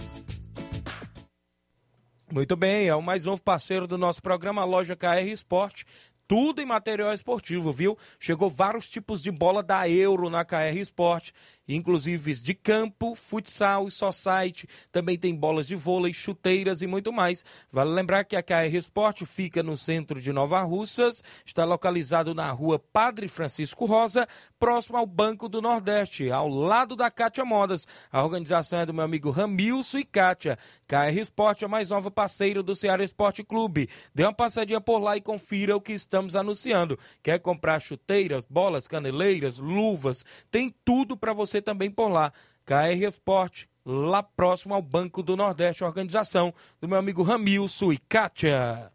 Muito 2.32 2.56
bem, 2.56 2.88
é 2.88 2.96
o 2.96 3.02
mais 3.02 3.26
novo 3.26 3.42
parceiro 3.42 3.88
do 3.88 3.98
nosso 3.98 4.22
programa, 4.22 4.62
a 4.62 4.66
loja 4.66 4.96
KR 4.96 5.28
Esporte. 5.32 5.86
Tudo 6.28 6.62
em 6.62 6.66
material 6.66 7.12
esportivo, 7.12 7.72
viu? 7.72 7.98
Chegou 8.20 8.52
vários 8.52 8.88
tipos 8.88 9.20
de 9.20 9.32
bola 9.32 9.64
da 9.64 9.90
Euro 9.90 10.30
na 10.30 10.46
KR 10.46 10.78
Esporte, 10.78 11.34
inclusive 11.76 12.34
de 12.36 12.54
campo, 12.54 13.14
futsal 13.14 13.88
e 13.88 13.92
society. 13.92 14.68
Também 14.92 15.18
tem 15.18 15.36
bolas 15.36 15.68
de 15.68 15.76
vôlei, 15.76 16.14
chuteiras 16.14 16.82
e 16.82 16.88
muito 16.88 17.14
mais. 17.14 17.46
Vale 17.72 17.92
lembrar 17.92 18.24
que 18.24 18.36
a 18.36 18.44
KR 18.44 18.74
Esporte 18.74 19.26
fica 19.26 19.62
no 19.62 19.78
centro 19.78 20.20
de 20.20 20.34
Nova 20.34 20.62
Russas, 20.62 21.24
está 21.46 21.64
localizado 21.64 22.34
na 22.34 22.50
rua 22.52 22.80
Padre 22.80 23.28
Francisco 23.28 23.86
Rosa, 23.86 24.28
próximo 24.58 24.98
ao 24.98 25.06
Banco 25.06 25.48
do 25.48 25.62
Nordeste, 25.62 26.32
ao 26.32 26.48
lado 26.48 26.96
da 26.96 27.12
Cátia 27.12 27.46
Modas. 27.46 27.88
A 28.12 28.24
organização 28.24 28.80
é 28.80 28.86
do 28.86 28.94
meu 28.94 29.04
amigo 29.04 29.30
Ramilson 29.30 30.00
e 30.00 30.06
Cátia. 30.06 30.58
KR 30.88 31.20
Esporte 31.20 31.64
é 31.64 31.68
a 31.68 31.70
mais 31.70 31.92
nova 31.92 32.10
parceira 32.10 32.64
do 32.64 32.76
Ceará 32.76 33.04
Esporte 33.04 33.44
Clube. 33.44 33.88
Dê 34.14 34.24
uma 34.24 34.34
passadinha 34.34 34.82
por 34.82 35.00
lá 35.00 35.16
e 35.16 35.22
confira 35.22 35.76
o 35.76 35.82
que 35.82 35.94
estamos 35.94 36.36
anunciando. 36.36 36.98
Quer 37.22 37.40
comprar 37.40 37.80
chuteiras, 37.80 38.46
bolas, 38.46 38.88
caneleiras, 38.88 39.60
luvas? 39.60 40.26
Tem 40.50 40.74
tudo 40.84 41.16
para 41.16 41.34
você 41.34 41.59
também 41.62 41.90
por 41.90 42.10
lá. 42.10 42.32
KR 42.66 43.04
Esporte, 43.08 43.68
lá 43.86 44.22
próximo 44.22 44.74
ao 44.74 44.82
Banco 44.82 45.24
do 45.24 45.36
Nordeste, 45.36 45.84
organização 45.84 46.54
do 46.80 46.88
meu 46.88 46.98
amigo 46.98 47.24
Ramilson 47.24 47.92
e 47.92 47.98
Kátia. 47.98 48.92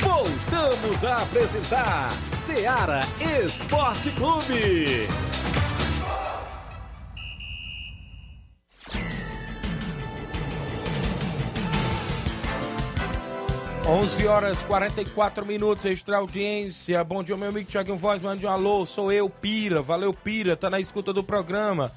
Voltamos 0.00 1.04
a 1.04 1.22
apresentar 1.22 2.10
Seara 2.32 3.00
Esporte 3.44 4.10
Clube. 4.12 5.33
11 13.86 14.26
horas 14.26 14.62
44 14.62 15.44
minutos, 15.44 15.84
extra 15.84 16.16
audiência. 16.16 17.04
Bom 17.04 17.22
dia, 17.22 17.36
meu 17.36 17.50
amigo 17.50 17.68
Tiaguinho 17.68 17.98
Voz, 17.98 18.22
mande 18.22 18.46
um 18.46 18.48
alô. 18.48 18.86
Sou 18.86 19.12
eu, 19.12 19.28
Pira. 19.28 19.82
Valeu, 19.82 20.10
Pira. 20.14 20.56
Tá 20.56 20.70
na 20.70 20.80
escuta 20.80 21.12
do 21.12 21.22
programa. 21.22 21.92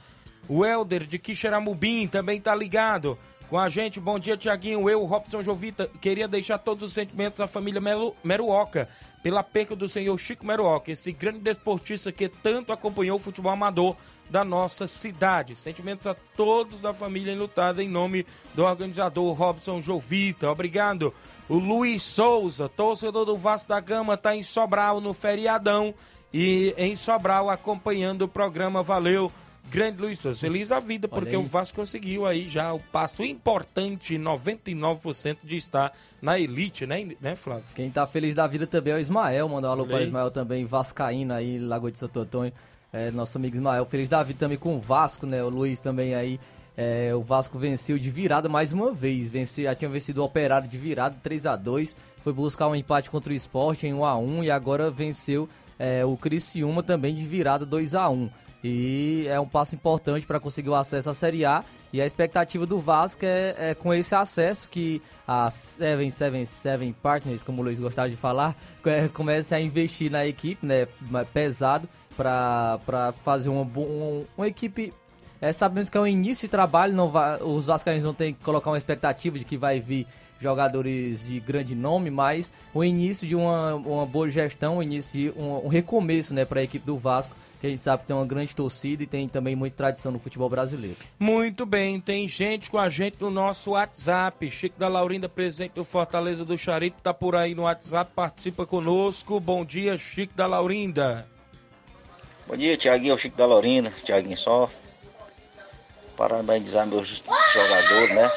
O 0.50 0.66
Helder 0.66 1.06
de 1.06 1.18
Quixeramobim 1.18 2.06
também 2.06 2.42
tá 2.42 2.54
ligado 2.54 3.18
com 3.50 3.58
a 3.58 3.70
gente. 3.70 4.00
Bom 4.00 4.20
dia, 4.20 4.38
Tiaguinho. 4.38 4.90
Eu, 4.90 5.04
Robson 5.04 5.42
Jovita, 5.42 5.90
queria 6.02 6.28
deixar 6.28 6.58
todos 6.58 6.84
os 6.84 6.94
sentimentos 6.94 7.42
à 7.42 7.48
família 7.48 7.82
Melo, 7.82 8.16
Meruoca 8.24 8.88
pela 9.24 9.44
perca 9.44 9.76
do 9.76 9.90
senhor 9.90 10.18
Chico 10.18 10.46
Meruoca, 10.46 10.90
esse 10.90 11.12
grande 11.12 11.40
desportista 11.40 12.14
que 12.14 12.30
tanto 12.30 12.72
acompanhou 12.72 13.18
o 13.18 13.20
futebol 13.22 13.52
amador 13.52 13.96
da 14.30 14.46
nossa 14.46 14.88
cidade. 14.88 15.54
Sentimentos 15.54 16.08
a 16.08 16.16
todos 16.36 16.82
da 16.82 16.94
família 16.94 17.34
enlutada 17.34 17.84
em 17.84 17.90
nome 17.90 18.26
do 18.54 18.64
organizador 18.64 19.34
Robson 19.34 19.82
Jovita. 19.82 20.50
Obrigado. 20.50 21.14
O 21.50 21.58
Luiz 21.58 22.04
Souza, 22.04 22.70
torcedor 22.70 23.26
do 23.26 23.36
Vasco 23.36 23.68
da 23.68 23.80
Gama, 23.80 24.14
está 24.14 24.34
em 24.34 24.44
Sobral 24.44 25.02
no 25.02 25.14
feriadão 25.14 25.94
e 26.34 26.74
em 26.78 26.96
Sobral 26.96 27.50
acompanhando 27.50 28.22
o 28.24 28.28
programa. 28.30 28.82
Valeu. 28.82 29.32
Grande 29.70 30.02
Luiz 30.02 30.20
Souza, 30.20 30.40
feliz 30.40 30.70
da 30.70 30.80
vida, 30.80 31.08
porque 31.08 31.36
o 31.36 31.44
Vasco 31.44 31.78
conseguiu 31.78 32.26
aí 32.26 32.48
já 32.48 32.74
o 32.74 32.80
passo 32.80 33.24
importante, 33.24 34.18
99% 34.18 35.38
de 35.44 35.58
estar 35.58 35.92
na 36.22 36.40
elite, 36.40 36.86
né, 36.86 37.06
né, 37.20 37.36
Flávio? 37.36 37.66
Quem 37.76 37.92
tá 37.92 38.08
feliz 38.08 38.34
da 38.34 38.48
vida 38.48 38.66
também 38.66 38.94
é 38.94 38.96
o 38.96 39.00
Ismael, 39.00 39.50
mandar 39.50 39.70
um 39.70 39.72
alô 39.72 39.86
para 39.86 39.98
o 39.98 40.04
Ismael 40.04 40.32
também, 40.32 40.66
Vascaína 40.66 41.36
aí, 41.36 41.60
Lagoa 41.60 41.92
de 41.92 41.98
Santo 41.98 42.20
Antônio. 42.20 42.54
É, 42.94 43.12
nosso 43.12 43.38
amigo 43.38 43.56
Ismael, 43.56 43.86
feliz 43.86 44.08
da 44.08 44.24
vida 44.24 44.40
também 44.40 44.58
com 44.58 44.76
o 44.76 44.80
Vasco, 44.80 45.26
né? 45.26 45.44
O 45.44 45.50
Luiz 45.50 45.82
também 45.82 46.16
aí. 46.16 46.40
É, 46.78 47.14
o 47.14 47.22
Vasco 47.22 47.60
venceu 47.60 48.00
de 48.00 48.10
virada 48.10 48.48
mais 48.48 48.72
uma 48.72 48.94
vez. 48.94 49.30
Venceu, 49.30 49.66
já 49.66 49.76
tinha 49.76 49.90
vencido 49.90 50.22
o 50.22 50.26
Operário 50.26 50.70
de 50.70 50.78
virada 50.78 51.18
3 51.22 51.46
a 51.48 51.56
2 51.56 51.96
Foi 52.22 52.32
buscar 52.32 52.68
um 52.68 52.76
empate 52.76 53.10
contra 53.10 53.34
o 53.34 53.36
Sport 53.36 53.84
em 53.84 53.94
1 53.94 54.06
a 54.06 54.18
1 54.18 54.44
e 54.46 54.52
agora 54.52 54.90
venceu 54.90 55.50
é, 55.78 56.06
o 56.06 56.16
Criciúma 56.18 56.84
também 56.84 57.14
de 57.14 57.24
virada 57.24 57.66
2 57.66 57.96
a 57.96 58.10
1 58.10 58.30
e 58.64 59.26
é 59.28 59.40
um 59.40 59.48
passo 59.48 59.76
importante 59.76 60.26
para 60.26 60.40
conseguir 60.40 60.70
o 60.70 60.76
acesso 60.76 61.10
à 61.10 61.14
Série 61.14 61.46
A. 61.46 61.64
E 61.94 62.02
a 62.02 62.06
expectativa 62.06 62.66
do 62.66 62.80
Vasco 62.80 63.24
é, 63.24 63.70
é 63.70 63.76
com 63.76 63.94
esse 63.94 64.14
acesso 64.14 64.68
que 64.68 65.02
a 65.28 65.50
777 65.50 66.96
Partners, 67.02 67.44
como 67.44 67.62
o 67.62 67.66
Luiz 67.66 67.80
gostava 67.80 68.10
de 68.10 68.16
falar, 68.16 68.56
é, 68.86 69.08
comece 69.08 69.56
a 69.56 69.62
investir 69.62 70.12
na 70.12 70.26
equipe, 70.26 70.66
né, 70.66 70.88
pesado, 71.34 71.88
para 72.16 73.14
fazer 73.24 73.50
uma, 73.50 73.62
uma, 73.62 74.26
uma 74.36 74.48
equipe 74.48 74.94
é, 75.40 75.54
sabemos 75.54 75.88
que 75.88 75.98
é 75.98 76.02
um 76.02 76.08
início 76.08 76.48
de 76.48 76.52
trabalho, 76.52 76.94
não 76.94 77.10
vai, 77.10 77.40
os 77.44 77.68
vascaínos 77.68 78.04
não 78.04 78.14
têm 78.14 78.34
que 78.34 78.44
colocar 78.44 78.72
uma 78.72 78.78
expectativa 78.78 79.38
de 79.38 79.46
que 79.46 79.56
vai 79.56 79.80
vir 79.80 80.08
jogadores 80.40 81.26
de 81.26 81.40
grande 81.40 81.76
nome, 81.76 82.10
mas 82.10 82.52
o 82.74 82.84
início 82.84 83.28
de 83.28 83.36
uma, 83.36 83.76
uma 83.76 84.06
boa 84.06 84.30
gestão, 84.30 84.78
o 84.78 84.84
início 84.84 85.12
de 85.12 85.40
um, 85.40 85.66
um 85.66 85.68
recomeço 85.68 86.34
né, 86.34 86.46
para 86.46 86.60
a 86.60 86.64
equipe 86.64 86.86
do 86.86 86.98
Vasco 86.98 87.36
que 87.60 87.66
a 87.66 87.70
gente 87.70 87.82
sabe 87.82 88.04
que 88.04 88.08
tem 88.08 88.16
uma 88.16 88.26
grande 88.26 88.56
torcida 88.56 89.04
e 89.04 89.08
tem 89.08 89.28
também 89.28 89.56
muita 89.56 89.78
tradição 89.78 90.12
no 90.12 90.20
futebol 90.20 90.50
brasileiro. 90.50 90.98
Muito 91.20 91.66
bem, 91.66 92.00
tem 92.00 92.28
gente 92.30 92.70
com 92.70 92.78
a 92.78 92.90
gente 92.90 93.18
no 93.20 93.30
nosso 93.30 93.72
WhatsApp. 93.72 94.52
Chico 94.52 94.80
da 94.80 94.88
Laurinda, 94.88 95.28
presidente 95.28 95.74
do 95.74 95.84
Fortaleza 95.84 96.46
do 96.46 96.58
Charito, 96.58 97.02
tá 97.02 97.14
por 97.14 97.36
aí 97.36 97.56
no 97.56 97.64
WhatsApp, 97.64 98.12
participa 98.16 98.66
conosco. 98.66 99.40
Bom 99.40 99.66
dia, 99.66 99.98
Chico 99.98 100.34
da 100.36 100.46
Laurinda. 100.46 101.28
Bom 102.48 102.56
dia, 102.56 102.78
Tiaguinho, 102.78 103.18
Chico 103.18 103.36
da 103.36 103.46
Laurinda, 103.46 103.92
Tiaguinho 104.04 104.38
só. 104.38 104.70
Parabenizar 106.16 106.86
meus 106.88 107.24
jogadores, 107.54 108.16
né? 108.16 108.32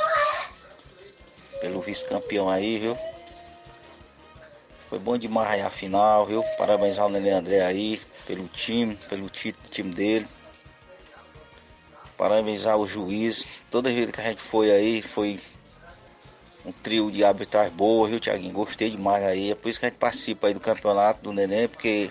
Pelo 1.61 1.81
vice-campeão 1.81 2.49
aí, 2.49 2.79
viu? 2.79 2.99
Foi 4.89 4.99
bom 4.99 5.17
demais 5.17 5.65
a 5.65 5.71
final, 5.71 6.27
viu? 6.27 6.43
Parabéns 6.59 6.99
ao 6.99 7.09
Nenê 7.09 7.31
André 7.31 7.65
aí, 7.65 8.01
pelo 8.27 8.49
time, 8.49 8.97
pelo 9.09 9.31
título 9.31 9.69
do 9.69 9.71
time 9.71 9.95
dele. 9.95 10.27
Parabenizar 12.17 12.77
o 12.77 12.89
juiz. 12.89 13.47
Toda 13.71 13.89
vez 13.89 14.11
que 14.11 14.21
a 14.21 14.25
gente 14.25 14.41
foi 14.41 14.71
aí, 14.71 15.01
foi 15.01 15.39
um 16.65 16.73
trio 16.73 17.11
de 17.11 17.23
arbitragem 17.23 17.73
boa, 17.73 18.09
viu, 18.09 18.19
Tiaguinho? 18.19 18.53
Gostei 18.53 18.91
demais 18.91 19.23
aí. 19.25 19.53
É 19.53 19.55
por 19.55 19.69
isso 19.69 19.79
que 19.79 19.87
a 19.87 19.89
gente 19.89 19.99
participa 19.99 20.49
aí 20.49 20.55
do 20.55 20.61
campeonato 20.61 21.23
do 21.23 21.33
Neném, 21.33 21.69
porque 21.69 22.11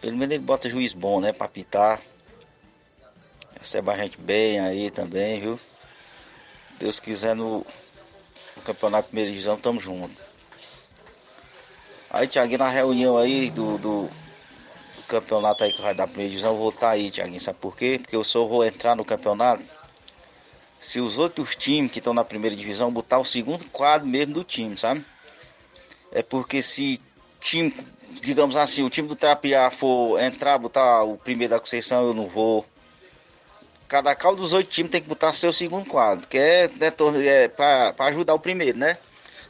pelo 0.00 0.16
menos 0.16 0.34
ele 0.34 0.44
bota 0.44 0.70
juiz 0.70 0.92
bom, 0.92 1.20
né? 1.20 1.32
Pra 1.32 1.48
pitar. 1.48 2.00
Recebe 3.58 3.90
a 3.90 3.96
gente 3.96 4.18
bem 4.18 4.60
aí 4.60 4.90
também, 4.90 5.40
viu? 5.40 5.60
Deus 6.78 6.98
quiser 6.98 7.34
no, 7.34 7.66
no 8.60 8.64
campeonato 8.64 9.08
primeira 9.08 9.30
divisão, 9.30 9.56
tamo 9.56 9.80
junto. 9.80 10.14
Aí, 12.10 12.28
Tiaguinho, 12.28 12.58
na 12.58 12.68
reunião 12.68 13.16
aí 13.16 13.50
do, 13.50 13.78
do, 13.78 14.02
do, 14.04 15.02
campeonato 15.08 15.64
aí 15.64 15.72
que 15.72 15.80
vai 15.80 15.94
dar 15.94 16.06
primeira 16.06 16.30
divisão, 16.30 16.52
eu 16.52 16.58
vou 16.58 16.70
estar 16.70 16.90
aí, 16.90 17.10
Tiaguinho. 17.10 17.40
Sabe 17.40 17.58
por 17.58 17.76
quê? 17.76 17.98
Porque 18.00 18.14
eu 18.14 18.24
só 18.24 18.44
vou 18.44 18.64
entrar 18.64 18.94
no 18.94 19.04
campeonato 19.04 19.64
se 20.78 21.00
os 21.00 21.18
outros 21.18 21.54
times 21.54 21.90
que 21.92 21.98
estão 21.98 22.14
na 22.14 22.24
primeira 22.24 22.56
divisão 22.56 22.90
botar 22.90 23.18
o 23.18 23.24
segundo 23.24 23.64
quadro 23.66 24.08
mesmo 24.08 24.34
do 24.34 24.44
time, 24.44 24.76
sabe? 24.76 25.04
É 26.10 26.22
porque 26.22 26.62
se 26.62 27.00
time, 27.38 27.72
digamos 28.20 28.56
assim, 28.56 28.82
o 28.82 28.90
time 28.90 29.06
do 29.06 29.14
Trapiá 29.14 29.70
for 29.70 30.20
entrar, 30.20 30.58
botar 30.58 31.04
o 31.04 31.16
primeiro 31.16 31.52
da 31.54 31.60
Conceição, 31.60 32.06
eu 32.06 32.14
não 32.14 32.26
vou. 32.26 32.66
Cada 33.90 34.14
cal 34.14 34.36
dos 34.36 34.52
oito 34.52 34.70
times 34.70 34.92
tem 34.92 35.02
que 35.02 35.08
botar 35.08 35.32
seu 35.32 35.52
segundo 35.52 35.84
quadro, 35.84 36.28
que 36.28 36.38
é, 36.38 36.70
é, 36.80 37.26
é 37.26 37.48
para 37.48 38.06
ajudar 38.06 38.34
o 38.34 38.38
primeiro, 38.38 38.78
né? 38.78 38.96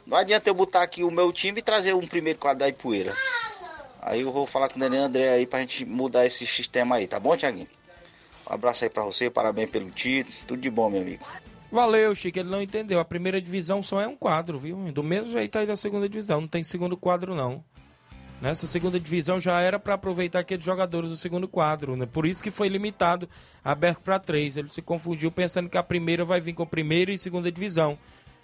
Não 0.03 0.17
adianta 0.17 0.49
eu 0.49 0.55
botar 0.55 0.81
aqui 0.81 1.03
o 1.03 1.11
meu 1.11 1.31
time 1.31 1.59
e 1.59 1.61
trazer 1.61 1.93
um 1.93 2.07
primeiro 2.07 2.39
quadro 2.39 2.61
da 2.61 2.67
Ipueira. 2.67 3.13
Aí 4.01 4.21
eu 4.21 4.31
vou 4.31 4.47
falar 4.47 4.67
com 4.67 4.77
o 4.77 4.79
Daniel 4.79 5.03
André 5.03 5.29
aí 5.29 5.45
pra 5.45 5.59
gente 5.59 5.85
mudar 5.85 6.25
esse 6.25 6.43
sistema 6.47 6.95
aí, 6.95 7.05
tá 7.05 7.19
bom, 7.19 7.37
Tiaguinho? 7.37 7.67
Um 8.49 8.53
abraço 8.55 8.83
aí 8.83 8.89
pra 8.89 9.03
você, 9.03 9.29
parabéns 9.29 9.69
pelo 9.69 9.91
título, 9.91 10.35
tudo 10.47 10.59
de 10.59 10.71
bom, 10.71 10.89
meu 10.89 11.01
amigo. 11.01 11.23
Valeu, 11.71 12.15
Chico, 12.15 12.39
ele 12.39 12.49
não 12.49 12.63
entendeu. 12.63 12.99
A 12.99 13.05
primeira 13.05 13.39
divisão 13.39 13.83
só 13.83 14.01
é 14.01 14.07
um 14.07 14.15
quadro, 14.15 14.57
viu? 14.57 14.75
Do 14.91 15.03
mesmo 15.03 15.33
jeito 15.33 15.55
aí 15.55 15.67
da 15.67 15.77
segunda 15.77 16.09
divisão, 16.09 16.41
não 16.41 16.47
tem 16.47 16.63
segundo 16.63 16.97
quadro 16.97 17.35
não. 17.35 17.63
Nessa 18.41 18.65
segunda 18.65 18.99
divisão 18.99 19.39
já 19.39 19.61
era 19.61 19.77
para 19.77 19.93
aproveitar 19.93 20.39
aqueles 20.39 20.65
jogadores 20.65 21.11
do 21.11 21.17
segundo 21.17 21.47
quadro, 21.47 21.95
né? 21.95 22.07
Por 22.07 22.25
isso 22.25 22.43
que 22.43 22.49
foi 22.49 22.69
limitado, 22.69 23.29
aberto 23.63 23.99
para 23.99 24.17
três. 24.17 24.57
Ele 24.57 24.67
se 24.67 24.81
confundiu 24.81 25.31
pensando 25.31 25.69
que 25.69 25.77
a 25.77 25.83
primeira 25.83 26.25
vai 26.25 26.41
vir 26.41 26.53
com 26.53 26.65
primeira 26.65 27.11
e 27.11 27.19
segunda 27.19 27.51
divisão. 27.51 27.99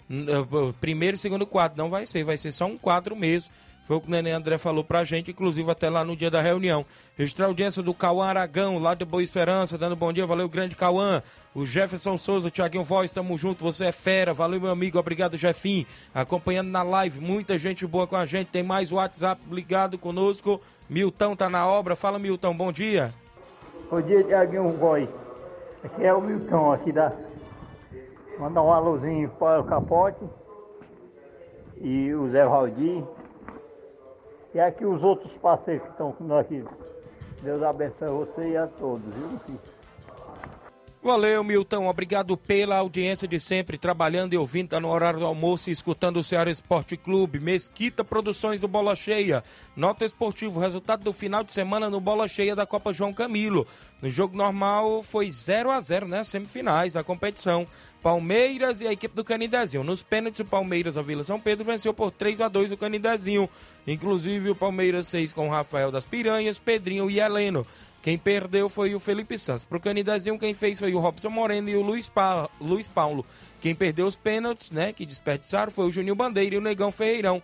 Eh, 0.08 0.72
primeiro 0.80 1.16
e 1.16 1.18
segundo 1.18 1.44
quadro, 1.44 1.76
não 1.76 1.90
vai 1.90 2.06
ser, 2.06 2.22
vai 2.22 2.38
ser 2.38 2.52
só 2.52 2.66
um 2.66 2.78
quadro 2.78 3.16
mesmo 3.16 3.52
foi 3.88 3.96
o 3.96 4.02
que 4.02 4.08
o 4.08 4.10
Nenê 4.10 4.32
André 4.32 4.58
falou 4.58 4.84
pra 4.84 5.02
gente, 5.02 5.30
inclusive 5.30 5.70
até 5.70 5.88
lá 5.88 6.04
no 6.04 6.14
dia 6.14 6.30
da 6.30 6.42
reunião. 6.42 6.84
Registrar 7.16 7.46
a 7.46 7.48
audiência 7.48 7.82
do 7.82 7.94
Cauã 7.94 8.26
Aragão, 8.26 8.78
lá 8.78 8.92
de 8.92 9.02
Boa 9.02 9.22
Esperança, 9.22 9.78
dando 9.78 9.96
bom 9.96 10.12
dia, 10.12 10.26
valeu, 10.26 10.46
grande 10.46 10.76
Cauã. 10.76 11.22
O 11.54 11.64
Jefferson 11.64 12.18
Souza, 12.18 12.48
o 12.48 12.50
Thiaguinho 12.50 12.84
Voz, 12.84 13.10
tamo 13.12 13.38
junto, 13.38 13.64
você 13.64 13.86
é 13.86 13.92
fera, 13.92 14.34
valeu, 14.34 14.60
meu 14.60 14.72
amigo, 14.72 14.98
obrigado, 14.98 15.38
Jefim. 15.38 15.86
Acompanhando 16.14 16.68
na 16.68 16.82
live, 16.82 17.18
muita 17.18 17.56
gente 17.56 17.86
boa 17.86 18.06
com 18.06 18.14
a 18.14 18.26
gente, 18.26 18.48
tem 18.48 18.62
mais 18.62 18.92
WhatsApp 18.92 19.40
ligado 19.50 19.96
conosco. 19.96 20.60
Milton 20.86 21.34
tá 21.34 21.48
na 21.48 21.66
obra, 21.66 21.96
fala, 21.96 22.18
Milton, 22.18 22.54
bom 22.54 22.70
dia. 22.70 23.14
Bom 23.90 24.02
dia, 24.02 24.22
Thiaguinho 24.22 24.70
Voz. 24.72 25.08
Aqui 25.82 26.04
é 26.04 26.12
o 26.12 26.20
Milton, 26.20 26.72
aqui 26.72 26.92
da. 26.92 27.10
Mandar 28.38 28.62
um 28.62 28.70
alôzinho 28.70 29.30
para 29.30 29.60
o 29.60 29.64
Capote 29.64 30.22
e 31.80 32.12
o 32.12 32.28
Zé 32.28 32.44
Valdir 32.44 33.02
e 34.58 34.60
aqui 34.60 34.84
os 34.84 35.04
outros 35.04 35.32
parceiros 35.34 35.84
que 35.84 35.90
estão 35.92 36.10
com 36.10 36.24
nós 36.24 36.44
aqui. 36.44 36.64
Deus 37.42 37.62
abençoe 37.62 38.08
você 38.08 38.48
e 38.48 38.56
a 38.56 38.66
todos, 38.66 39.14
viu? 39.14 39.56
Valeu, 41.08 41.42
Milton. 41.42 41.88
Obrigado 41.88 42.36
pela 42.36 42.76
audiência 42.76 43.26
de 43.26 43.40
sempre, 43.40 43.78
trabalhando 43.78 44.34
e 44.34 44.36
ouvindo 44.36 44.78
no 44.78 44.90
horário 44.90 45.18
do 45.18 45.24
almoço 45.24 45.70
e 45.70 45.72
escutando 45.72 46.18
o 46.18 46.22
Ceará 46.22 46.50
Esporte 46.50 46.98
Clube. 46.98 47.40
Mesquita 47.40 48.04
Produções 48.04 48.60
do 48.60 48.68
Bola 48.68 48.94
Cheia. 48.94 49.42
Nota 49.74 50.04
esportivo, 50.04 50.60
resultado 50.60 51.02
do 51.02 51.10
final 51.10 51.42
de 51.42 51.50
semana 51.50 51.88
no 51.88 51.98
Bola 51.98 52.28
Cheia 52.28 52.54
da 52.54 52.66
Copa 52.66 52.92
João 52.92 53.14
Camilo. 53.14 53.66
No 54.02 54.10
jogo 54.10 54.36
normal 54.36 55.02
foi 55.02 55.30
0 55.30 55.70
a 55.70 55.80
0 55.80 56.06
né? 56.06 56.22
Semifinais 56.22 56.92
da 56.92 57.02
competição. 57.02 57.66
Palmeiras 58.02 58.80
e 58.80 58.86
a 58.86 58.92
equipe 58.92 59.14
do 59.14 59.24
Canidezinho. 59.24 59.82
Nos 59.82 60.02
pênaltis, 60.02 60.40
o 60.40 60.44
Palmeiras, 60.44 60.96
a 60.96 61.02
Vila 61.02 61.24
São 61.24 61.40
Pedro, 61.40 61.64
venceu 61.64 61.92
por 61.92 62.10
3 62.10 62.42
a 62.42 62.48
2 62.48 62.72
o 62.72 62.76
Canidezinho. 62.76 63.48
Inclusive, 63.86 64.50
o 64.50 64.54
Palmeiras 64.54 65.10
fez 65.10 65.32
com 65.32 65.48
o 65.48 65.50
Rafael 65.50 65.90
das 65.90 66.06
Piranhas, 66.06 66.58
Pedrinho 66.58 67.10
e 67.10 67.18
Heleno. 67.18 67.66
Quem 68.08 68.16
perdeu 68.16 68.70
foi 68.70 68.94
o 68.94 68.98
Felipe 68.98 69.38
Santos. 69.38 69.66
Pro 69.66 69.78
Canidezinho, 69.78 70.38
quem 70.38 70.54
fez 70.54 70.78
foi 70.78 70.94
o 70.94 70.98
Robson 70.98 71.28
Moreno 71.28 71.68
e 71.68 71.76
o 71.76 71.82
Luiz, 71.82 72.08
pa... 72.08 72.48
Luiz 72.58 72.88
Paulo. 72.88 73.22
Quem 73.60 73.74
perdeu 73.74 74.06
os 74.06 74.16
pênaltis, 74.16 74.70
né, 74.70 74.94
que 74.94 75.04
desperdiçaram, 75.04 75.70
foi 75.70 75.88
o 75.88 75.90
Juninho 75.90 76.14
Bandeira 76.14 76.54
e 76.54 76.58
o 76.58 76.62
Negão 76.62 76.90
Ferreirão. 76.90 77.42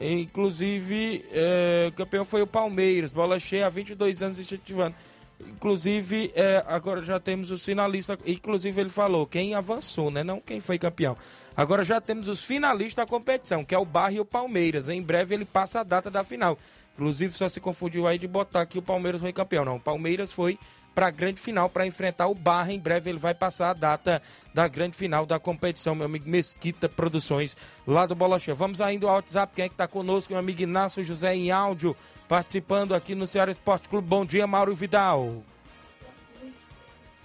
Inclusive, 0.00 1.24
é, 1.32 1.92
campeão 1.96 2.24
foi 2.24 2.40
o 2.40 2.46
Palmeiras, 2.46 3.12
bola 3.12 3.40
cheia 3.40 3.66
há 3.66 3.68
22 3.68 4.22
anos 4.22 4.38
incentivando. 4.38 4.94
Inclusive, 5.40 6.30
é, 6.36 6.64
agora 6.68 7.02
já 7.04 7.18
temos 7.18 7.50
os 7.50 7.64
finalistas. 7.64 8.16
Inclusive, 8.24 8.80
ele 8.80 8.90
falou 8.90 9.26
quem 9.26 9.56
avançou, 9.56 10.08
né? 10.08 10.22
Não 10.22 10.40
quem 10.40 10.60
foi 10.60 10.78
campeão. 10.78 11.16
Agora 11.56 11.82
já 11.82 12.00
temos 12.00 12.28
os 12.28 12.44
finalistas 12.44 13.04
da 13.04 13.06
competição, 13.10 13.64
que 13.64 13.74
é 13.74 13.78
o 13.78 13.84
Barra 13.84 14.12
e 14.12 14.20
o 14.20 14.24
Palmeiras. 14.24 14.88
Em 14.88 15.02
breve 15.02 15.34
ele 15.34 15.44
passa 15.44 15.80
a 15.80 15.82
data 15.82 16.08
da 16.12 16.22
final. 16.22 16.56
Inclusive, 16.96 17.34
só 17.34 17.46
se 17.46 17.60
confundiu 17.60 18.06
aí 18.06 18.18
de 18.18 18.26
botar 18.26 18.64
que 18.64 18.78
o 18.78 18.82
Palmeiras 18.82 19.20
foi 19.20 19.30
campeão. 19.30 19.66
Não, 19.66 19.76
o 19.76 19.80
Palmeiras 19.80 20.32
foi 20.32 20.58
para 20.94 21.08
a 21.08 21.10
grande 21.10 21.38
final 21.38 21.68
para 21.68 21.86
enfrentar 21.86 22.26
o 22.26 22.34
Barra. 22.34 22.72
Em 22.72 22.80
breve 22.80 23.10
ele 23.10 23.18
vai 23.18 23.34
passar 23.34 23.68
a 23.68 23.74
data 23.74 24.22
da 24.54 24.66
grande 24.66 24.96
final 24.96 25.26
da 25.26 25.38
competição, 25.38 25.94
meu 25.94 26.06
amigo 26.06 26.26
Mesquita 26.26 26.88
Produções, 26.88 27.54
lá 27.86 28.06
do 28.06 28.14
Bola 28.14 28.38
Cheia. 28.38 28.54
Vamos 28.54 28.80
ainda 28.80 29.06
ao 29.06 29.14
WhatsApp, 29.16 29.52
quem 29.54 29.66
é 29.66 29.68
que 29.68 29.74
está 29.74 29.86
conosco? 29.86 30.32
Meu 30.32 30.40
amigo 30.40 30.62
Inácio 30.62 31.04
José 31.04 31.34
em 31.34 31.50
áudio, 31.50 31.94
participando 32.26 32.94
aqui 32.94 33.14
no 33.14 33.26
Ceará 33.26 33.52
Esporte 33.52 33.90
Clube. 33.90 34.08
Bom 34.08 34.24
dia, 34.24 34.46
Mauro 34.46 34.74
Vidal. 34.74 35.42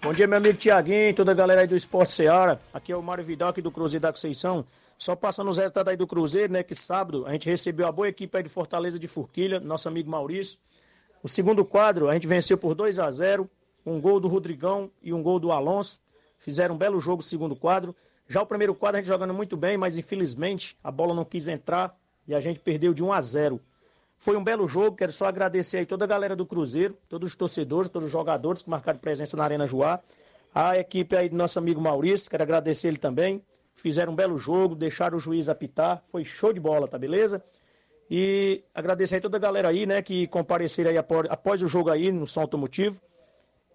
Bom 0.02 0.12
dia, 0.12 0.28
meu 0.28 0.38
amigo 0.38 0.58
Tiaguinho, 0.58 1.14
toda 1.14 1.32
a 1.32 1.36
galera 1.36 1.62
aí 1.62 1.68
do 1.68 1.76
Esporte 1.76 2.12
Ceará. 2.12 2.60
Aqui 2.74 2.92
é 2.92 2.98
o 2.98 3.02
Mário 3.02 3.24
Vidal, 3.24 3.50
aqui 3.50 3.62
do 3.62 3.72
Cruzeiro 3.72 4.02
da 4.02 4.12
Conceição. 4.12 4.66
Só 5.02 5.16
passando 5.16 5.50
os 5.50 5.58
resultados 5.58 5.90
aí 5.90 5.98
do 5.98 6.06
Cruzeiro, 6.06 6.54
né? 6.54 6.62
Que 6.62 6.76
sábado 6.76 7.26
a 7.26 7.32
gente 7.32 7.50
recebeu 7.50 7.88
a 7.88 7.92
boa 7.92 8.08
equipe 8.08 8.38
aí 8.38 8.44
de 8.44 8.50
Fortaleza 8.50 9.00
de 9.00 9.08
Forquilha, 9.08 9.60
nosso 9.60 9.88
amigo 9.88 10.08
Maurício. 10.08 10.60
O 11.24 11.28
segundo 11.28 11.66
quadro 11.66 12.08
a 12.08 12.14
gente 12.14 12.28
venceu 12.28 12.56
por 12.56 12.76
2 12.76 13.00
a 13.00 13.10
0 13.10 13.50
um 13.84 14.00
gol 14.00 14.20
do 14.20 14.28
Rodrigão 14.28 14.92
e 15.02 15.12
um 15.12 15.24
gol 15.24 15.40
do 15.40 15.52
Alonso. 15.52 16.00
Fizeram 16.38 16.76
um 16.76 16.78
belo 16.78 17.00
jogo 17.00 17.24
o 17.24 17.26
segundo 17.26 17.56
quadro. 17.56 17.96
Já 18.28 18.44
o 18.44 18.46
primeiro 18.46 18.76
quadro 18.76 18.98
a 18.98 19.02
gente 19.02 19.08
jogando 19.08 19.34
muito 19.34 19.58
bem, 19.58 19.76
mas 19.76 19.98
infelizmente 19.98 20.78
a 20.84 20.92
bola 20.92 21.16
não 21.16 21.26
quis 21.26 21.48
entrar 21.48 21.98
e 22.28 22.36
a 22.36 22.40
gente 22.40 22.60
perdeu 22.60 22.94
de 22.94 23.04
1 23.04 23.12
a 23.12 23.22
0. 23.22 23.60
Foi 24.20 24.38
um 24.38 24.44
belo 24.44 24.68
jogo, 24.68 24.96
quero 24.96 25.12
só 25.12 25.26
agradecer 25.26 25.78
aí 25.78 25.86
toda 25.88 26.06
a 26.06 26.08
galera 26.08 26.36
do 26.36 26.46
Cruzeiro, 26.46 26.96
todos 27.10 27.30
os 27.30 27.36
torcedores, 27.36 27.90
todos 27.90 28.06
os 28.06 28.12
jogadores 28.12 28.62
que 28.62 28.70
marcaram 28.70 29.00
presença 29.00 29.36
na 29.36 29.46
Arena 29.46 29.66
Joá. 29.66 30.00
A 30.54 30.78
equipe 30.78 31.18
aí 31.18 31.28
do 31.28 31.36
nosso 31.36 31.58
amigo 31.58 31.82
Maurício, 31.82 32.30
quero 32.30 32.44
agradecer 32.44 32.88
ele 32.88 32.98
também 32.98 33.42
fizeram 33.82 34.14
um 34.14 34.16
belo 34.16 34.38
jogo, 34.38 34.76
deixaram 34.76 35.18
o 35.18 35.20
juiz 35.20 35.50
apitar, 35.50 36.04
foi 36.10 36.24
show 36.24 36.54
de 36.54 36.60
bola, 36.60 36.88
tá 36.88 36.98
beleza? 36.98 37.44
E 38.10 38.64
agradecer 38.74 39.16
aí 39.16 39.22
toda 39.22 39.38
a 39.38 39.40
galera 39.40 39.70
aí, 39.70 39.86
né, 39.86 40.02
que 40.02 40.28
compareceram 40.28 40.92
aí 40.92 40.98
após, 40.98 41.28
após 41.30 41.62
o 41.62 41.68
jogo 41.68 41.90
aí 41.90 42.12
no 42.12 42.28
Som 42.28 42.42
Automotivo. 42.42 43.02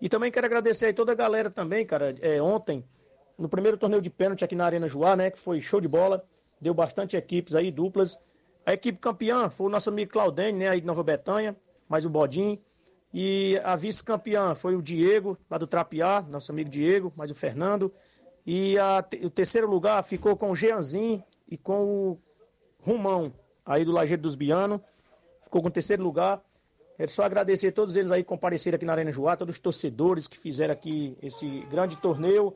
E 0.01 0.09
também 0.09 0.31
quero 0.31 0.47
agradecer 0.47 0.87
aí 0.87 0.93
toda 0.93 1.13
a 1.13 1.15
galera 1.15 1.51
também, 1.51 1.87
cara, 1.87 2.15
é, 2.21 2.41
ontem, 2.41 2.85
no 3.39 3.49
primeiro 3.49 3.77
torneio 3.79 4.03
de 4.03 4.11
pênalti 4.11 4.45
aqui 4.45 4.55
na 4.55 4.67
Arena 4.67 4.87
Joá, 4.87 5.17
né, 5.17 5.31
que 5.31 5.39
foi 5.39 5.61
show 5.61 5.81
de 5.81 5.89
bola, 5.89 6.25
deu 6.61 6.75
bastante 6.75 7.17
equipes 7.17 7.55
aí, 7.55 7.71
duplas. 7.71 8.23
A 8.65 8.75
equipe 8.75 8.99
campeã 8.99 9.49
foi 9.49 9.67
o 9.67 9.71
nosso 9.71 9.89
amigo 9.89 10.13
Claudene, 10.13 10.59
né, 10.59 10.69
aí 10.69 10.81
de 10.81 10.87
Nova 10.87 11.03
Betânia, 11.03 11.57
mais 11.89 12.05
o 12.05 12.11
Bodinho. 12.11 12.59
E 13.15 13.59
a 13.65 13.75
vice-campeã 13.75 14.55
foi 14.55 14.77
o 14.77 14.83
Diego, 14.83 15.39
lá 15.49 15.57
do 15.57 15.67
Trapiá, 15.67 16.23
nosso 16.31 16.53
amigo 16.53 16.69
Diego, 16.69 17.11
mais 17.17 17.31
o 17.31 17.35
Fernando. 17.35 17.91
E 18.47 18.79
a, 18.79 19.05
o 19.25 19.31
terceiro 19.31 19.69
lugar 19.69 20.01
ficou 20.05 20.37
com 20.37 20.53
o 20.53 20.55
Jeanzinho 20.55 21.23
e 21.49 21.59
com 21.59 21.85
o 21.85 22.19
Rumão, 22.81 23.33
aí 23.65 23.85
do 23.85 23.91
Lajeiro 23.91 24.23
dos 24.23 24.37
Bianos. 24.37 24.81
Ficou 25.43 25.61
com 25.61 25.69
o 25.69 25.71
terceiro 25.71 26.03
lugar. 26.03 26.41
É 26.99 27.07
só 27.07 27.25
agradecer 27.25 27.69
a 27.69 27.73
todos 27.73 27.97
eles 27.97 28.13
aí 28.13 28.23
que 28.23 28.29
compareceram 28.29 28.77
aqui 28.77 28.85
na 28.85 28.93
Arena 28.93 29.11
Joá, 29.11 29.37
todos 29.37 29.57
os 29.57 29.59
torcedores 29.59 30.29
que 30.29 30.39
fizeram 30.39 30.73
aqui 30.73 31.17
esse 31.21 31.61
grande 31.71 31.97
torneio. 31.97 32.55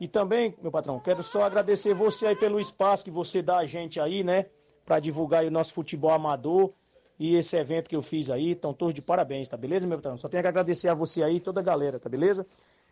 E 0.00 0.06
também, 0.06 0.54
meu 0.60 0.70
patrão, 0.70 1.00
quero 1.00 1.22
só 1.22 1.44
agradecer 1.44 1.94
você 1.94 2.26
aí 2.26 2.36
pelo 2.36 2.60
espaço 2.60 3.04
que 3.04 3.10
você 3.10 3.40
dá 3.40 3.58
a 3.58 3.64
gente 3.64 4.00
aí, 4.00 4.22
né? 4.24 4.46
Para 4.84 4.98
divulgar 5.00 5.44
o 5.44 5.50
nosso 5.50 5.72
futebol 5.72 6.10
amador 6.10 6.72
e 7.18 7.34
esse 7.36 7.56
evento 7.56 7.88
que 7.88 7.96
eu 7.96 8.02
fiz 8.02 8.28
aí. 8.28 8.52
Estão 8.52 8.74
todos 8.74 8.92
de 8.92 9.02
parabéns, 9.02 9.48
tá 9.48 9.56
beleza, 9.56 9.86
meu 9.86 9.98
patrão? 9.98 10.18
Só 10.18 10.28
tenho 10.28 10.42
que 10.42 10.48
agradecer 10.48 10.88
a 10.88 10.94
você 10.94 11.22
aí, 11.22 11.40
toda 11.40 11.60
a 11.60 11.62
galera, 11.62 11.98
tá 11.98 12.08
beleza? 12.08 12.46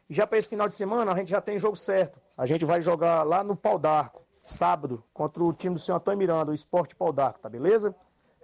Já 0.08 0.26
para 0.26 0.38
esse 0.38 0.48
final 0.48 0.68
de 0.68 0.74
semana, 0.74 1.12
a 1.12 1.16
gente 1.16 1.30
já 1.30 1.40
tem 1.40 1.58
jogo 1.58 1.76
certo. 1.76 2.20
A 2.36 2.46
gente 2.46 2.64
vai 2.64 2.80
jogar 2.80 3.22
lá 3.24 3.42
no 3.42 3.56
Pau 3.56 3.78
d'Arco, 3.78 4.22
sábado, 4.40 5.02
contra 5.12 5.42
o 5.42 5.52
time 5.52 5.74
do 5.74 5.80
senhor 5.80 5.96
Antônio 5.98 6.18
Miranda, 6.18 6.52
o 6.52 6.54
Esporte 6.54 6.94
Pau 6.94 7.12
d'Arco, 7.12 7.40
tá 7.40 7.48
beleza? 7.48 7.94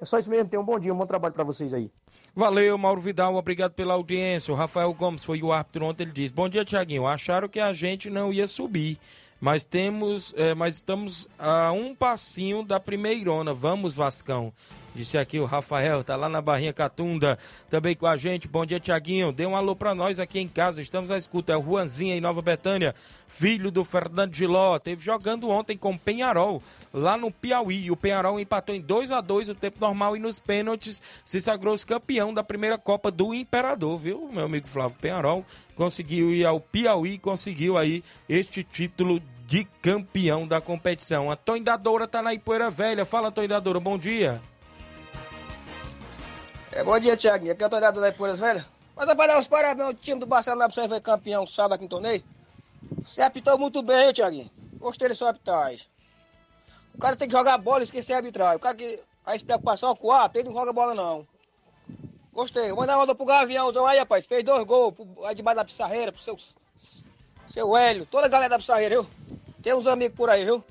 É 0.01 0.05
só 0.05 0.19
isso 0.19 0.29
mesmo, 0.29 0.49
tenham 0.49 0.63
um 0.63 0.67
bom 0.67 0.79
dia, 0.79 0.93
um 0.93 0.97
bom 0.97 1.07
trabalho 1.07 1.33
para 1.33 1.45
vocês 1.45 1.73
aí. 1.73 1.91
Valeu, 2.35 2.77
Mauro 2.77 3.01
Vidal, 3.01 3.37
obrigado 3.37 3.73
pela 3.73 3.95
audiência. 3.95 4.53
O 4.53 4.57
Rafael 4.57 4.93
Gomes 4.95 5.25
foi 5.25 5.43
o 5.43 5.53
árbitro 5.53 5.85
ontem, 5.85 6.03
ele 6.03 6.13
diz: 6.13 6.31
Bom 6.31 6.49
dia, 6.49 6.65
Tiaguinho. 6.65 7.07
Acharam 7.07 7.49
que 7.49 7.61
a 7.61 7.73
gente 7.73 8.11
não 8.11 8.33
ia 8.33 8.49
subir, 8.49 8.99
mas 9.39 9.65
temos, 9.65 10.33
é, 10.37 10.55
mas 10.55 10.77
estamos 10.77 11.29
a 11.39 11.71
um 11.71 11.95
passinho 11.95 12.65
da 12.65 12.81
primeirona. 12.81 13.53
Vamos, 13.53 13.95
Vascão. 13.95 14.53
Disse 14.95 15.17
aqui 15.17 15.39
o 15.39 15.47
Rafael, 15.47 16.05
tá 16.05 16.15
lá 16.17 16.29
na 16.29 16.43
Barrinha 16.43 16.73
Catunda, 16.73 17.39
também 17.71 17.97
com 17.97 18.07
a 18.07 18.17
gente. 18.17 18.47
Bom 18.47 18.67
dia, 18.67 18.79
Tiaguinho. 18.79 19.33
Dê 19.33 19.47
um 19.47 19.57
alô 19.57 19.75
pra 19.75 19.95
nós 19.95 20.21
aqui 20.21 20.39
em 20.39 20.47
casa. 20.47 20.83
Estamos 20.83 21.11
à 21.11 21.17
escuta. 21.17 21.55
É 21.55 21.57
o 21.57 21.63
Juanzinho 21.63 22.15
em 22.15 22.21
Nova 22.21 22.43
Betânia, 22.43 22.95
filho 23.27 23.71
do 23.71 23.85
Fernando 23.85 24.35
Giló. 24.35 24.79
Teve 24.79 25.03
jogando 25.03 25.49
ontem 25.49 25.79
com 25.79 25.93
o 25.93 25.99
Penharol, 25.99 26.63
lá 26.93 27.17
no 27.17 27.31
Piauí. 27.31 27.91
O 27.91 27.97
Penharol 27.97 28.39
empatou 28.39 28.75
em 28.75 28.81
2 28.83 29.11
a 29.13 29.23
2 29.23 29.49
o 29.49 29.55
tempo 29.55 29.79
normal 29.81 30.15
e 30.15 30.21
nos 30.21 30.39
pênaltis 30.39 31.03
se 31.25 31.41
sagrou-se 31.41 31.87
campeão 31.87 32.35
da 32.35 32.45
primeira 32.45 32.77
Copa 32.77 33.11
do 33.11 33.33
Imperador, 33.33 33.97
viu? 33.97 34.29
Meu 34.31 34.45
amigo 34.45 34.69
Flávio 34.69 34.99
Penharol 35.01 35.45
conseguiu 35.75 36.35
ir 36.35 36.45
ao 36.45 36.61
Piauí, 36.61 37.19
conseguiu 37.19 37.79
aí 37.79 38.05
este 38.29 38.63
título 38.63 39.23
de 39.47 39.65
campeão 39.81 40.47
da 40.47 40.61
competição. 40.61 41.31
A 41.31 41.37
Toindadora 41.37 42.07
tá 42.07 42.23
na 42.23 42.35
Ipoeira 42.35 42.71
Velha. 42.71 43.05
Fala, 43.05 43.31
Toindadora, 43.31 43.81
bom 43.81 43.99
dia. 43.99 44.41
É, 46.75 46.83
bom 46.83 46.99
dia, 46.99 47.15
Tiaguinho. 47.15 47.53
Aqui 47.53 47.63
é 47.63 47.67
o 47.67 47.71
Tonhado 47.71 48.01
da 48.01 48.09
Ipuras 48.09 48.39
Velha. 48.39 48.65
Mas 48.97 49.07
é 49.07 49.15
para 49.15 49.35
dar 49.35 49.41
os 49.41 49.47
parabéns 49.47 49.89
ao 49.89 49.95
time 49.95 50.19
do 50.19 50.27
Barcelona 50.27 50.71
pra 50.71 50.83
você 50.83 50.89
foi 50.89 51.01
campeão 51.03 51.47
sábado 51.47 51.75
aqui 51.75 51.85
no 51.85 51.91
torneio. 51.91 52.25
Você 53.05 53.21
apitou 53.21 53.59
muito 53.59 53.83
bem, 53.83 54.07
hein, 54.07 54.13
Tiaguinho? 54.13 54.51
Gostei 54.79 55.11
da 55.11 55.15
sua 55.15 55.29
arbitragem. 55.29 55.87
O 56.95 56.99
cara 56.99 57.15
tem 57.15 57.29
que 57.29 57.37
jogar 57.37 57.59
bola 57.59 57.81
e 57.81 57.85
esquecer 57.85 58.15
a 58.15 58.17
arbitragem. 58.17 58.57
O 58.57 58.61
cara 58.61 58.75
que 58.75 58.99
aí 59.27 59.39
se 59.39 59.45
preocupar 59.45 59.77
só 59.77 59.95
com 59.95 60.07
o 60.07 60.13
árbitro, 60.13 60.41
ele 60.41 60.49
não 60.49 60.57
joga 60.57 60.73
bola, 60.73 60.95
não. 60.95 61.27
Gostei. 62.33 62.69
Vou 62.69 62.79
mandar 62.79 62.95
uma 62.95 63.01
mandou 63.01 63.17
pro 63.17 63.27
Gaviãozão 63.27 63.87
aí, 63.87 63.99
rapaz. 63.99 64.25
Fez 64.25 64.43
dois 64.43 64.65
gols 64.65 64.95
pro, 64.95 65.27
aí 65.27 65.35
debaixo 65.35 65.57
da 65.57 65.65
pissarreira, 65.67 66.11
pro 66.11 66.23
seu, 66.23 66.39
seu 67.53 67.77
Hélio. 67.77 68.07
Toda 68.07 68.27
a 68.27 68.31
galera 68.31 68.49
da 68.49 68.59
pissarreira, 68.59 68.95
viu? 68.95 69.07
Tem 69.63 69.75
uns 69.75 69.87
amigos 69.87 70.17
por 70.17 70.31
aí, 70.31 70.43
viu? 70.43 70.65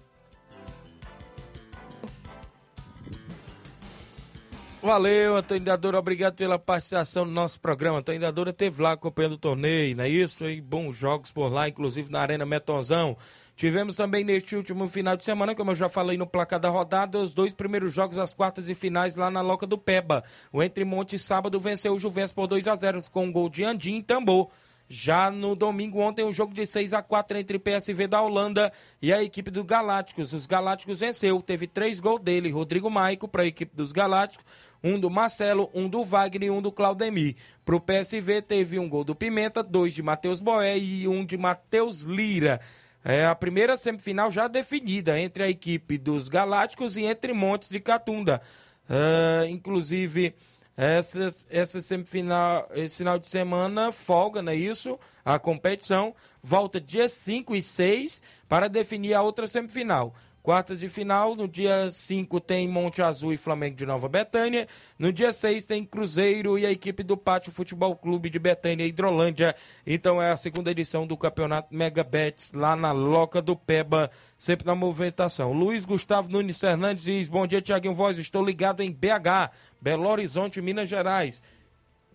Valeu, 4.83 5.37
Antônio 5.37 5.99
obrigado 5.99 6.35
pela 6.35 6.57
participação 6.57 7.23
no 7.23 7.31
nosso 7.31 7.61
programa. 7.61 7.99
Antônio 7.99 8.51
teve 8.51 8.81
lá 8.81 8.93
acompanhando 8.93 9.33
o 9.33 9.37
torneio, 9.37 9.95
não 9.95 10.03
é 10.03 10.09
isso? 10.09 10.43
E 10.49 10.59
bons 10.59 10.97
jogos 10.97 11.29
por 11.29 11.53
lá, 11.53 11.69
inclusive 11.69 12.11
na 12.11 12.19
Arena 12.19 12.47
Metonzão. 12.47 13.15
Tivemos 13.55 13.95
também 13.95 14.23
neste 14.23 14.55
último 14.55 14.87
final 14.87 15.15
de 15.15 15.23
semana, 15.23 15.53
como 15.53 15.69
eu 15.69 15.75
já 15.75 15.87
falei 15.87 16.17
no 16.17 16.25
placar 16.25 16.59
da 16.59 16.69
rodada, 16.69 17.19
os 17.19 17.31
dois 17.31 17.53
primeiros 17.53 17.93
jogos, 17.93 18.17
as 18.17 18.33
quartas 18.33 18.69
e 18.69 18.73
finais 18.73 19.15
lá 19.15 19.29
na 19.29 19.41
Loca 19.41 19.67
do 19.67 19.77
Peba. 19.77 20.23
O 20.51 20.63
Entre 20.63 20.83
Monte 20.83 21.19
sábado 21.19 21.59
venceu 21.59 21.93
o 21.93 21.99
Juventus 21.99 22.33
por 22.33 22.47
2 22.47 22.67
a 22.67 22.73
0 22.73 22.99
com 23.11 23.25
um 23.25 23.31
gol 23.31 23.49
de 23.49 23.63
Andim 23.63 23.97
e 23.97 24.03
Tambor. 24.03 24.49
Já 24.93 25.31
no 25.31 25.55
domingo, 25.55 25.99
ontem, 25.99 26.25
um 26.25 26.33
jogo 26.33 26.53
de 26.53 26.65
6 26.65 26.91
a 26.91 27.01
4 27.01 27.37
entre 27.37 27.57
PSV 27.57 28.07
da 28.07 28.21
Holanda 28.21 28.69
e 29.01 29.13
a 29.13 29.23
equipe 29.23 29.49
do 29.49 29.63
Galácticos. 29.63 30.33
Os 30.33 30.45
Galácticos 30.45 30.99
venceu, 30.99 31.41
teve 31.41 31.65
três 31.65 32.01
gols 32.01 32.19
dele, 32.19 32.51
Rodrigo 32.51 32.91
Maico 32.91 33.25
para 33.25 33.43
a 33.43 33.45
equipe 33.45 33.73
dos 33.73 33.93
Galácticos, 33.93 34.45
um 34.83 34.99
do 34.99 35.09
Marcelo, 35.09 35.69
um 35.73 35.87
do 35.87 36.03
Wagner 36.03 36.47
e 36.47 36.51
um 36.51 36.61
do 36.61 36.71
Claudemir. 36.71 37.35
Para 37.63 37.75
o 37.75 37.81
PSV 37.81 38.41
teve 38.41 38.79
um 38.79 38.89
gol 38.89 39.03
do 39.03 39.15
Pimenta, 39.15 39.63
dois 39.63 39.93
de 39.93 40.01
Matheus 40.01 40.39
Boé 40.39 40.77
e 40.77 41.07
um 41.07 41.25
de 41.25 41.37
Matheus 41.37 42.01
Lira. 42.01 42.59
É 43.03 43.25
a 43.25 43.33
primeira 43.33 43.75
semifinal 43.77 44.29
já 44.29 44.47
definida 44.47 45.19
entre 45.19 45.43
a 45.43 45.49
equipe 45.49 45.97
dos 45.97 46.27
Galácticos 46.27 46.97
e 46.97 47.03
entre 47.03 47.33
Montes 47.33 47.69
de 47.69 47.79
Catunda. 47.79 48.41
Uh, 48.87 49.45
inclusive, 49.47 50.35
essas, 50.77 51.47
essa 51.49 51.81
semifinal, 51.81 52.69
esse 52.73 52.95
final 52.97 53.19
de 53.19 53.27
semana 53.27 53.91
folga, 53.91 54.41
não 54.41 54.51
é 54.51 54.55
isso? 54.55 54.99
A 55.23 55.37
competição 55.37 56.13
volta 56.41 56.79
dia 56.79 57.09
5 57.09 57.55
e 57.55 57.61
6 57.61 58.21
para 58.47 58.67
definir 58.67 59.13
a 59.13 59.21
outra 59.21 59.47
semifinal. 59.47 60.13
Quartas 60.43 60.79
de 60.79 60.87
final, 60.87 61.35
no 61.35 61.47
dia 61.47 61.91
5 61.91 62.39
tem 62.39 62.67
Monte 62.67 62.99
Azul 63.01 63.31
e 63.31 63.37
Flamengo 63.37 63.75
de 63.75 63.85
Nova 63.85 64.09
Betânia. 64.09 64.67
No 64.97 65.13
dia 65.13 65.31
6 65.31 65.67
tem 65.67 65.85
Cruzeiro 65.85 66.57
e 66.57 66.65
a 66.65 66.71
equipe 66.71 67.03
do 67.03 67.15
Pátio 67.15 67.51
Futebol 67.51 67.95
Clube 67.95 68.27
de 68.27 68.39
Betânia 68.39 68.83
e 68.83 68.89
Hidrolândia. 68.89 69.55
Então 69.85 70.19
é 70.19 70.31
a 70.31 70.37
segunda 70.37 70.71
edição 70.71 71.05
do 71.05 71.15
Campeonato 71.15 71.75
Mega 71.75 72.03
Bets 72.03 72.53
lá 72.53 72.75
na 72.75 72.91
Loca 72.91 73.39
do 73.39 73.55
Peba, 73.55 74.09
sempre 74.35 74.65
na 74.65 74.73
movimentação. 74.73 75.53
Luiz 75.53 75.85
Gustavo 75.85 76.27
Nunes 76.29 76.59
Fernandes 76.59 77.03
diz: 77.03 77.27
Bom 77.27 77.45
dia, 77.45 77.61
Tiaguinho 77.61 77.93
Voz. 77.93 78.17
Estou 78.17 78.43
ligado 78.43 78.81
em 78.81 78.91
BH, 78.91 79.51
Belo 79.79 80.09
Horizonte, 80.09 80.59
Minas 80.59 80.89
Gerais. 80.89 81.41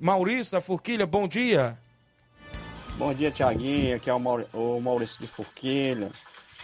Maurício 0.00 0.52
da 0.52 0.60
Forquilha, 0.60 1.06
bom 1.06 1.28
dia. 1.28 1.78
Bom 2.98 3.14
dia, 3.14 3.30
Tiaguinho. 3.30 3.94
Aqui 3.94 4.10
é 4.10 4.14
o, 4.14 4.18
Maur... 4.18 4.46
o 4.52 4.80
Maurício 4.80 5.20
de 5.20 5.28
Forquilha. 5.28 6.10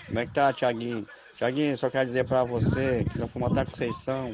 Como 0.06 0.18
é 0.18 0.26
que 0.26 0.32
tá, 0.32 0.52
Tiaguinho? 0.52 1.06
Tiaguinho, 1.42 1.76
só 1.76 1.90
quero 1.90 2.06
dizer 2.06 2.24
pra 2.24 2.44
você 2.44 3.04
que 3.10 3.18
nós 3.18 3.28
fomos 3.28 3.50
até 3.50 3.68
Conceição, 3.68 4.32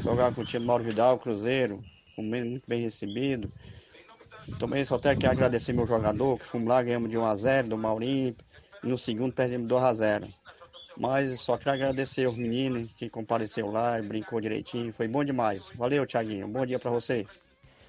jogar 0.00 0.32
com 0.32 0.42
o 0.42 0.44
time 0.44 0.64
Mauro 0.64 0.84
Vidal, 0.84 1.18
Cruzeiro, 1.18 1.82
muito 2.16 2.62
bem 2.64 2.80
recebido. 2.80 3.50
Também 4.56 4.84
só 4.84 5.00
tenho 5.00 5.18
que 5.18 5.26
agradecer 5.26 5.72
meu 5.72 5.84
jogador, 5.84 6.38
que 6.38 6.44
fomos 6.44 6.68
lá, 6.68 6.80
ganhamos 6.80 7.10
de 7.10 7.16
1x0 7.16 7.64
do 7.64 7.76
Maurinho, 7.76 8.36
e 8.84 8.86
no 8.86 8.96
segundo 8.96 9.32
perdemos 9.32 9.68
2x0. 9.68 10.32
Mas 10.96 11.40
só 11.40 11.56
quero 11.56 11.72
agradecer 11.72 12.28
os 12.28 12.36
meninos 12.36 12.88
que 12.96 13.10
compareceu 13.10 13.68
lá 13.68 14.00
brincou 14.00 14.40
direitinho, 14.40 14.92
foi 14.92 15.08
bom 15.08 15.24
demais. 15.24 15.72
Valeu, 15.74 16.06
Tiaguinho, 16.06 16.46
bom 16.46 16.64
dia 16.64 16.78
pra 16.78 16.92
você. 16.92 17.26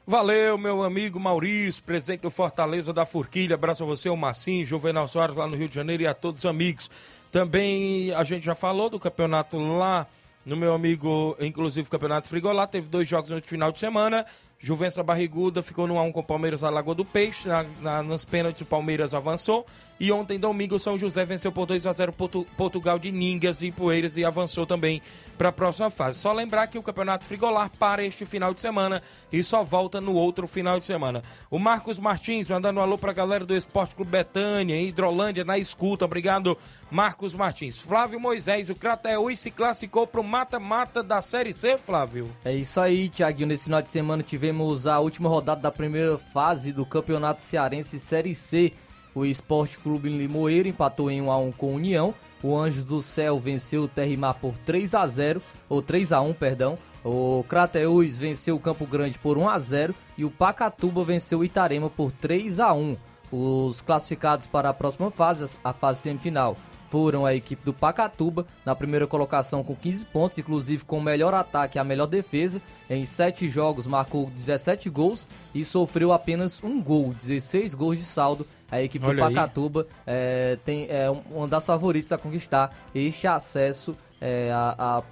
Valeu, 0.08 0.58
meu 0.58 0.82
amigo 0.82 1.20
Maurício, 1.20 1.84
presidente 1.84 2.22
do 2.22 2.32
Fortaleza 2.32 2.92
da 2.92 3.06
Forquilha. 3.06 3.54
Abraço 3.54 3.84
a 3.84 3.86
você, 3.86 4.10
o 4.10 4.18
Massim, 4.18 4.66
Juvenal 4.66 5.08
Soares 5.08 5.36
lá 5.36 5.46
no 5.46 5.56
Rio 5.56 5.70
de 5.70 5.76
Janeiro 5.76 6.02
e 6.02 6.08
a 6.08 6.16
todos 6.16 6.46
os 6.46 6.50
amigos. 6.50 6.90
Também 7.32 8.12
a 8.14 8.24
gente 8.24 8.44
já 8.44 8.56
falou 8.56 8.90
do 8.90 9.00
campeonato 9.00 9.58
lá 9.58 10.08
no 10.46 10.56
meu 10.56 10.74
amigo, 10.74 11.36
inclusive 11.40 11.88
o 11.88 11.92
campeonato 11.92 12.28
Frigolá, 12.28 12.66
teve 12.66 12.90
dois 12.90 13.08
jogos 13.08 13.30
no 13.30 13.42
final 13.42 13.72
de 13.72 13.80
semana. 13.80 14.26
Juvença 14.62 15.02
Barriguda 15.02 15.62
ficou 15.62 15.88
no 15.88 15.96
1x1 15.96 16.12
com 16.12 16.20
o 16.20 16.24
Palmeiras 16.24 16.64
na 16.64 16.70
Lagoa 16.70 16.94
do 16.94 17.06
Peixe. 17.06 17.48
Na, 17.48 17.66
na, 17.80 18.04
nos 18.04 18.26
pênaltis, 18.26 18.62
o 18.62 18.66
Palmeiras 18.66 19.14
avançou. 19.14 19.66
E 19.98 20.12
ontem, 20.12 20.38
domingo, 20.38 20.76
o 20.76 20.80
São 20.80 20.98
José 20.98 21.24
venceu 21.24 21.50
por 21.50 21.66
2x0 21.66 22.12
Portu, 22.12 22.46
Portugal 22.58 23.00
de 23.00 23.10
Ningas 23.10 23.62
e 23.62 23.72
Poeiras 23.72 24.18
e 24.18 24.26
avançou 24.26 24.66
também 24.66 25.02
para 25.38 25.48
a 25.48 25.52
próxima 25.54 25.90
fase. 25.90 26.20
Só 26.20 26.34
lembrar 26.34 26.68
que 26.68 26.78
o 26.78 26.84
Campeonato 26.84 27.26
Frigolar 27.26 27.70
para 27.80 28.04
este 28.04 28.26
final 28.26 28.54
de 28.54 28.60
semana 28.60 29.02
e 29.32 29.42
só 29.42 29.64
volta 29.64 30.02
no 30.02 30.14
outro 30.14 30.46
final 30.46 30.78
de 30.78 30.86
semana. 30.86 31.24
O 31.50 31.58
Marcos 31.58 31.98
Martins 31.98 32.50
mandando 32.50 32.82
um 32.82 32.84
alô 32.84 32.98
para 32.98 33.12
a 33.12 33.14
galera 33.14 33.46
do 33.46 33.56
Esporte 33.56 33.96
Clube 33.96 34.12
Betânia, 34.12 34.82
Hidrolândia, 34.82 35.46
na 35.46 35.58
escuta. 35.58 36.04
Obrigado, 36.04 36.58
Marcos 36.92 37.34
Martins. 37.34 37.80
Flávio 37.80 38.20
Moisés, 38.20 38.70
o 38.70 38.76
Crateús 38.76 39.40
se 39.40 39.52
classificou 39.52 40.06
para 40.06 40.20
o 40.20 40.24
mata-mata 40.24 41.02
da 41.02 41.22
Série 41.22 41.54
C, 41.54 41.78
Flávio. 41.78 42.30
É 42.44 42.54
isso 42.54 42.80
aí, 42.82 43.08
Tiaguinho. 43.08 43.48
Nesse 43.48 43.66
final 43.66 43.82
de 43.82 43.90
semana 43.90 44.22
tivemos 44.22 44.49
tivemos 44.50 44.88
a 44.88 45.00
última 45.00 45.30
rodada 45.30 45.62
da 45.62 45.72
primeira 45.72 46.18
fase 46.18 46.74
do 46.74 46.84
Campeonato 46.84 47.40
Cearense 47.40 48.00
Série 48.00 48.34
C. 48.34 48.74
O 49.14 49.24
Esporte 49.24 49.78
Clube 49.78 50.10
Limoeiro 50.10 50.68
empatou 50.68 51.12
em 51.12 51.22
1 51.22 51.32
a 51.32 51.38
1 51.38 51.52
com 51.52 51.68
o 51.68 51.76
União. 51.76 52.16
O 52.42 52.58
Anjos 52.58 52.84
do 52.84 53.00
Céu 53.00 53.38
venceu 53.38 53.84
o 53.84 53.88
Terrimar 53.88 54.34
por 54.36 54.58
3 54.66 54.96
a 54.96 55.06
0 55.06 55.40
ou 55.70 55.84
3 55.84 56.12
a 56.12 56.22
1, 56.22 56.34
perdão. 56.34 56.80
O 57.06 57.46
Crateús 57.48 58.18
venceu 58.18 58.56
o 58.56 58.60
Campo 58.60 58.88
Grande 58.88 59.20
por 59.20 59.38
1 59.38 59.50
a 59.50 59.60
0 59.60 59.94
e 60.18 60.26
o 60.26 60.32
Pacatuba 60.32 61.04
venceu 61.04 61.40
o 61.40 61.46
Itarema 61.46 61.90
por 61.90 62.12
3 62.12 62.60
a 62.60 62.74
1. 62.74 62.98
Os 63.32 63.82
classificados 63.82 64.48
para 64.48 64.70
a 64.70 64.74
próxima 64.74 65.12
fase, 65.12 65.58
a 65.64 65.74
fase 65.74 66.02
semifinal, 66.02 66.58
foram 66.90 67.26
a 67.26 67.34
equipe 67.34 67.64
do 67.64 67.74
Pacatuba, 67.74 68.46
na 68.66 68.76
primeira 68.76 69.06
colocação 69.06 69.64
com 69.64 69.76
15 69.76 70.06
pontos, 70.06 70.38
inclusive 70.38 70.84
com 70.84 70.98
o 70.98 71.02
melhor 71.02 71.34
ataque 71.34 71.78
e 71.78 71.80
a 71.80 71.84
melhor 71.84 72.08
defesa. 72.08 72.62
Em 72.90 73.06
7 73.06 73.48
jogos 73.48 73.86
marcou 73.86 74.30
17 74.36 74.90
gols 74.90 75.30
e 75.54 75.64
sofreu 75.64 76.12
apenas 76.12 76.64
um 76.64 76.82
gol, 76.82 77.14
16 77.14 77.76
gols 77.76 77.98
de 77.98 78.04
saldo. 78.04 78.46
A 78.72 78.82
equipe 78.82 79.06
Olha 79.06 79.16
do 79.16 79.34
Pacatuba 79.34 79.88
é, 80.06 80.58
tem, 80.66 80.88
é 80.90 81.10
uma 81.32 81.48
das 81.48 81.66
favoritas 81.66 82.12
a 82.12 82.18
conquistar 82.18 82.76
este 82.94 83.28
acesso 83.28 83.96
é, 84.22 84.52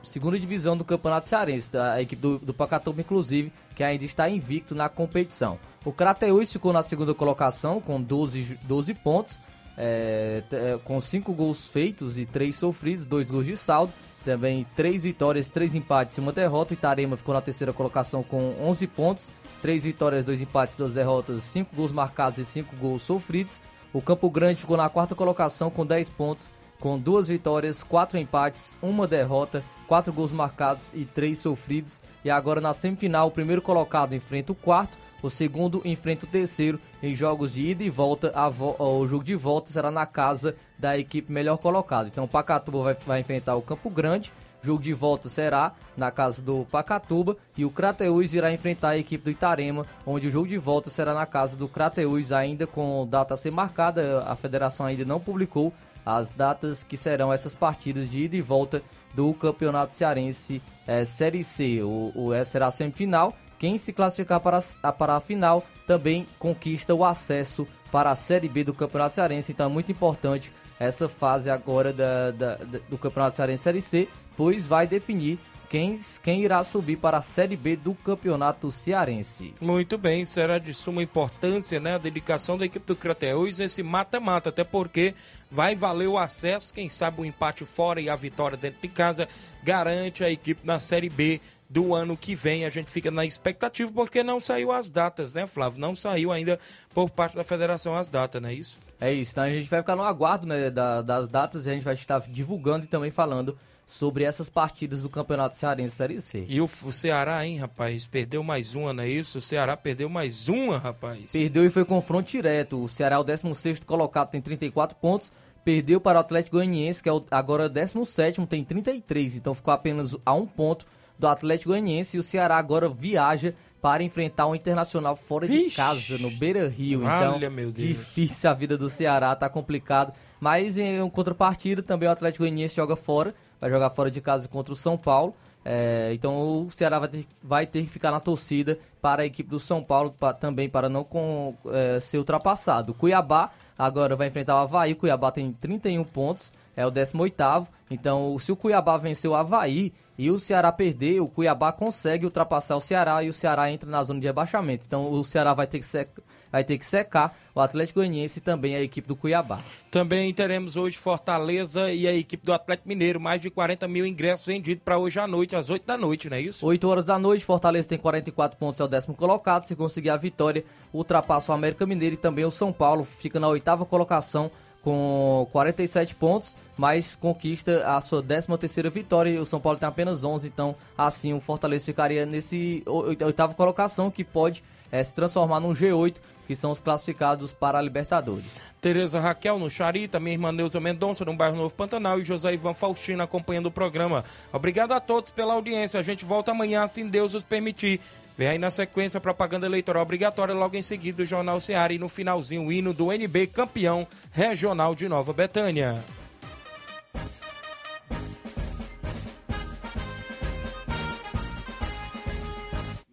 segunda 0.03 0.37
divisão 0.37 0.75
do 0.75 0.83
Campeonato 0.83 1.27
Cearense. 1.27 1.77
A 1.77 2.01
equipe 2.01 2.21
do, 2.21 2.39
do 2.39 2.53
Pacatuba, 2.53 3.01
inclusive, 3.01 3.51
que 3.75 3.83
ainda 3.83 4.03
está 4.03 4.29
invicto 4.29 4.75
na 4.75 4.89
competição. 4.89 5.57
O 5.85 5.91
Crateus 5.93 6.51
ficou 6.51 6.73
na 6.73 6.83
segunda 6.83 7.13
colocação 7.13 7.79
com 7.79 8.01
12, 8.01 8.59
12 8.63 8.93
pontos 8.95 9.41
é, 9.77 10.43
é, 10.51 10.79
com 10.83 10.99
cinco 10.99 11.33
gols 11.33 11.67
feitos 11.67 12.17
e 12.17 12.25
três 12.25 12.55
sofridos, 12.55 13.05
dois 13.05 13.29
gols 13.29 13.45
de 13.45 13.55
saldo. 13.55 13.93
Também 14.25 14.65
três 14.75 15.03
vitórias, 15.03 15.49
três 15.49 15.75
empates 15.75 16.17
e 16.17 16.19
uma 16.19 16.33
derrota. 16.33 16.73
Itarema 16.73 17.15
ficou 17.15 17.33
na 17.33 17.41
terceira 17.41 17.71
colocação 17.71 18.23
com 18.23 18.55
11 18.61 18.87
pontos, 18.87 19.29
três 19.61 19.83
vitórias, 19.83 20.25
dois 20.25 20.41
empates, 20.41 20.75
duas 20.75 20.93
derrotas, 20.93 21.43
cinco 21.43 21.75
gols 21.75 21.91
marcados 21.91 22.39
e 22.39 22.45
cinco 22.45 22.75
gols 22.75 23.03
sofridos. 23.03 23.61
O 23.93 24.01
Campo 24.01 24.29
Grande 24.29 24.59
ficou 24.59 24.75
na 24.75 24.89
quarta 24.89 25.15
colocação 25.15 25.69
com 25.69 25.85
10 25.85 26.09
pontos 26.09 26.51
com 26.79 26.97
duas 26.97 27.27
vitórias, 27.27 27.83
quatro 27.83 28.17
empates, 28.17 28.73
uma 28.81 29.07
derrota, 29.07 29.63
quatro 29.87 30.13
gols 30.13 30.31
marcados 30.31 30.91
e 30.93 31.05
três 31.05 31.39
sofridos. 31.39 31.99
E 32.23 32.29
agora 32.29 32.61
na 32.61 32.73
semifinal, 32.73 33.27
o 33.27 33.31
primeiro 33.31 33.61
colocado 33.61 34.13
enfrenta 34.13 34.51
o 34.51 34.55
quarto, 34.55 34.97
o 35.21 35.29
segundo 35.29 35.81
enfrenta 35.83 36.25
o 36.25 36.29
terceiro 36.29 36.79
em 37.01 37.15
jogos 37.15 37.53
de 37.53 37.67
ida 37.67 37.83
e 37.83 37.89
volta. 37.89 38.31
Vo 38.49 38.75
o 38.79 39.07
jogo 39.07 39.23
de 39.23 39.35
volta 39.35 39.71
será 39.71 39.91
na 39.91 40.05
casa 40.05 40.55
da 40.77 40.97
equipe 40.97 41.31
melhor 41.31 41.57
colocada. 41.57 42.07
Então 42.07 42.23
o 42.23 42.27
Pacatuba 42.27 42.83
vai, 42.83 42.93
vai 42.93 43.19
enfrentar 43.21 43.55
o 43.55 43.61
Campo 43.61 43.89
Grande. 43.89 44.31
Jogo 44.61 44.81
de 44.81 44.93
volta 44.93 45.29
será 45.29 45.73
na 45.95 46.11
casa 46.11 46.41
do 46.41 46.65
Pacatuba 46.65 47.37
e 47.55 47.63
o 47.63 47.69
Crateús 47.69 48.33
irá 48.33 48.51
enfrentar 48.51 48.89
a 48.89 48.97
equipe 48.97 49.23
do 49.23 49.29
Itarema, 49.29 49.85
onde 50.05 50.27
o 50.27 50.31
jogo 50.31 50.47
de 50.47 50.57
volta 50.57 50.89
será 50.89 51.13
na 51.13 51.25
casa 51.25 51.55
do 51.55 51.67
Crateús, 51.67 52.31
ainda 52.31 52.65
com 52.65 53.07
data 53.07 53.35
a 53.35 53.37
ser 53.37 53.51
marcada. 53.51 54.23
A 54.23 54.35
federação 54.35 54.85
ainda 54.85 55.05
não 55.05 55.19
publicou 55.19 55.71
as 56.05 56.29
datas 56.29 56.83
que 56.83 56.97
serão 56.97 57.31
essas 57.31 57.53
partidas 57.53 58.09
de 58.09 58.23
ida 58.23 58.35
e 58.35 58.41
volta 58.41 58.81
do 59.13 59.33
Campeonato 59.33 59.93
Cearense 59.93 60.61
é, 60.85 61.05
Série 61.05 61.43
C. 61.43 61.81
O, 61.83 62.11
o, 62.15 62.45
será 62.45 62.67
a 62.67 62.71
semifinal. 62.71 63.33
Quem 63.57 63.77
se 63.77 63.93
classificar 63.93 64.39
para 64.39 64.59
a, 64.83 64.91
para 64.91 65.15
a 65.15 65.19
final 65.19 65.65
também 65.85 66.27
conquista 66.37 66.93
o 66.93 67.03
acesso 67.03 67.67
para 67.91 68.11
a 68.11 68.15
Série 68.15 68.49
B 68.49 68.63
do 68.63 68.73
Campeonato 68.73 69.15
Cearense. 69.15 69.51
Então 69.51 69.65
é 69.67 69.69
muito 69.69 69.91
importante 69.91 70.53
essa 70.79 71.09
fase 71.09 71.49
agora 71.49 71.91
da, 71.91 72.31
da, 72.31 72.55
da, 72.55 72.79
do 72.89 72.97
Campeonato 72.97 73.35
Cearense 73.35 73.63
Série 73.63 73.81
C, 73.81 74.07
pois 74.35 74.67
vai 74.67 74.85
definir 74.85 75.39
quem, 75.69 75.99
quem 76.23 76.43
irá 76.43 76.63
subir 76.63 76.97
para 76.97 77.17
a 77.17 77.21
Série 77.21 77.55
B 77.55 77.75
do 77.75 77.93
Campeonato 77.93 78.71
Cearense. 78.71 79.53
Muito 79.59 79.97
bem, 79.97 80.25
será 80.25 80.57
de 80.59 80.73
suma 80.73 81.03
importância 81.03 81.79
né, 81.79 81.95
a 81.95 81.97
dedicação 81.97 82.57
da 82.57 82.65
equipe 82.65 82.85
do 82.85 82.95
Crateus 82.95 83.59
esse 83.59 83.83
mata-mata, 83.83 84.49
até 84.49 84.63
porque 84.63 85.13
vai 85.49 85.75
valer 85.75 86.07
o 86.07 86.17
acesso, 86.17 86.73
quem 86.73 86.89
sabe 86.89 87.21
o 87.21 87.25
empate 87.25 87.65
fora 87.65 87.99
e 87.99 88.09
a 88.09 88.15
vitória 88.15 88.57
dentro 88.57 88.81
de 88.81 88.87
casa 88.87 89.27
garante 89.63 90.23
a 90.23 90.29
equipe 90.29 90.65
na 90.65 90.79
Série 90.79 91.09
B 91.09 91.41
do 91.69 91.93
ano 91.93 92.15
que 92.15 92.33
vem. 92.35 92.65
A 92.65 92.69
gente 92.69 92.89
fica 92.89 93.11
na 93.11 93.25
expectativa 93.25 93.91
porque 93.91 94.23
não 94.23 94.39
saiu 94.39 94.71
as 94.71 94.89
datas, 94.89 95.33
né, 95.33 95.45
Flávio? 95.45 95.79
Não 95.79 95.93
saiu 95.93 96.31
ainda 96.31 96.59
por 96.93 97.09
parte 97.09 97.35
da 97.35 97.43
federação 97.43 97.95
as 97.95 98.09
datas, 98.09 98.41
não 98.41 98.49
é 98.49 98.53
isso? 98.53 98.77
É 98.99 99.13
isso, 99.13 99.31
então 99.31 99.43
a 99.43 99.49
gente 99.49 99.69
vai 99.69 99.79
ficar 99.79 99.95
no 99.95 100.03
aguardo 100.03 100.47
né, 100.47 100.69
da, 100.69 101.01
das 101.01 101.27
datas 101.27 101.65
e 101.65 101.69
a 101.69 101.73
gente 101.73 101.83
vai 101.83 101.93
estar 101.93 102.19
divulgando 102.21 102.85
e 102.85 102.87
também 102.87 103.11
falando 103.11 103.57
sobre 103.87 104.25
essas 104.25 104.49
partidas 104.49 105.01
do 105.01 105.09
Campeonato 105.09 105.55
Cearense 105.55 105.95
Série 105.95 106.19
C. 106.19 106.45
E 106.49 106.59
o, 106.59 106.65
o, 106.65 106.91
Ceará, 106.91 107.45
hein, 107.45 107.57
rapaz? 107.57 108.05
Perdeu 108.05 108.43
mais 108.43 108.75
uma, 108.75 108.91
não 108.91 109.03
é 109.03 109.09
isso? 109.09 109.37
O 109.37 109.41
Ceará 109.41 109.77
perdeu 109.77 110.09
mais 110.09 110.49
uma, 110.49 110.77
rapaz. 110.77 111.31
Perdeu 111.31 111.65
e 111.65 111.69
foi 111.69 111.85
confronto 111.85 112.29
direto. 112.29 112.83
O 112.83 112.89
Ceará 112.89 113.15
é 113.15 113.19
o 113.19 113.23
16 113.23 113.79
colocado, 113.81 114.29
tem 114.29 114.41
34 114.41 114.97
pontos. 114.97 115.31
Perdeu 115.63 116.01
para 116.01 116.17
o 116.17 116.21
Atlético 116.21 116.57
Goianiense, 116.57 117.01
que 117.01 117.07
é 117.07 117.13
o, 117.13 117.23
agora 117.31 117.69
17, 117.69 118.45
tem 118.45 118.63
33. 118.63 119.37
Então 119.37 119.53
ficou 119.53 119.73
apenas 119.73 120.15
a 120.25 120.33
um 120.33 120.45
ponto 120.45 120.85
do 121.17 121.27
Atlético 121.27 121.69
Goianiense. 121.69 122.17
E 122.17 122.19
o 122.19 122.23
Ceará 122.23 122.57
agora 122.57 122.89
viaja 122.89 123.53
para 123.81 124.03
enfrentar 124.03 124.47
o 124.47 124.51
um 124.51 124.55
Internacional 124.55 125.15
fora 125.15 125.45
Vixe, 125.45 125.69
de 125.69 125.75
casa, 125.75 126.17
no 126.17 126.31
Beira 126.31 126.67
Rio. 126.67 127.01
Então, 127.01 127.39
meu 127.51 127.71
Deus. 127.71 127.87
difícil 127.87 128.49
a 128.49 128.53
vida 128.53 128.77
do 128.77 128.89
Ceará, 128.89 129.35
tá 129.35 129.49
complicado. 129.49 130.13
Mas 130.39 130.77
em 130.77 131.07
contrapartida, 131.09 131.81
também 131.81 132.07
o 132.07 132.11
Atlético 132.11 132.43
Goianiense 132.43 132.75
joga 132.75 132.95
fora 132.95 133.33
vai 133.59 133.69
jogar 133.69 133.89
fora 133.89 134.09
de 134.09 134.21
casa 134.21 134.47
contra 134.47 134.73
o 134.73 134.75
São 134.75 134.97
Paulo. 134.97 135.33
É, 135.65 136.11
então 136.13 136.65
o 136.65 136.71
Ceará 136.71 136.97
vai 136.97 137.09
ter, 137.09 137.25
vai 137.43 137.67
ter, 137.67 137.83
que 137.83 137.89
ficar 137.89 138.09
na 138.09 138.21
torcida 138.21 138.79
para 139.01 139.23
a 139.23 139.25
equipe 139.25 139.49
do 139.49 139.59
São 139.59 139.83
Paulo 139.83 140.15
pra, 140.17 140.33
também 140.33 140.69
para 140.69 140.87
não 140.87 141.03
com, 141.03 141.57
é, 141.67 141.99
ser 141.99 142.17
ultrapassado. 142.17 142.93
O 142.93 142.95
Cuiabá 142.95 143.51
agora 143.77 144.15
vai 144.15 144.27
enfrentar 144.27 144.55
o 144.55 144.59
Havaí. 144.59 144.93
O 144.93 144.95
Cuiabá 144.95 145.29
tem 145.29 145.51
31 145.51 146.03
pontos, 146.05 146.53
é 146.75 146.85
o 146.85 146.91
18. 146.91 147.67
Então, 147.91 148.37
se 148.39 148.51
o 148.51 148.55
Cuiabá 148.55 148.97
vencer 148.97 149.29
o 149.29 149.35
Havaí 149.35 149.93
e 150.17 150.31
o 150.31 150.39
Ceará 150.39 150.71
perder, 150.71 151.21
o 151.21 151.27
Cuiabá 151.27 151.71
consegue 151.71 152.25
ultrapassar 152.25 152.75
o 152.75 152.81
Ceará 152.81 153.23
e 153.23 153.29
o 153.29 153.33
Ceará 153.33 153.71
entra 153.71 153.89
na 153.89 154.01
zona 154.03 154.19
de 154.19 154.27
rebaixamento. 154.27 154.85
Então, 154.87 155.11
o 155.11 155.23
Ceará 155.23 155.53
vai 155.53 155.67
ter 155.67 155.79
que 155.79 155.85
ser 155.85 156.09
vai 156.51 156.63
ter 156.63 156.77
que 156.77 156.85
secar 156.85 157.37
o 157.53 157.59
Atlético 157.59 157.99
Goianiense 157.99 158.39
e 158.39 158.41
também 158.41 158.75
a 158.75 158.81
equipe 158.81 159.07
do 159.07 159.15
Cuiabá. 159.15 159.61
Também 159.91 160.33
teremos 160.33 160.75
hoje 160.75 160.97
Fortaleza 160.97 161.91
e 161.91 162.07
a 162.07 162.13
equipe 162.13 162.45
do 162.45 162.53
Atlético 162.53 162.87
Mineiro, 162.87 163.19
mais 163.19 163.41
de 163.41 163.49
40 163.49 163.87
mil 163.87 164.05
ingressos 164.05 164.45
vendidos 164.45 164.83
para 164.83 164.97
hoje 164.97 165.19
à 165.19 165.27
noite, 165.27 165.55
às 165.55 165.69
8 165.69 165.85
da 165.85 165.97
noite, 165.97 166.29
não 166.29 166.37
é 166.37 166.41
isso? 166.41 166.65
8 166.65 166.87
horas 166.87 167.05
da 167.05 167.19
noite, 167.19 167.45
Fortaleza 167.45 167.89
tem 167.89 167.97
44 167.97 168.57
pontos, 168.57 168.79
é 168.79 168.83
o 168.83 168.87
décimo 168.87 169.15
colocado. 169.15 169.65
Se 169.65 169.75
conseguir 169.75 170.09
a 170.09 170.17
vitória, 170.17 170.63
ultrapassa 170.93 171.51
o 171.51 171.55
América 171.55 171.85
Mineiro 171.85 172.15
e 172.15 172.17
também 172.17 172.45
o 172.45 172.51
São 172.51 172.71
Paulo, 172.71 173.03
fica 173.03 173.39
na 173.39 173.47
oitava 173.47 173.85
colocação 173.85 174.51
com 174.87 175.45
47 175.51 176.15
pontos, 176.15 176.55
mas 176.77 177.13
conquista 177.13 177.83
a 177.85 177.99
sua 177.99 178.23
13 178.23 178.57
terceira 178.57 178.89
vitória 178.89 179.29
e 179.29 179.37
o 179.37 179.43
São 179.43 179.59
Paulo 179.59 179.77
tem 179.77 179.85
apenas 179.85 180.23
11, 180.23 180.47
então 180.47 180.73
assim 180.97 181.33
o 181.33 181.41
Fortaleza 181.41 181.83
ficaria 181.83 182.25
nesse 182.25 182.83
oitava 182.85 183.53
colocação 183.53 184.09
que 184.09 184.23
pode 184.23 184.63
é, 184.89 185.03
se 185.03 185.13
transformar 185.13 185.59
num 185.59 185.73
G8 185.73 186.15
que 186.47 186.55
são 186.55 186.71
os 186.71 186.79
classificados 186.79 187.51
para 187.51 187.77
a 187.77 187.81
Libertadores. 187.81 188.61
Tereza 188.79 189.19
Raquel 189.19 189.59
no 189.59 189.69
Charita, 189.69 190.21
minha 190.21 190.35
irmã 190.35 190.53
Neuza 190.53 190.79
Mendonça 190.79 191.25
no 191.25 191.35
bairro 191.35 191.57
Novo 191.57 191.75
Pantanal 191.75 192.21
e 192.21 192.23
José 192.23 192.53
Ivan 192.53 192.71
Faustino 192.71 193.21
acompanhando 193.21 193.65
o 193.65 193.71
programa. 193.71 194.23
Obrigado 194.53 194.93
a 194.93 195.01
todos 195.01 195.31
pela 195.31 195.55
audiência. 195.55 195.99
A 195.99 196.03
gente 196.03 196.23
volta 196.23 196.51
amanhã, 196.51 196.87
se 196.87 197.03
Deus 197.03 197.33
os 197.33 197.43
permitir. 197.43 197.99
Vem 198.37 198.47
aí 198.49 198.57
na 198.59 198.69
sequência 198.69 199.19
propaganda 199.19 199.65
eleitoral 199.65 200.03
obrigatória, 200.03 200.53
logo 200.53 200.77
em 200.77 200.83
seguida 200.83 201.23
o 201.23 201.25
Jornal 201.25 201.59
Seara 201.59 201.91
e 201.91 201.97
no 201.97 202.07
finalzinho 202.07 202.65
o 202.65 202.71
hino 202.71 202.93
do 202.93 203.11
NB 203.11 203.47
campeão 203.47 204.07
regional 204.31 204.93
de 204.93 205.09
Nova 205.09 205.33
Betânia. 205.33 206.03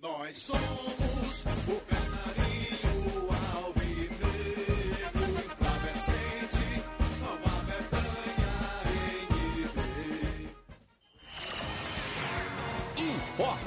Nós 0.03 0.37
somos 0.37 0.64